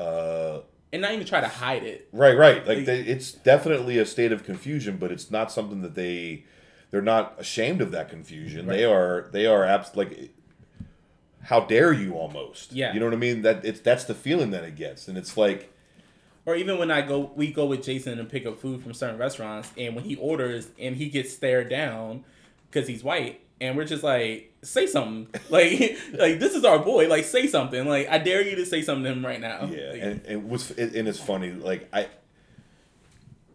[0.04, 0.62] uh
[0.94, 2.08] and not even try to hide it.
[2.14, 2.66] Right, right.
[2.66, 6.46] Like they, it's definitely a state of confusion, but it's not something that they
[6.92, 8.68] they're not ashamed of that confusion.
[8.68, 10.30] They are they are abs- like
[11.46, 12.74] how dare you almost.
[12.74, 12.94] Yeah.
[12.94, 13.44] You know what I mean?
[13.44, 15.08] That it's that's the feeling that it gets.
[15.08, 15.72] And it's like
[16.46, 19.18] Or even when I go, we go with Jason and pick up food from certain
[19.18, 22.24] restaurants, and when he orders and he gets stared down
[22.70, 27.08] because he's white, and we're just like, say something, like, like this is our boy,
[27.08, 29.66] like say something, like I dare you to say something to him right now.
[29.72, 32.08] yeah, Like, and, and what's and it's funny, like I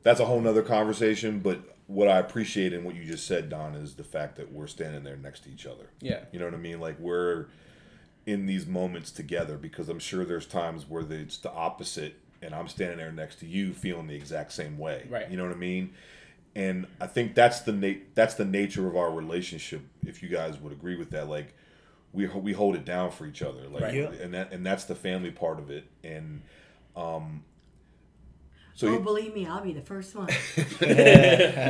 [0.02, 3.74] that's a whole nother conversation, but what I appreciate in what you just said, Don,
[3.74, 5.90] is the fact that we're standing there next to each other.
[6.00, 6.78] yeah, You know what I mean?
[6.80, 7.46] Like we're
[8.30, 12.68] in these moments together because I'm sure there's times where it's the opposite, and I'm
[12.68, 15.06] standing there next to you feeling the exact same way.
[15.10, 15.30] Right.
[15.30, 15.92] You know what I mean?
[16.54, 19.82] And I think that's the na- that's the nature of our relationship.
[20.06, 21.54] If you guys would agree with that, like
[22.12, 23.94] we we hold it down for each other, like Right.
[23.94, 24.10] Yeah.
[24.22, 25.84] and that and that's the family part of it.
[26.02, 26.42] And
[26.96, 27.44] um,
[28.74, 30.28] so oh, you- believe me, I'll be the first one.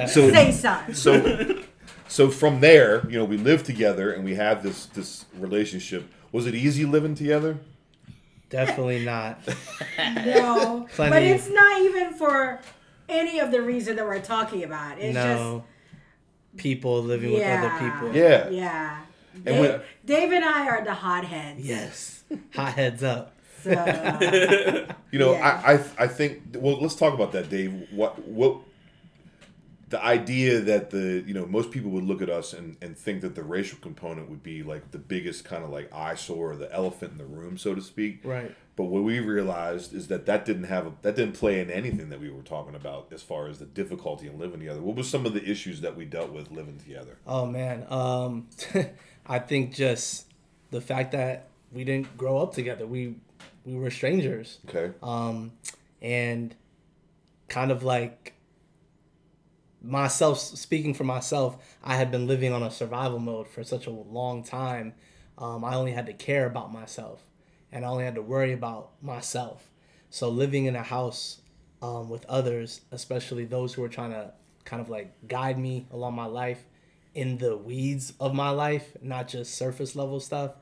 [0.08, 0.94] so Say something.
[0.94, 1.62] so
[2.08, 6.46] so from there you know we live together and we have this this relationship was
[6.46, 7.58] it easy living together
[8.50, 9.40] Definitely not.
[10.26, 11.10] No, Plenty.
[11.10, 12.60] but it's not even for
[13.08, 14.98] any of the reason that we're talking about.
[14.98, 15.62] It's no.
[16.56, 18.16] People living yeah, with other people.
[18.16, 18.48] Yeah.
[18.48, 19.00] yeah.
[19.34, 21.60] And Dave, when- Dave and I are the hotheads.
[21.60, 22.24] Yes.
[22.54, 23.36] Hot heads up.
[23.62, 23.70] So,
[25.12, 25.62] you know Yeah.
[25.64, 28.56] I, I i think well let's talk about that dave what what
[29.90, 33.20] the idea that the you know most people would look at us and, and think
[33.20, 36.72] that the racial component would be like the biggest kind of like eyesore or the
[36.72, 38.54] elephant in the room so to speak Right.
[38.76, 42.08] but what we realized is that that didn't have a, that didn't play in anything
[42.10, 45.08] that we were talking about as far as the difficulty in living together what was
[45.10, 47.84] some of the issues that we dealt with living together Oh man.
[47.90, 48.48] Um
[49.26, 50.26] I think just
[50.70, 52.86] the fact that we didn't grow up together.
[52.86, 53.16] We
[53.64, 54.58] we were strangers.
[54.68, 55.52] okay um,
[56.00, 56.54] and
[57.48, 58.34] kind of like
[59.82, 63.90] myself speaking for myself i had been living on a survival mode for such a
[63.90, 64.94] long time.
[65.38, 67.22] Um, i only had to care about myself
[67.72, 69.68] and i only had to worry about myself.
[70.10, 71.40] So living in a house
[71.82, 74.32] um, with others especially those who were trying to
[74.64, 76.64] kind of like guide me along my life
[77.14, 80.52] in the weeds of my life not just surface level stuff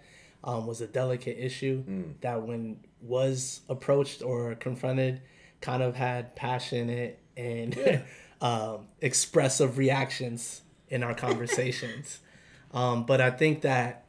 [0.45, 1.83] um, was a delicate issue
[2.21, 5.21] that when was approached or confronted
[5.61, 8.03] kind of had passion in it and
[8.41, 12.21] um, expressive reactions in our conversations.
[12.71, 14.05] Um, but i think that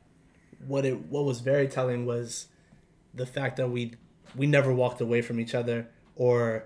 [0.68, 2.48] what it what was very telling was
[3.14, 3.94] the fact that we
[4.36, 6.66] we never walked away from each other or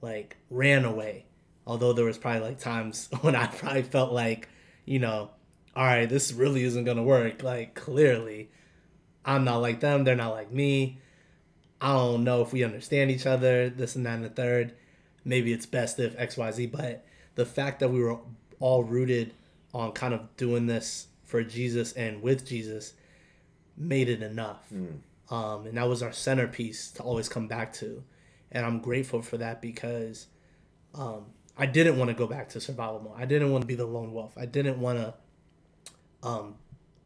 [0.00, 1.26] like ran away.
[1.66, 4.48] Although there was probably like times when i probably felt like
[4.84, 5.30] you know
[5.76, 7.42] all right this really isn't gonna work.
[7.42, 8.50] Like clearly
[9.24, 10.04] i'm not like them.
[10.04, 10.98] They're not like me.
[11.80, 14.74] I don't know if we understand each other this and that and the third
[15.24, 17.04] maybe it's best if xyz but
[17.34, 18.18] the fact that we were
[18.60, 19.32] all rooted
[19.72, 22.94] on kind of doing this for jesus and with jesus
[23.76, 24.70] made it enough
[25.30, 28.02] um, and that was our centerpiece to always come back to
[28.52, 30.26] and i'm grateful for that because
[30.94, 33.14] um, I didn't want to go back to survival mode.
[33.16, 34.36] I didn't want to be the lone wolf.
[34.36, 35.14] I didn't want to
[36.22, 36.56] um,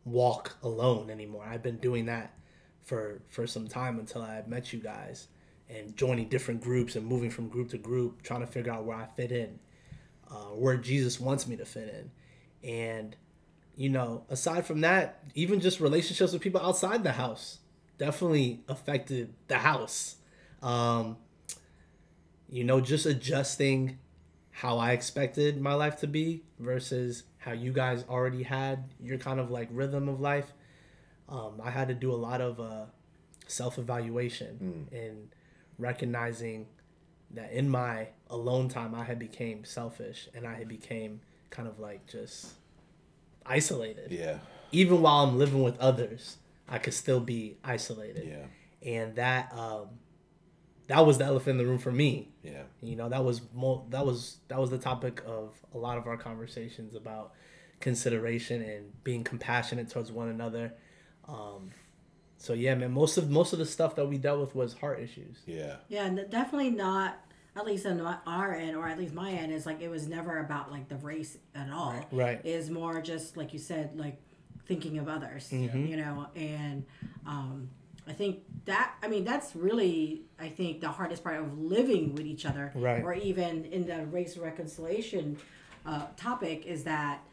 [0.04, 1.44] walk alone anymore.
[1.46, 2.34] I've been doing that
[2.82, 5.28] for for some time until I met you guys
[5.68, 8.96] and joining different groups and moving from group to group, trying to figure out where
[8.96, 9.58] I fit in,
[10.30, 12.10] uh, where Jesus wants me to fit
[12.62, 13.16] in, and
[13.76, 17.58] you know, aside from that, even just relationships with people outside the house
[17.96, 20.16] definitely affected the house.
[20.62, 21.16] Um,
[22.48, 23.98] you know, just adjusting
[24.50, 29.38] how I expected my life to be versus how you guys already had your kind
[29.38, 30.52] of like rhythm of life.
[31.28, 32.86] Um, I had to do a lot of uh,
[33.46, 35.28] self evaluation and
[35.78, 36.66] recognizing
[37.30, 41.20] that in my alone time I had became selfish and I had became
[41.50, 42.52] kind of like just
[43.44, 44.10] isolated.
[44.10, 44.38] Yeah.
[44.72, 46.36] Even while I'm living with others,
[46.68, 48.28] I could still be isolated.
[48.28, 48.90] Yeah.
[48.90, 49.88] And that um,
[50.88, 52.30] that was the elephant in the room for me.
[52.42, 52.62] Yeah.
[52.82, 56.06] You know, that was mo- that was that was the topic of a lot of
[56.06, 57.32] our conversations about
[57.80, 60.74] consideration and being compassionate towards one another.
[61.26, 61.70] Um,
[62.38, 65.00] so yeah, man, most of most of the stuff that we dealt with was heart
[65.00, 65.38] issues.
[65.44, 65.76] Yeah.
[65.88, 67.18] Yeah, and definitely not.
[67.56, 70.38] At least on our end, or at least my end, is like it was never
[70.38, 72.06] about like the race at all.
[72.12, 72.40] Right.
[72.44, 74.20] Is more just like you said, like
[74.66, 75.50] thinking of others.
[75.50, 75.86] Mm-hmm.
[75.86, 76.86] You know, and
[77.26, 77.70] um,
[78.06, 82.26] I think that I mean that's really I think the hardest part of living with
[82.26, 82.70] each other.
[82.76, 83.02] Right.
[83.02, 85.38] Or even in the race reconciliation
[85.84, 87.24] uh, topic is that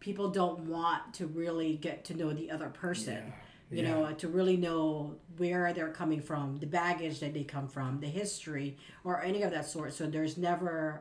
[0.00, 3.34] people don't want to really get to know the other person.
[3.70, 3.90] You Yeah.
[3.94, 8.06] know, to really know where they're coming from, the baggage that they come from, the
[8.06, 9.92] history, or any of that sort.
[9.94, 11.00] So there's never,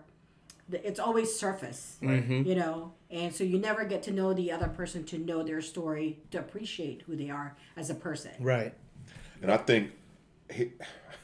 [0.71, 2.47] it's always surface, Mm-hmm.
[2.47, 5.61] you know, and so you never get to know the other person to know their
[5.61, 8.31] story, to appreciate who they are as a person.
[8.39, 8.73] Right.
[9.41, 9.91] And I think,
[10.51, 10.71] he-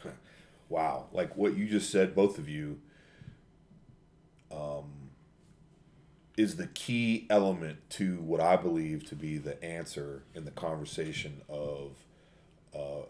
[0.69, 2.79] wow, like what you just said, both of you,
[4.51, 4.91] um,
[6.39, 11.41] is the key element to what I believe to be the answer in the conversation
[11.49, 11.97] of
[12.73, 13.03] uh,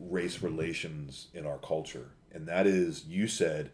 [0.00, 2.12] race relations in our culture.
[2.32, 3.72] And that is, you said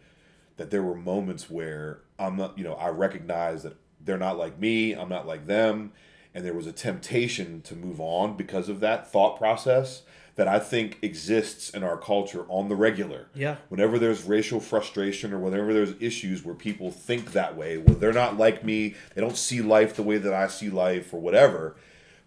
[0.57, 4.59] that there were moments where I'm not, you know, I recognize that they're not like
[4.59, 5.93] me, I'm not like them.
[6.35, 10.03] And there was a temptation to move on because of that thought process
[10.39, 13.27] that I think exists in our culture on the regular.
[13.35, 13.57] Yeah.
[13.71, 18.13] Whenever there's racial frustration or whenever there's issues where people think that way, well, they're
[18.13, 21.75] not like me, they don't see life the way that I see life or whatever.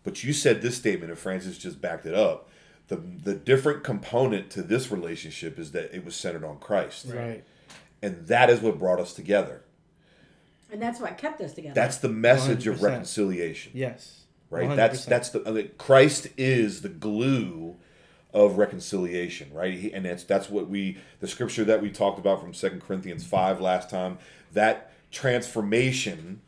[0.03, 2.49] But you said this statement, and Frances just backed it up.
[2.89, 7.05] The, the different component to this relationship is that it was centered on Christ.
[7.07, 7.45] Right.
[8.01, 9.61] And that is what brought us together.
[10.69, 11.75] And that's what kept us together.
[11.75, 12.81] That's the message of 100%.
[12.81, 13.71] reconciliation.
[13.73, 14.25] Yes.
[14.49, 14.75] right?
[14.75, 15.05] That's 100%.
[15.05, 17.77] that's the I mean, Christ is the glue
[18.33, 19.91] of reconciliation, right?
[19.93, 23.59] And that's that's what we the scripture that we talked about from Second Corinthians five
[23.59, 24.17] last time.
[24.53, 26.41] That transformation,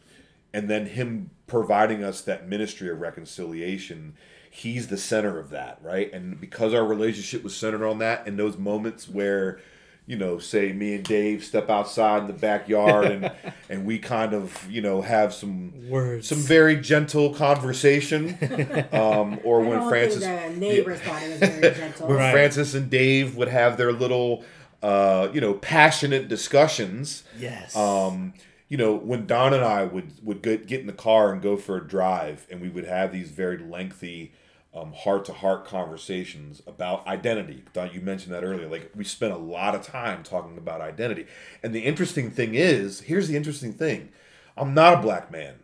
[0.53, 4.15] and then Him providing us that ministry of reconciliation.
[4.49, 6.13] He's the center of that, right?
[6.13, 9.59] And because our relationship was centered on that, in those moments where
[10.05, 13.31] you know, say me and Dave step outside in the backyard and
[13.69, 16.27] and we kind of, you know, have some Words.
[16.27, 18.37] some very gentle conversation.
[18.93, 22.07] Um, or I when don't Frances think the neighbors thought it was very gentle.
[22.07, 22.31] when Right.
[22.31, 24.43] Frances and Dave would have their little
[24.83, 27.23] uh, you know, passionate discussions.
[27.39, 27.75] Yes.
[27.75, 28.33] Um,
[28.67, 31.55] you know, when Don and I would would get, get in the car and go
[31.57, 34.33] for a drive, and we would have these very lengthy,
[34.73, 37.63] heart to heart conversations about identity.
[37.73, 38.67] Don, you mentioned that earlier.
[38.67, 41.27] Like we spent a lot of time talking about identity,
[41.61, 44.09] and the interesting thing is, here's the interesting thing:
[44.57, 45.55] I'm not a black man,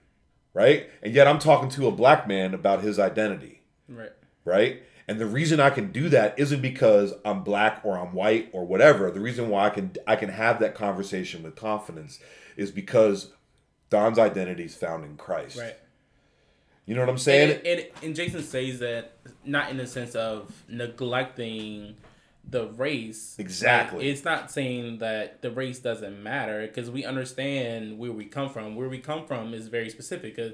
[0.54, 0.90] right?
[1.02, 4.12] And yet I'm talking to a black man about his identity Right.
[4.46, 4.84] right?
[5.08, 8.64] And the reason I can do that isn't because I'm black or I'm white or
[8.64, 9.10] whatever.
[9.10, 12.20] The reason why I can I can have that conversation with confidence
[12.56, 13.34] is because
[13.90, 15.58] Don's identity is found in Christ.
[15.58, 15.76] Right.
[16.90, 17.60] You know what I'm saying?
[17.64, 21.96] And, and, and Jason says that not in the sense of neglecting
[22.50, 23.36] the race.
[23.38, 24.00] Exactly.
[24.00, 28.50] Like, it's not saying that the race doesn't matter because we understand where we come
[28.50, 28.76] from.
[28.76, 30.54] Where we come from is very specific because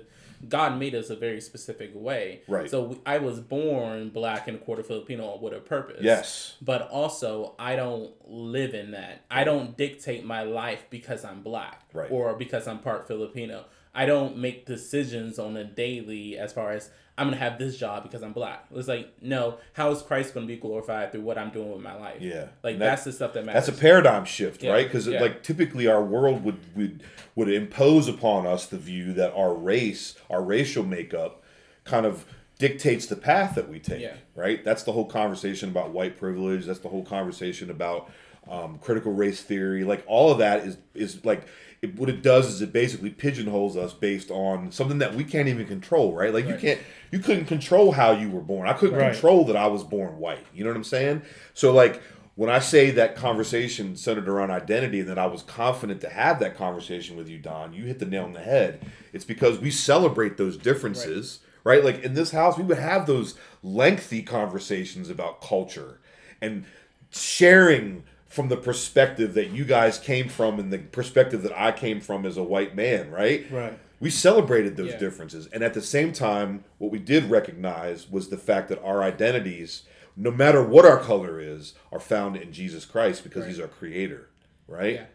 [0.49, 2.41] God made us a very specific way.
[2.49, 2.69] Right.
[2.69, 6.01] So we, I was born black and a quarter Filipino with a purpose.
[6.01, 6.55] yes.
[6.61, 9.23] But also, I don't live in that.
[9.31, 12.11] I don't dictate my life because I'm black Right.
[12.11, 13.63] or because I'm part Filipino.
[13.95, 18.03] I don't make decisions on a daily as far as I'm gonna have this job
[18.03, 18.65] because I'm black.
[18.75, 21.95] It's like no, how is Christ gonna be glorified through what I'm doing with my
[21.95, 22.21] life?
[22.21, 22.47] Yeah.
[22.61, 23.65] like that- that's the stuff that matters.
[23.65, 24.85] That's a paradigm shift, Yeah, right?
[24.85, 25.21] Because yeah.
[25.21, 27.03] like typically our world would, would
[27.35, 31.41] would impose upon us the view that our race, our racial makeup,
[31.85, 32.25] kind of
[32.59, 34.01] dictates the path that we take.
[34.01, 34.15] Yeah.
[34.35, 34.63] Right.
[34.63, 36.65] That's the whole conversation about white privilege.
[36.65, 38.09] That's the whole conversation about
[38.49, 41.47] um, critical race theory, like all of that is is like
[41.85, 45.47] it, what it does is it basically pigeonholes us based on something that we can't
[45.47, 46.33] even control, right?
[46.33, 46.79] Like you can't
[47.11, 48.67] you couldn't control how you were born.
[48.67, 49.11] I couldn't Right.
[49.13, 50.45] control that I was born white.
[50.53, 51.21] You know what I'm saying?
[51.53, 52.01] So like
[52.35, 56.39] when I say that conversation centered around identity and that I was confident to have
[56.39, 58.81] that conversation with you, Don, you hit the nail on the head.
[59.13, 61.81] It's because we celebrate those differences, right?
[61.83, 65.99] Like in this house, we would have those lengthy conversations about culture
[66.41, 66.65] and
[67.09, 68.03] sharing
[68.35, 72.25] from the perspective that you guys came from and the perspective that I came from
[72.25, 73.49] as a white man, right?
[73.49, 73.79] Right.
[74.01, 74.97] We celebrated those Yeah.
[74.97, 75.47] differences.
[75.53, 79.83] And at the same time, what we did recognize was the fact that our identities,
[80.17, 84.27] no matter what our color is, are found in Jesus Christ because he's our creator,
[84.67, 84.95] right?
[84.95, 85.05] Yeah.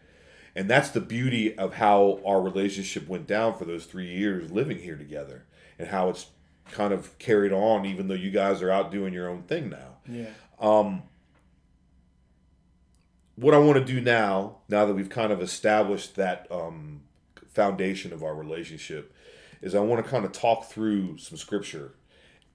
[0.55, 4.79] And that's the beauty of how our relationship went down for those three years living
[4.79, 5.45] here together
[5.77, 6.25] and how it's
[6.71, 9.97] kind of carried on, even though you guys are out doing your own thing now
[10.09, 10.29] Yeah.
[10.59, 11.03] Um,
[13.41, 17.01] what I want to do now, now that we've kind of established that um,
[17.53, 19.13] foundation of our relationship,
[19.61, 21.93] is I want to kind of talk through some scripture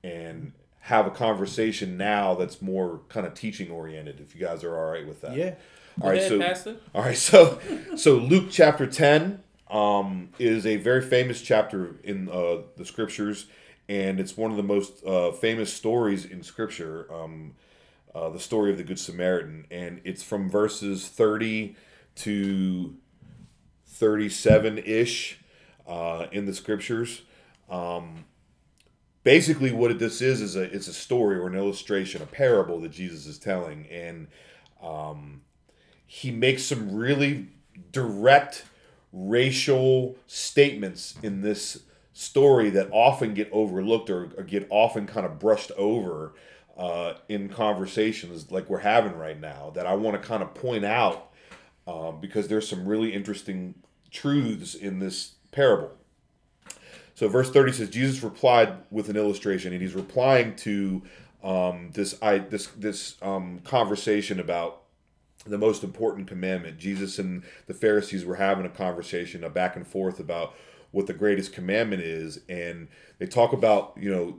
[0.04, 4.20] and have a conversation now that's more kind of teaching oriented.
[4.20, 5.54] If you guys are all right with that, Yeah.
[6.00, 6.76] All right, ahead, so Pastor.
[6.94, 7.58] all right, so
[7.96, 13.46] so Luke chapter ten um, is a very famous chapter in uh, the scriptures,
[13.88, 17.12] and it's one of the most uh, famous stories in scripture.
[17.12, 17.54] Um,
[18.16, 21.76] uh, the story of the Good Samaritan, and it's from verses thirty
[22.16, 22.96] to
[23.86, 25.38] thirty-seven ish
[25.86, 27.22] uh, in the scriptures.
[27.68, 28.24] Um,
[29.22, 32.92] basically, what this is is a it's a story or an illustration, a parable that
[32.92, 34.28] Jesus is telling, and
[34.82, 35.42] um,
[36.06, 37.48] he makes some really
[37.92, 38.64] direct
[39.12, 41.82] racial statements in this
[42.14, 46.32] story that often get overlooked or, or get often kind of brushed over
[46.76, 50.84] uh, in conversations like we're having right now that I want to kind of point
[50.84, 51.32] out
[51.86, 53.74] um, because there's some really interesting
[54.10, 55.92] truths in this parable.
[57.14, 61.02] So verse 30 says Jesus replied with an illustration and he's replying to
[61.42, 64.82] um, this I this this um, conversation about
[65.46, 66.78] the most important commandment.
[66.78, 70.54] Jesus and the Pharisees were having a conversation, a back and forth about
[70.90, 74.38] what the greatest commandment is, and they talk about you know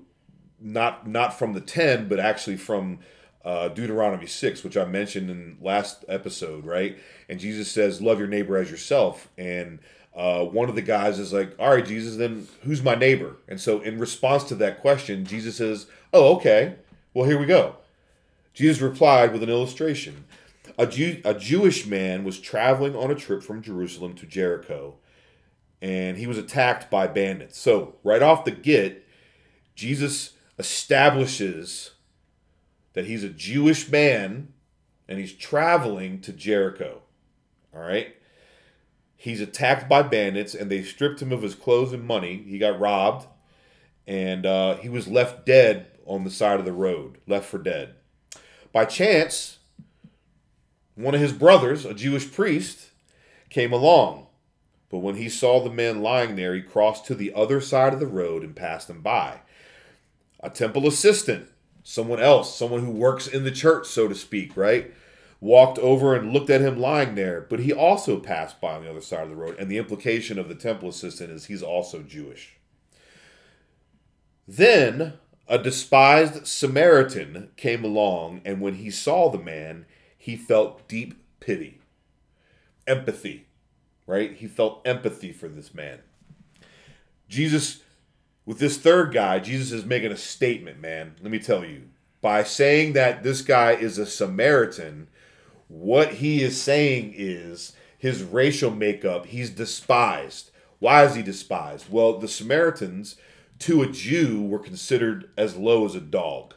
[0.60, 3.00] not not from the ten, but actually from
[3.46, 6.98] uh, Deuteronomy six, which I mentioned in last episode, right?
[7.30, 9.80] And Jesus says, "Love your neighbor as yourself," and
[10.16, 13.62] uh, one of the guys is like, "All right, Jesus, then who's my neighbor?" And
[13.62, 16.76] so, in response to that question, Jesus says, "Oh, okay.
[17.14, 17.78] Well, here we go."
[18.54, 20.26] Jesus replied with an illustration.
[20.80, 24.96] A, Jew, a Jewish man was traveling on a trip from Jerusalem to Jericho,
[25.82, 27.60] and he was attacked by bandits.
[27.60, 29.06] So, right off the get,
[29.76, 31.92] Jesus establishes
[32.94, 34.54] that he's a Jewish man
[35.08, 37.02] and he's traveling to Jericho.
[37.74, 38.16] All right?
[39.16, 42.44] He's attacked by bandits and they stripped him of his clothes and money.
[42.48, 43.28] He got robbed
[44.06, 47.96] and uh, he was left dead on the side of the road, left for dead.
[48.72, 49.58] By chance,
[50.96, 52.90] one of his brothers, a Jewish priest,
[53.50, 54.28] came along.
[54.90, 58.00] But when he saw the man lying there, he crossed to the other side of
[58.00, 59.42] the road and passed him by.
[60.40, 61.50] A temple assistant,
[61.84, 64.94] someone else, someone who works in the church, so to speak, right?
[65.40, 68.90] Walked over and looked at him lying there, but he also passed by on the
[68.90, 69.56] other side of the road.
[69.60, 72.58] And the implication of the temple assistant is he's also Jewish.
[74.48, 75.14] Then
[75.48, 79.86] a despised Samaritan came along, and when he saw the man,
[80.18, 81.80] he felt deep pity,
[82.86, 83.48] empathy,
[84.06, 84.34] right?
[84.34, 86.00] He felt empathy for this man.
[87.30, 87.82] Jesus,
[88.48, 91.16] with this third guy, Jesus is making a statement, man.
[91.22, 91.90] Let me tell you.
[92.22, 95.10] By saying that this guy is a Samaritan,
[95.68, 100.52] what he is saying is his racial makeup, he's despised.
[100.80, 101.92] Why is he despised?
[101.92, 103.18] Well, the Samaritans,
[103.60, 106.54] to a Jew, were considered as low as a dog.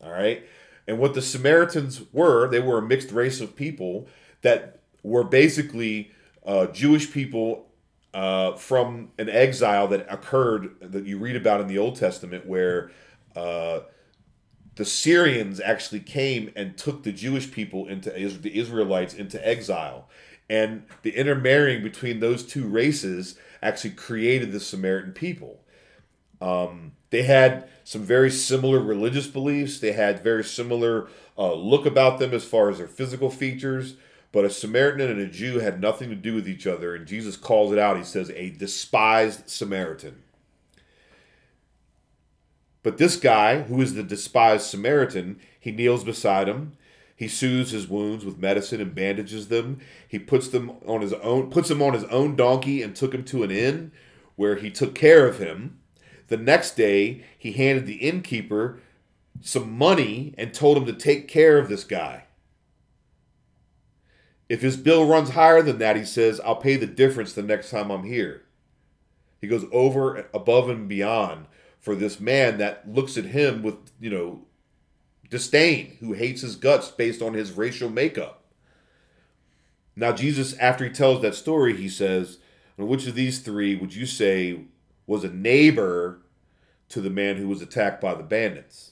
[0.00, 0.46] All right?
[0.86, 4.06] And what the Samaritans were, they were a mixed race of people
[4.42, 6.12] that were basically
[6.46, 7.66] uh, Jewish people
[8.14, 12.90] uh, from an exile that occurred that you read about in the Old Testament, where
[13.34, 13.80] uh,
[14.76, 20.08] the Syrians actually came and took the Jewish people into the Israelites into exile,
[20.48, 25.60] and the intermarrying between those two races actually created the Samaritan people.
[26.40, 29.78] Um, they had some very similar religious beliefs.
[29.78, 31.08] They had very similar
[31.38, 33.94] uh, look about them as far as their physical features.
[34.32, 37.36] But a Samaritan and a Jew had nothing to do with each other, and Jesus
[37.36, 37.98] calls it out.
[37.98, 40.22] He says, "A despised Samaritan."
[42.82, 46.72] But this guy, who is the despised Samaritan, he kneels beside him.
[47.14, 49.78] He soothes his wounds with medicine and bandages them.
[50.08, 53.22] He puts them on his own puts him on his own donkey and took him
[53.24, 53.92] to an inn
[54.34, 55.78] where he took care of him.
[56.28, 58.80] The next day, he handed the innkeeper
[59.40, 62.24] some money and told him to take care of this guy.
[64.52, 67.70] If his bill runs higher than that, he says, I'll pay the difference the next
[67.70, 68.42] time I'm here.
[69.40, 71.46] He goes over above and beyond
[71.80, 74.42] for this man that looks at him with, you know,
[75.30, 78.44] disdain, who hates his guts based on his racial makeup.
[79.96, 82.36] Now, Jesus, after he tells that story, he says,
[82.76, 84.64] Which of these three would you say
[85.06, 86.20] was a neighbor
[86.90, 88.91] to the man who was attacked by the bandits?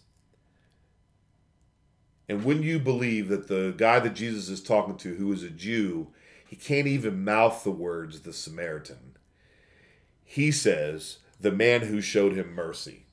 [2.31, 5.51] And when you believe that the guy that Jesus is talking to, who is a
[5.51, 6.12] Jew,
[6.47, 9.16] he can't even mouth the words the Samaritan.
[10.23, 13.07] He says, the man who showed him mercy.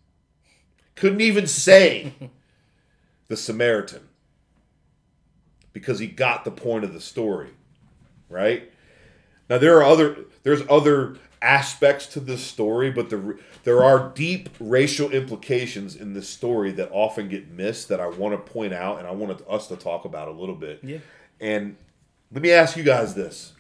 [0.94, 2.14] Couldn't even say
[3.28, 4.08] the Samaritan
[5.74, 7.56] because he got the point of the story,
[8.30, 8.72] right?
[9.50, 14.50] Now there are other there's other aspects to this story, but the, there are deep
[14.60, 19.00] racial implications in this story that often get missed that I want to point out
[19.00, 20.80] and I wanted us to talk about a little bit.
[20.84, 21.00] Yeah.
[21.40, 21.78] And
[22.32, 23.54] let me ask you guys this.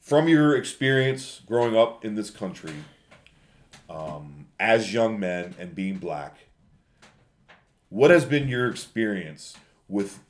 [0.00, 2.74] From your experience growing up in this country,
[3.90, 6.36] um, as young men and being black,
[7.88, 9.56] what has been your experience
[9.88, 10.20] with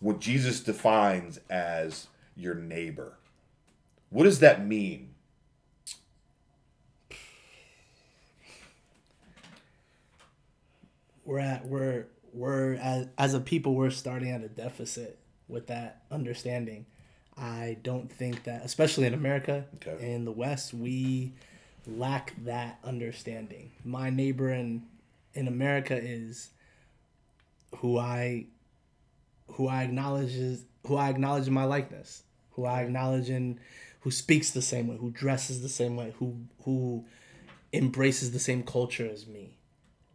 [0.00, 3.14] what Jesus defines as your neighbor?
[4.12, 5.14] What does that mean?
[11.24, 15.18] We're at we're we're as as a people we're starting at a deficit
[15.48, 16.86] with that understanding.
[17.36, 20.12] I don't think that especially in America Okay.
[20.12, 21.32] in the West we
[21.86, 23.70] lack that understanding.
[23.84, 24.82] My neighbor in
[25.34, 26.50] in America is
[27.76, 28.46] who I
[29.52, 33.60] who I acknowledge is who I acknowledge in my likeness, who I acknowledge in
[34.02, 37.04] who speaks the same way, who dresses the same way, who who
[37.72, 39.56] embraces the same culture as me.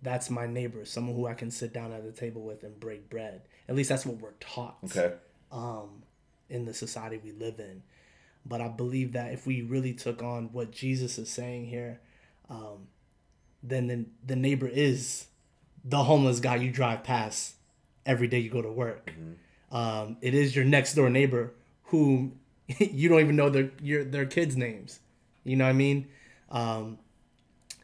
[0.03, 3.09] That's my neighbor, someone who I can sit down at the table with and break
[3.09, 3.41] bread.
[3.68, 5.14] At least that's what we're taught Okay.
[5.51, 6.03] um,
[6.49, 7.81] in the society we live in.
[8.45, 11.99] But I believe that if we really took on what Jesus is saying here,
[12.49, 12.88] um,
[13.64, 15.26] then the, the neighbor is
[15.84, 17.55] the homeless guy you drive past
[18.05, 19.11] every day you go to work.
[19.72, 21.53] Um, it is your next door neighbor
[21.85, 22.34] who
[22.80, 24.99] you don't even know their your their kids' names.
[25.44, 26.07] You know what I mean?
[26.49, 26.98] Um,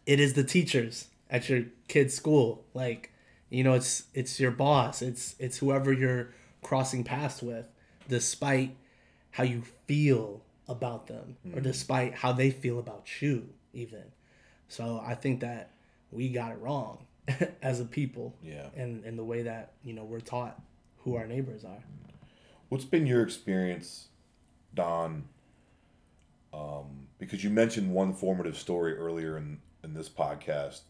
[0.05, 2.65] it is the teachers at your kid's school.
[2.73, 3.11] Like,
[3.49, 5.01] you know, it's it's your boss.
[5.01, 6.29] It's it's whoever you're
[6.61, 7.65] crossing paths with,
[8.07, 8.75] despite
[9.31, 14.03] how you feel about them or despite how they feel about you even.
[14.67, 15.71] So I think that
[16.11, 17.05] we got it wrong
[17.61, 18.35] as a people.
[18.41, 18.67] Yeah.
[18.75, 20.61] And in the way that, you know, we're taught
[20.99, 21.83] who our neighbors are.
[22.69, 24.07] What's been your experience,
[24.73, 25.25] Don?
[26.53, 30.81] Um, because you mentioned one formative story earlier in, in this podcast.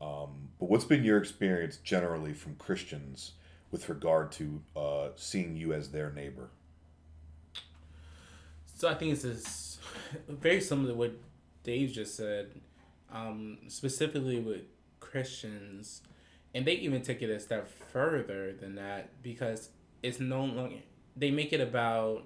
[0.00, 3.32] Um, but what's been your experience generally from Christians
[3.70, 6.50] with regard to uh, seeing you as their neighbor?
[8.76, 9.78] So I think it's
[10.28, 11.12] very similar to what
[11.62, 12.50] Dave just said,
[13.12, 14.62] um, specifically with
[14.98, 16.02] Christians,
[16.54, 19.70] and they even take it a step further than that because
[20.02, 20.76] it's no longer
[21.16, 22.24] they make it about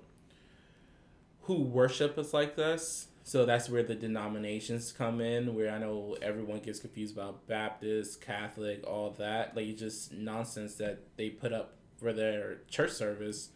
[1.46, 3.08] who worship us like this.
[3.24, 8.20] So that's where the denominations come in, where I know everyone gets confused about Baptist,
[8.20, 9.56] Catholic, all that.
[9.56, 13.48] Like, just nonsense that they put up for their church service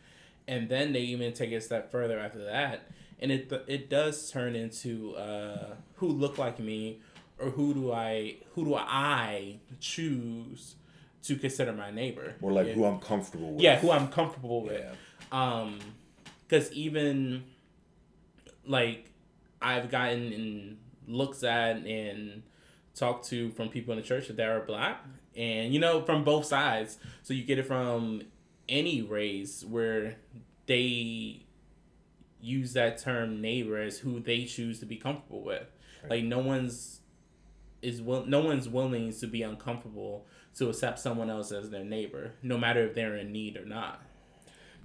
[0.48, 2.90] and then they even take it a step further after that
[3.20, 6.98] and it it does turn into uh, who look like me
[7.38, 10.76] or who do I who do I choose
[11.24, 12.72] to consider my neighbor Or like yeah.
[12.72, 13.60] who I'm comfortable with?
[13.62, 14.94] yeah who I'm comfortable with Yeah.
[15.30, 15.78] um
[16.48, 17.44] because even
[18.70, 19.10] like
[19.60, 22.42] I've gotten in looks at and
[22.94, 25.05] talked to from people in the church that are black.
[25.36, 26.98] And you know from both sides.
[27.22, 28.22] So you get it from
[28.68, 30.16] any race where
[30.66, 31.42] they
[32.40, 35.66] use that term neighbor as who they choose to be comfortable with.
[36.09, 37.01] Like no one's
[37.82, 40.26] is will no one's willing to be uncomfortable
[40.56, 44.01] to accept someone else as their neighbor no matter if they're in need or not.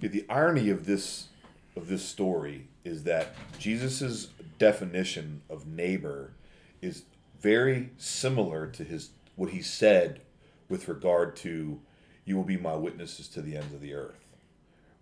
[0.00, 1.28] Yeah, the irony of this
[1.76, 6.32] of this story is that Jesus's definition of neighbor
[6.80, 7.02] is
[7.40, 10.20] very similar to his what he said
[10.68, 11.80] with regard to
[12.24, 14.24] you will be my witnesses to the ends of the earth.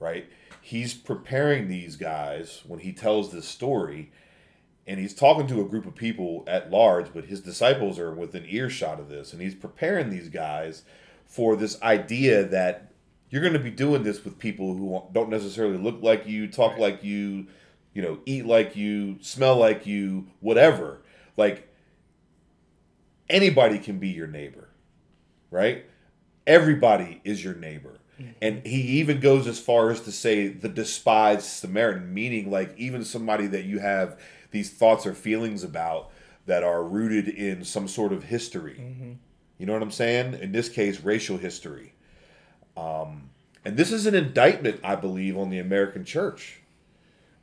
[0.00, 0.26] Right?
[0.60, 4.10] He's preparing these guys when he tells this story
[4.86, 8.44] and he's talking to a group of people at large, but his disciples are within
[8.46, 10.82] earshot of this, and he's preparing these guys
[11.26, 12.92] for this idea that
[13.30, 16.72] you're going to be doing this with people who don't necessarily look like you, talk
[16.72, 16.80] Right.
[16.80, 17.46] like you,
[17.94, 21.00] you know, eat like you, smell like you, whatever.
[21.36, 21.68] Like
[23.30, 24.68] anybody can be your neighbor,
[25.50, 25.84] right?
[26.46, 27.98] Everybody is your neighbor.
[28.40, 33.04] And he even goes as far as to say the despised Samaritan, meaning like even
[33.04, 34.20] somebody that you have
[34.52, 36.10] these thoughts or feelings about
[36.46, 38.76] that are rooted in some sort of history.
[39.58, 40.34] You know what I'm saying?
[40.34, 41.94] In this case, racial history.
[42.76, 43.30] Um,
[43.64, 46.60] and this is an indictment, I believe, on the American church,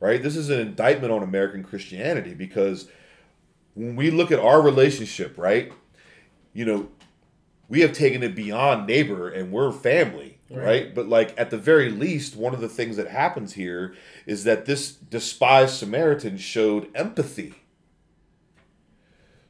[0.02, 0.20] right?
[0.20, 2.88] This is an indictment on American Christianity because
[3.74, 5.72] when we look at our relationship, right?
[6.52, 6.88] You know,
[7.68, 10.92] we have taken it beyond neighbor and we're family, right.
[10.92, 13.94] But like at the very least, one of the things that happens here
[14.26, 17.54] is that this despised Samaritan showed empathy.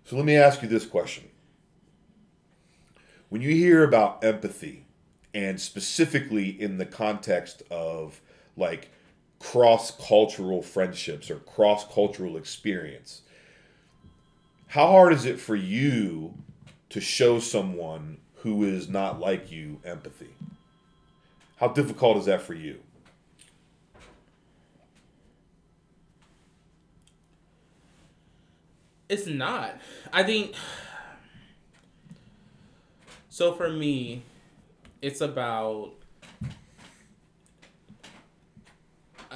[0.05, 1.31] So let me ask you this question.
[3.31, 4.85] When you hear about empathy,
[5.33, 8.21] and specifically in the context of
[8.55, 8.91] like
[9.43, 13.23] cross cultural friendships or cross cultural experience,
[14.69, 16.33] how hard is it for you
[16.91, 20.35] to show someone who is not like you empathy?
[21.57, 22.79] How difficult is that for you?
[29.09, 29.77] It's not.
[30.13, 30.55] I think.
[33.29, 34.23] So for me,
[35.03, 35.93] it's about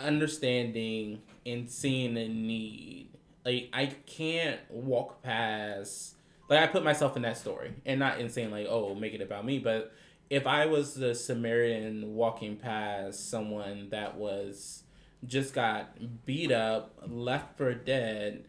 [0.04, 3.08] understanding and seeing a need.
[3.44, 6.14] Like I can't walk past.
[6.48, 9.20] Like I put myself in that story, and not in saying like, oh, make it
[9.20, 9.92] about me, but
[10.30, 14.82] if I was the Samaritan walking past someone that was
[15.24, 18.44] just got beat up, left for dead,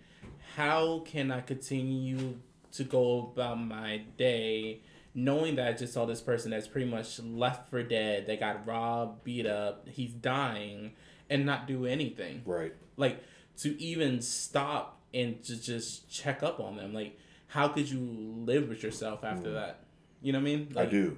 [0.55, 2.37] how can I continue
[2.73, 4.81] to go about my day
[5.17, 8.67] knowing that I just saw this person that's pretty much left for dead, they got
[8.67, 10.91] robbed, beat up, he's dying,
[11.29, 12.41] and not do anything?
[12.45, 12.73] Right.
[12.95, 13.23] Like
[13.57, 16.93] to even stop and to just check up on them.
[16.93, 17.17] Like,
[17.47, 19.53] how could you live with yourself after mm.
[19.53, 19.79] that?
[20.21, 20.73] You know what I mean?
[20.75, 21.17] I do.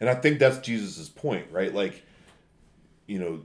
[0.00, 1.74] And I think that's Jesus's point, right?
[1.74, 2.04] Like,
[3.06, 3.42] you know,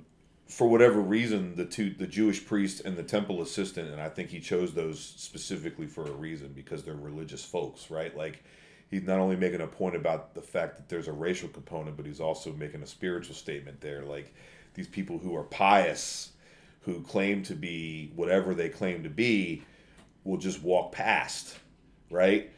[0.48, 4.30] for whatever reason, the two the Jewish priest and the temple assistant, and I think
[4.30, 8.16] he chose those specifically for a reason because they're religious folks, right?
[8.16, 8.44] Like
[8.92, 12.06] he's not only making a point about the fact that there's a racial component, but
[12.06, 14.04] he's also making a spiritual statement there.
[14.04, 14.34] Like
[14.74, 16.32] these people who are pious,
[16.82, 19.64] who claim to be whatever they claim to be,
[20.24, 21.58] will just walk past,
[22.10, 22.52] right?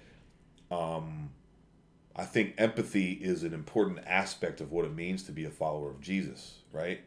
[2.15, 5.89] I think empathy is an important aspect of what it means to be a follower
[5.89, 7.01] of Jesus, right?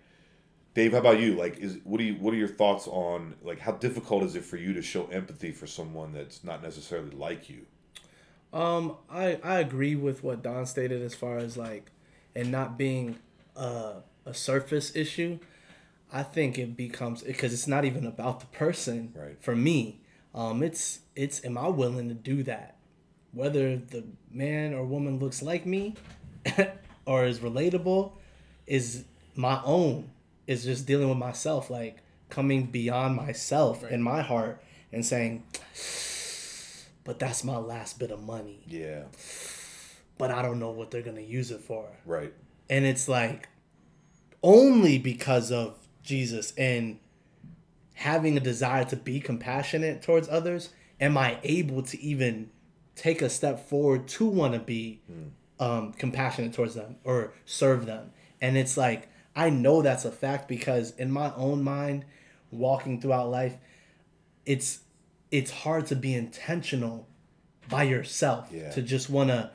[0.75, 1.35] Dave, how about you?
[1.35, 4.45] Like, is what do you what are your thoughts on like how difficult is it
[4.45, 7.67] for you to show empathy for someone that's not necessarily like you?
[8.53, 11.91] Um, I I agree with what Don stated as far as like,
[12.37, 13.19] and not being
[13.57, 15.39] a a surface issue.
[16.13, 19.13] I think it becomes because it's not even about the person.
[19.15, 19.37] Right.
[19.41, 20.01] For me,
[20.35, 22.77] um, it's it's am I willing to do that,
[23.33, 25.97] whether the man or woman looks like me,
[27.07, 28.13] or is relatable,
[28.67, 29.05] is
[29.35, 30.11] my own.
[30.47, 31.99] Is just dealing with myself, like
[32.31, 34.63] coming beyond myself in my heart
[34.93, 35.45] and saying,
[37.05, 39.03] but that's my last bit of money Yeah,
[40.17, 41.87] but I don't know what they're gonna use it for.
[42.07, 42.33] right.
[42.71, 43.49] And it's like
[44.43, 46.99] only because of Jesus and
[47.95, 50.71] having a desire to be compassionate towards others,
[51.01, 52.51] am I able to even
[52.95, 55.01] take a step forward to want to be
[55.61, 58.11] um, compassionate towards them or serve them.
[58.41, 62.05] And it's like I know that's a fact because in my own mind,
[62.51, 63.57] walking throughout life,
[64.47, 64.81] it's
[65.31, 67.07] it's hard to be intentional
[67.69, 68.71] by yourself Yeah.
[68.71, 69.51] to just want to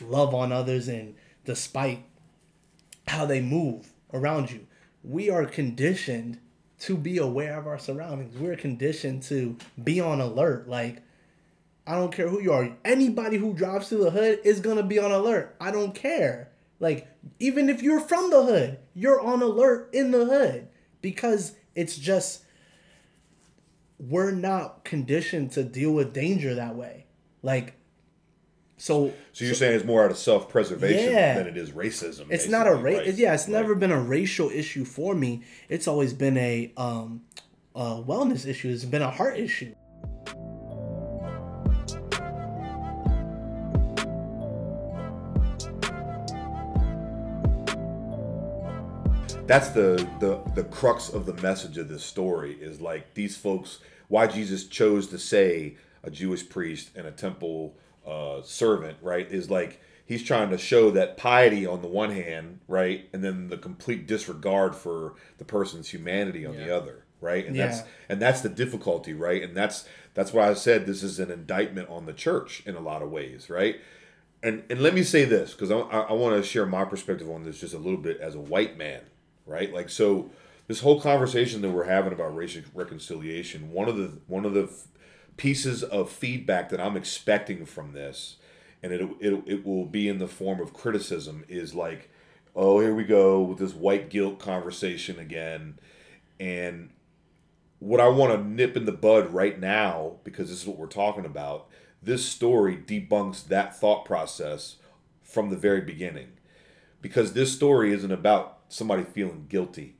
[0.00, 2.04] love on others and despite
[3.06, 4.66] how they move around you.
[5.02, 6.38] We are conditioned
[6.80, 8.38] to be aware of our surroundings.
[8.38, 10.68] We're conditioned to be on alert.
[10.68, 11.02] Like
[11.86, 12.76] i don't care who you are.
[12.84, 15.56] Anybody who drives through the hood is to be on alert.
[15.60, 16.50] I don't care.
[16.80, 17.08] Like
[17.38, 20.68] even if you're from the hood you're on alert in the hood
[21.00, 22.44] because it's just
[23.98, 27.06] we're not conditioned to deal with danger that way.
[27.42, 27.77] Like
[28.78, 31.34] so So you're saying it's more out of self preservation Yeah.
[31.34, 32.26] than it is racism.
[32.30, 33.14] it's not a race right?
[33.14, 37.22] yeah it's never been a racial issue for me it's always been a um
[37.74, 39.74] a wellness issue it's been a heart issue
[49.46, 53.78] that's the, the the crux of the message of this story is like these folks
[54.08, 57.74] why jesus chose to say a jewish priest and a temple
[58.08, 62.60] uh, servant right is like he's trying to show that piety on the one hand,
[62.66, 67.46] right, and then the complete disregard for the person's humanity on the other, right?
[67.46, 67.66] And Yeah.
[67.66, 69.42] that's and that's the difficulty, right?
[69.42, 72.80] And that's that's why I said this is an indictment on the church in a
[72.80, 73.76] lot of ways, right?
[74.42, 77.28] And and let me say this because I, I, I want to share my perspective
[77.30, 79.02] on this just a little bit as a white man,
[79.46, 79.72] right?
[79.74, 80.30] Like so,
[80.68, 84.70] this whole conversation that we're having about racial reconciliation, one of the one of the
[85.38, 88.36] pieces of feedback that I'm expecting from this,
[88.82, 92.10] and it it it will be in the form of criticism, is like,
[92.54, 95.78] oh, here we go with this white guilt conversation again,
[96.38, 96.90] and
[97.78, 100.86] what I want to nip in the bud right now, because this is what we're
[100.86, 101.68] talking about,
[102.02, 104.76] this story debunks that thought process
[105.22, 106.28] from the very beginning.
[107.00, 109.97] Because this story isn't about somebody feeling guilty.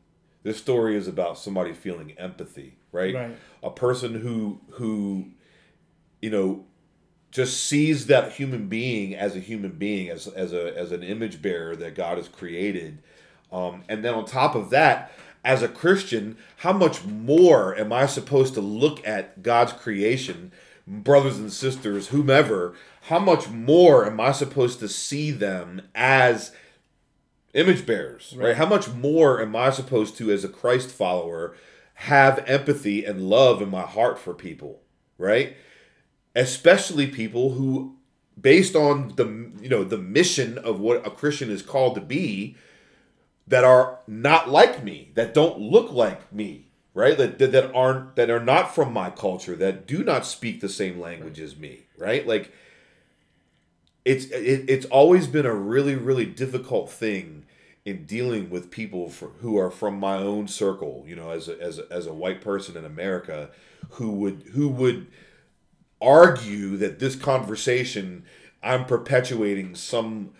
[0.48, 3.14] This story is about somebody feeling empathy, right?
[3.14, 3.36] Right.
[3.62, 5.26] A person who who
[6.22, 6.64] you know
[7.30, 11.42] just sees that human being as a human being, as as a as an image
[11.42, 13.02] bearer that God has created.
[13.52, 15.12] Um, and then on top of that,
[15.44, 20.50] as a Christian, how much more am I supposed to look at God's creation,
[20.86, 22.74] brothers and sisters, whomever?
[23.02, 26.52] How much more am I supposed to see them as
[27.58, 28.56] image bearers, right.
[28.56, 31.56] How much more am I supposed to, as a Christ follower,
[31.94, 34.82] have empathy and love in my heart for people,
[35.18, 35.56] right?
[36.36, 37.96] Especially people who,
[38.40, 39.24] based on the
[39.60, 42.56] you know the mission of what a Christian is called to be,
[43.48, 47.18] that are not like me, that don't look like me, right?
[47.18, 50.68] That that, that aren't that are not from my culture, that do not speak the
[50.68, 52.24] same language as me, right?
[52.24, 52.52] Like
[54.04, 57.46] it's it, it's always been a really really difficult thing
[57.88, 61.60] in dealing with people for, who are from my own circle you know as a,
[61.60, 63.50] as a, as a white person in america
[63.90, 65.06] who would who would
[66.00, 68.24] argue that this conversation
[68.62, 70.30] i'm perpetuating some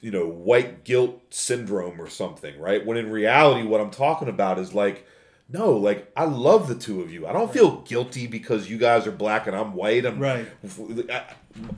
[0.00, 2.84] you know white guilt syndrome or something right?
[2.84, 5.06] When in reality what i'm talking about is like
[5.48, 7.26] no like i love the two of you.
[7.26, 10.04] I don't feel guilty because you guys are black and i'm white.
[10.04, 10.46] I'm Right.
[11.10, 11.24] I-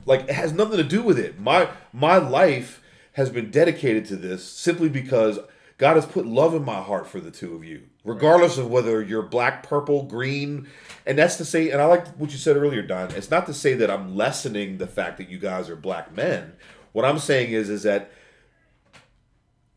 [0.07, 1.39] like it has nothing to do with it.
[1.39, 2.83] My my life
[3.17, 5.39] has been dedicated to this simply because
[5.79, 9.03] god has put love in my heart for the two of you regardless of whether
[9.03, 10.67] you're black purple green
[11.05, 13.55] and that's to say and i like what you said earlier don it's not to
[13.55, 16.53] say that i'm lessening the fact that you guys are black men
[16.93, 18.11] what i'm saying is is that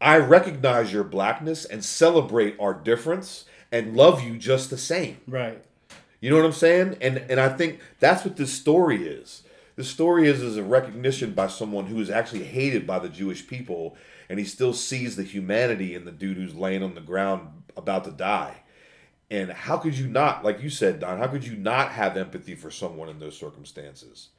[0.02, 5.18] I recognize your blackness and celebrate our difference and love you just the same.
[5.28, 5.61] Right.
[6.22, 6.98] You know what I'm saying?
[7.02, 9.44] And and I think that's what this story is.
[9.80, 13.47] The story is is a recognition by someone who is actually hated by the Jewish
[13.47, 13.95] people
[14.27, 17.47] and he still sees the humanity in the dude who's laying on the ground
[17.77, 18.64] about to die.
[19.31, 22.56] And how could you not, like you said, Don, how could you not have empathy
[22.56, 24.31] for someone in those circumstances?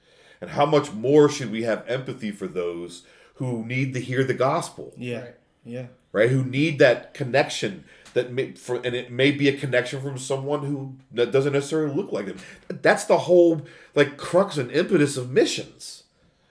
[0.42, 3.06] And how much more should we have empathy for those
[3.36, 4.92] who need to hear the gospel?
[4.98, 5.20] Yeah.
[5.20, 5.34] Right.
[5.64, 5.86] Yeah.
[6.12, 6.28] right?
[6.28, 7.84] Who need that connection
[8.14, 11.94] that may, for and it may be a connection from someone who that doesn't necessarily
[11.94, 12.38] look like them.
[12.68, 13.62] That's the whole
[13.94, 16.04] like crux and impetus of missions.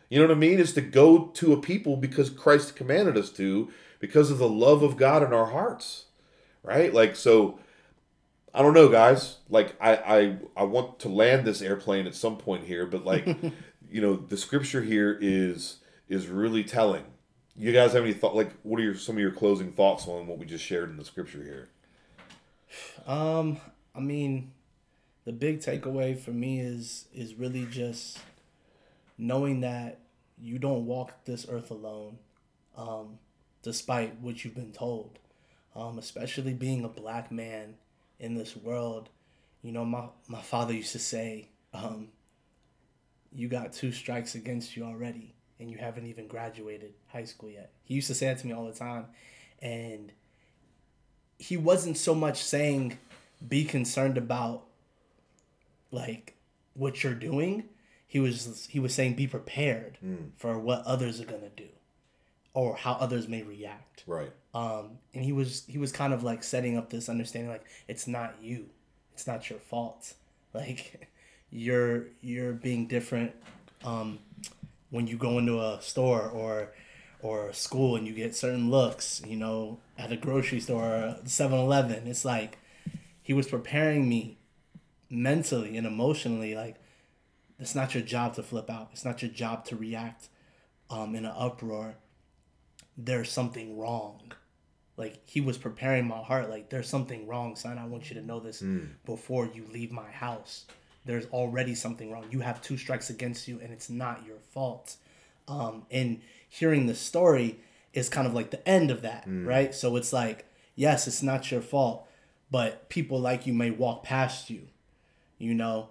[0.09, 0.59] You know what I mean?
[0.59, 3.69] Is to go to a people because Christ commanded us to,
[3.99, 6.05] because of the love of God in our hearts,
[6.63, 6.93] right?
[6.93, 7.59] Like so.
[8.51, 9.37] I don't know, guys.
[9.47, 13.27] Like I, I, I want to land this airplane at some point here, but like,
[13.91, 15.77] you know, the scripture here is
[16.07, 17.03] is really telling.
[17.59, 18.37] You guys have any thought?
[18.37, 20.95] Like, what are your some of your closing thoughts on what we just shared in
[20.95, 21.67] the scripture here?
[23.05, 23.57] Um,
[23.93, 24.53] I mean,
[25.25, 28.19] the big takeaway for me is is really just
[29.17, 29.99] knowing that
[30.39, 32.19] you don't walk this earth alone,
[32.77, 33.19] um,
[33.61, 35.19] despite what you've been told.
[35.75, 37.75] Um, especially being a black man
[38.19, 39.09] in this world,
[39.61, 42.07] you know, my my father used to say, um,
[43.33, 47.71] "You got two strikes against you already, and you haven't even graduated high school yet."
[47.83, 49.05] He used to say that to me all the time,
[49.61, 50.11] and
[51.37, 52.97] he wasn't so much saying
[53.47, 54.65] be concerned about
[55.91, 56.35] like
[56.73, 57.65] what you're doing.
[58.07, 59.97] He was he was saying be prepared
[60.37, 61.69] for what others are going to do
[62.53, 64.03] or how others may react.
[64.07, 64.31] Right.
[64.53, 68.07] um and he was he was kind of like setting up this understanding like it's
[68.07, 68.69] not you.
[69.13, 70.13] It's not your fault.
[70.53, 71.07] Like
[71.51, 73.33] you're you're being different.
[73.83, 74.19] Um
[74.89, 76.71] when you go into a store or
[77.21, 82.07] or school and you get certain looks you know at a grocery store or 7-eleven
[82.07, 82.57] it's like
[83.21, 84.37] he was preparing me
[85.09, 86.75] mentally and emotionally like
[87.59, 88.89] it's not your job to flip out.
[88.93, 90.29] It's not your job to react
[90.89, 91.95] um in an uproar.
[92.97, 94.31] There's something wrong.
[94.97, 97.77] Like he was preparing my heart like there's something wrong son.
[97.77, 98.63] I want you to know this
[99.05, 100.65] before you leave my house
[101.09, 104.95] there's already something wrong you have two strikes against you and it's not your fault
[105.47, 107.49] Um, and hearing the story
[107.93, 109.23] is kind of like the end of that,
[109.53, 109.73] right?
[109.73, 110.45] So it's like,
[110.75, 112.07] yes, it's not your fault,
[112.51, 114.61] but people like you may walk past you,
[115.39, 115.89] you know.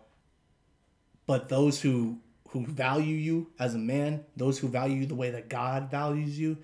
[1.26, 2.18] But those who
[2.50, 6.38] who value you as a man, those who value you the way that God values
[6.38, 6.56] you,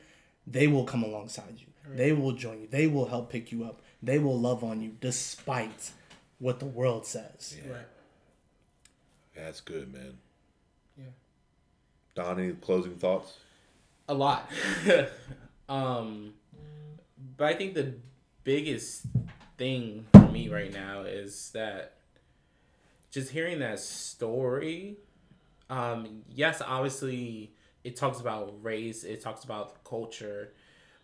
[0.47, 1.67] they will come alongside you.
[1.97, 2.69] They will join you.
[2.71, 3.83] They will help pick you up.
[4.03, 5.91] They will love on you despite
[6.39, 7.57] what the world says.
[7.69, 7.87] Right.
[9.35, 10.19] That's good, man.
[10.97, 11.05] Yeah.
[12.15, 13.39] Don, any closing thoughts?
[14.09, 14.51] A lot.
[15.69, 16.35] um,
[17.36, 17.94] but I think the
[18.44, 19.06] biggest
[19.56, 21.94] thing for me right now is that
[23.11, 24.97] just hearing that story.
[25.70, 27.52] Um, yes, obviously
[27.85, 30.52] it talks about race, it talks about culture,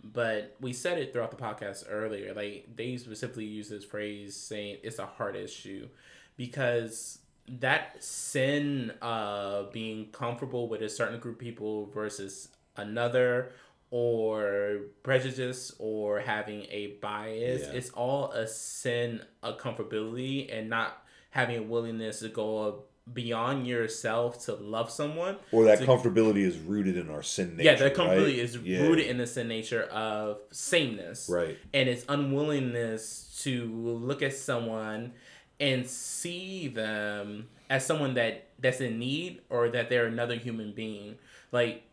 [0.03, 2.35] but we said it throughout the podcast earlier.
[2.35, 5.89] Like they specifically use this phrase saying it's a heart issue
[6.37, 7.19] because
[7.59, 13.51] that sin of being comfortable with a certain group of people versus another
[13.91, 17.73] or prejudice or having a bias Yeah.
[17.73, 24.45] it's all a sin of comfortability and not having a willingness to go beyond yourself
[24.45, 27.71] to love someone Or that to- comfortability is rooted in our sin nature.
[27.71, 28.39] yeah, that comfortability right?
[28.39, 28.83] is Yeah.
[28.83, 31.29] rooted in the sin nature of sameness.
[31.29, 31.59] Right.
[31.75, 35.15] And its unwillingness to look at someone
[35.61, 41.17] and see them as someone that that's in need or that they're another human being.
[41.53, 41.85] Like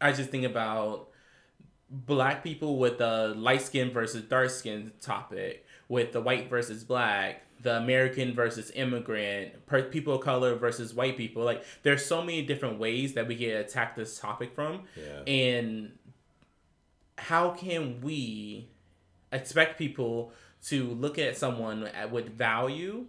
[0.00, 1.08] I just think about
[1.90, 7.42] black people with the light skin versus dark skin topic, with the white versus black,
[7.62, 11.42] the American versus immigrant, per- people of color versus white people.
[11.44, 15.20] Like there's so many different ways that we can attack this topic from, Yeah.
[15.32, 15.92] and
[17.18, 18.68] how can we
[19.32, 20.32] expect people
[20.68, 23.06] to look at someone at- with value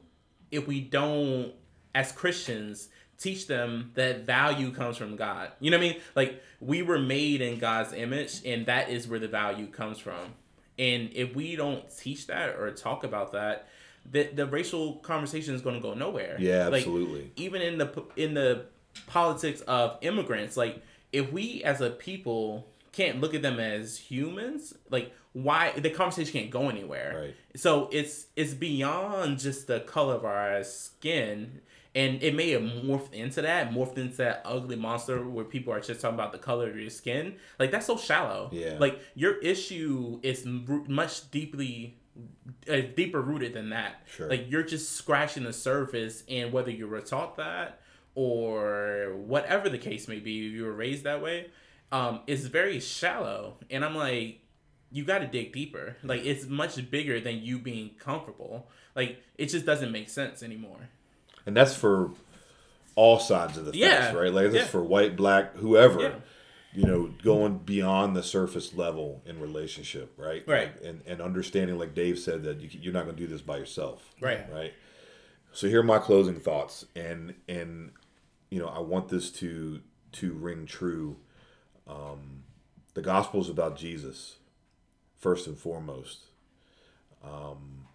[0.52, 1.54] if we don't,
[1.94, 5.52] as Christians, teach them that value comes from God?
[5.60, 6.02] You know what I mean?
[6.16, 10.34] Like we were made in God's image, and that is where the value comes from.
[10.78, 13.68] And if we don't teach that or talk about that,
[14.10, 16.36] the, the racial conversation is going to go nowhere.
[16.40, 17.32] Yeah, Like, absolutely.
[17.38, 18.66] even in the in the
[19.08, 24.74] politics of immigrants like if we as a people can't look at them as humans
[24.90, 27.36] like why the conversation can't go anywhere Right.
[27.56, 31.62] So it's it's beyond just the color of our skin
[31.96, 35.80] and it may have morphed into that morphed into that ugly monster where people are
[35.80, 38.78] just talking about the color of your skin like that's so shallow Yeah.
[38.80, 41.98] like your issue is much deeply
[42.70, 44.30] uh, deeper rooted than that Sure.
[44.30, 47.80] like you're just scratching the surface and whether you were taught that
[48.16, 51.48] or whatever the case may be you were raised that way
[51.92, 54.40] um it's very shallow and i'm like
[54.96, 59.48] you got to dig deeper like it's much bigger than you being comfortable like it
[59.48, 60.90] just doesn't make sense anymore
[61.46, 62.12] And that's for
[62.96, 64.14] all sides of the fence, Yeah.
[64.14, 64.34] right?
[64.34, 64.72] Like that's Yeah.
[64.76, 66.02] for white, black, whoever.
[66.02, 66.16] Yeah.
[66.74, 70.44] You know, going beyond the surface level in relationship, right?
[70.48, 70.74] Right.
[70.76, 73.42] Like, and and understanding, like Dave said, that you, you're not going to do this
[73.42, 74.44] by yourself, Right.
[74.52, 74.74] Right.
[75.54, 77.92] So here are my closing thoughts, and and
[78.50, 79.82] you know I want this to
[80.20, 81.18] to ring true.
[81.88, 82.44] Um,
[82.94, 84.38] the gospel is about Jesus,
[85.26, 86.26] first and foremost.
[87.24, 87.88] Um,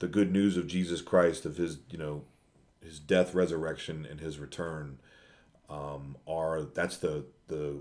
[0.00, 2.22] the good news of Jesus Christ, of his you know
[2.82, 4.98] his death, resurrection, and his return
[5.70, 7.76] um, are that's the the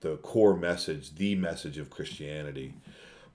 [0.00, 2.72] the core message, the message of Christianity.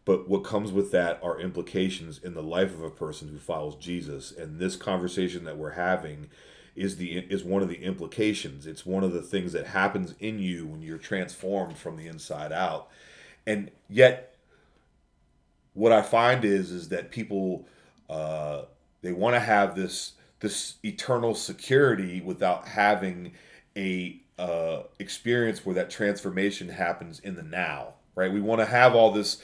[0.05, 3.75] But what comes with that are implications in the life of a person who follows
[3.75, 4.31] Jesus.
[4.31, 6.29] And this conversation that we're having
[6.75, 8.65] is the is one of the implications.
[8.65, 12.51] It's one of the things that happens in you when you're transformed from the inside
[12.51, 12.89] out.
[13.45, 14.28] And yet
[15.73, 17.67] what I find is is that people
[18.09, 18.63] uh,
[19.01, 23.33] they want to have this this eternal security without having
[23.75, 27.93] a uh, experience where that transformation happens in the now.
[28.15, 28.31] Right?
[28.31, 29.41] We want to have all this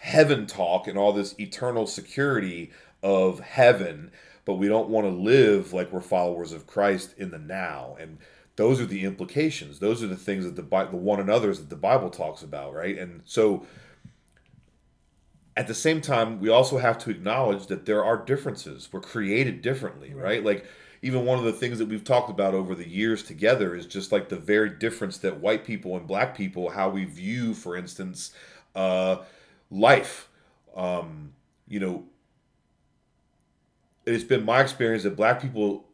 [0.00, 2.70] heaven talk and all this eternal security
[3.02, 4.10] of heaven,
[4.44, 7.96] but we don't want to live like we're followers of Christ in the now.
[7.98, 8.18] And
[8.56, 9.78] those are the implications.
[9.78, 12.98] Those are the things that the the one another's that the Bible talks about, right?
[12.98, 13.66] And so
[15.60, 18.88] at the same time, we also have to acknowledge that there are differences.
[18.90, 20.42] We're created differently, right?
[20.42, 20.64] Like
[21.02, 24.10] even one of the things that we've talked about over the years together is just
[24.10, 28.32] like the very difference that white people and black people, how we view, for instance,
[28.74, 29.18] uh,
[29.70, 30.30] life.
[30.74, 31.34] Um,
[31.68, 32.04] you know,
[34.06, 35.84] it's been my experience that black people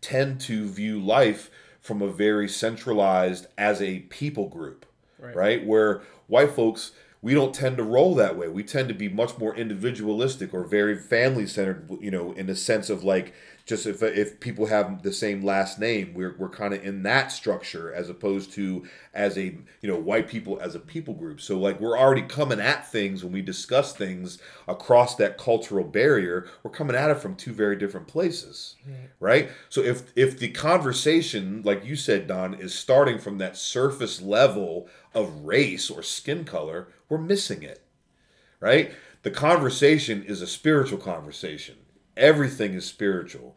[0.00, 1.50] tend to view life
[1.80, 4.86] from a very centralized as a people group
[5.18, 5.34] Right.
[5.34, 8.48] right, where white folks we don't tend to roll that way.
[8.48, 12.56] We tend to be much more individualistic or very family centered you know in the
[12.56, 13.34] sense of like
[13.68, 17.30] just if if people have the same last name, we're we're kind of in that
[17.30, 21.38] structure as opposed to as a you know white people as a people group.
[21.38, 26.48] So like we're already coming at things when we discuss things across that cultural barrier.
[26.62, 28.76] We're coming at it from two very different places,
[29.20, 29.50] right?
[29.68, 34.88] So if if the conversation, like you said, Don, is starting from that surface level
[35.12, 37.82] of race or skin color, we're missing it,
[38.60, 38.92] right?
[39.24, 41.76] The conversation is a spiritual conversation
[42.18, 43.56] everything is spiritual.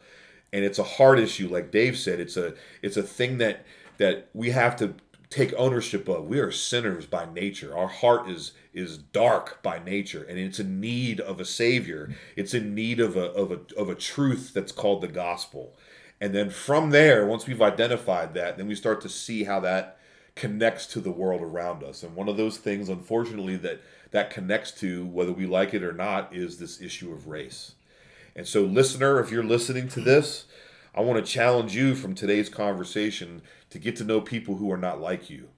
[0.52, 1.48] And it's a hard issue.
[1.48, 3.64] Like dave said it's a it's a thing that
[3.98, 4.94] that we have to
[5.32, 6.26] take ownership of.
[6.26, 7.76] We are sinners by nature.
[7.76, 10.22] Our heart is is dark by nature.
[10.22, 12.14] And it's in need of a savior.
[12.36, 15.74] It's in need of a of a of a truth that's called the gospel.
[16.20, 19.98] And then from there once we've identified that then we start to see how that
[20.34, 22.02] connects to the world around us.
[22.02, 23.80] And one of those things unfortunately that
[24.10, 27.72] that connects to whether we like it or not is this issue of race
[28.34, 30.46] and so, listener, if you're listening to this,
[30.94, 34.78] I want to challenge you from today's conversation to get to know people who are
[34.78, 35.48] not like you,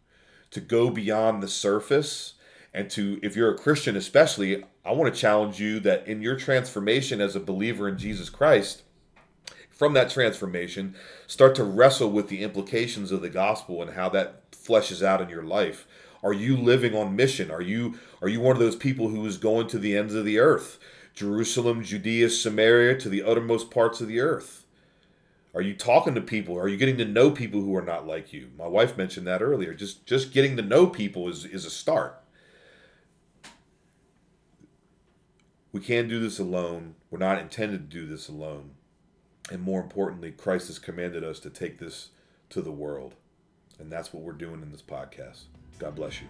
[0.51, 2.35] to go beyond the surface,
[2.73, 6.37] and to, if you're a Christian especially, I want to challenge you that in your
[6.37, 8.83] transformation as a believer in Jesus Christ,
[9.71, 10.95] from that transformation,
[11.27, 15.29] start to wrestle with the implications of the gospel and how that fleshes out in
[15.29, 15.87] your life.
[16.23, 17.51] Are you living on mission?
[17.51, 20.25] Are you are you one of those people who is going to the ends of
[20.25, 20.79] the earth?
[21.15, 24.67] Jerusalem, Judea, Samaria, to the uttermost parts of the earth?
[25.55, 26.59] Are you talking to people?
[26.59, 28.51] Are you getting to know people who are not like you?
[28.59, 29.73] My wife mentioned that earlier.
[29.73, 32.21] Just just getting to know people is, is a start.
[35.71, 36.97] We can't do this alone.
[37.11, 38.73] We're not intended to do this alone.
[39.51, 42.11] And more importantly, Christ has commanded us to take this
[42.51, 43.15] to the world.
[43.79, 45.45] And that's what we're doing in this podcast.
[45.79, 46.29] God bless you.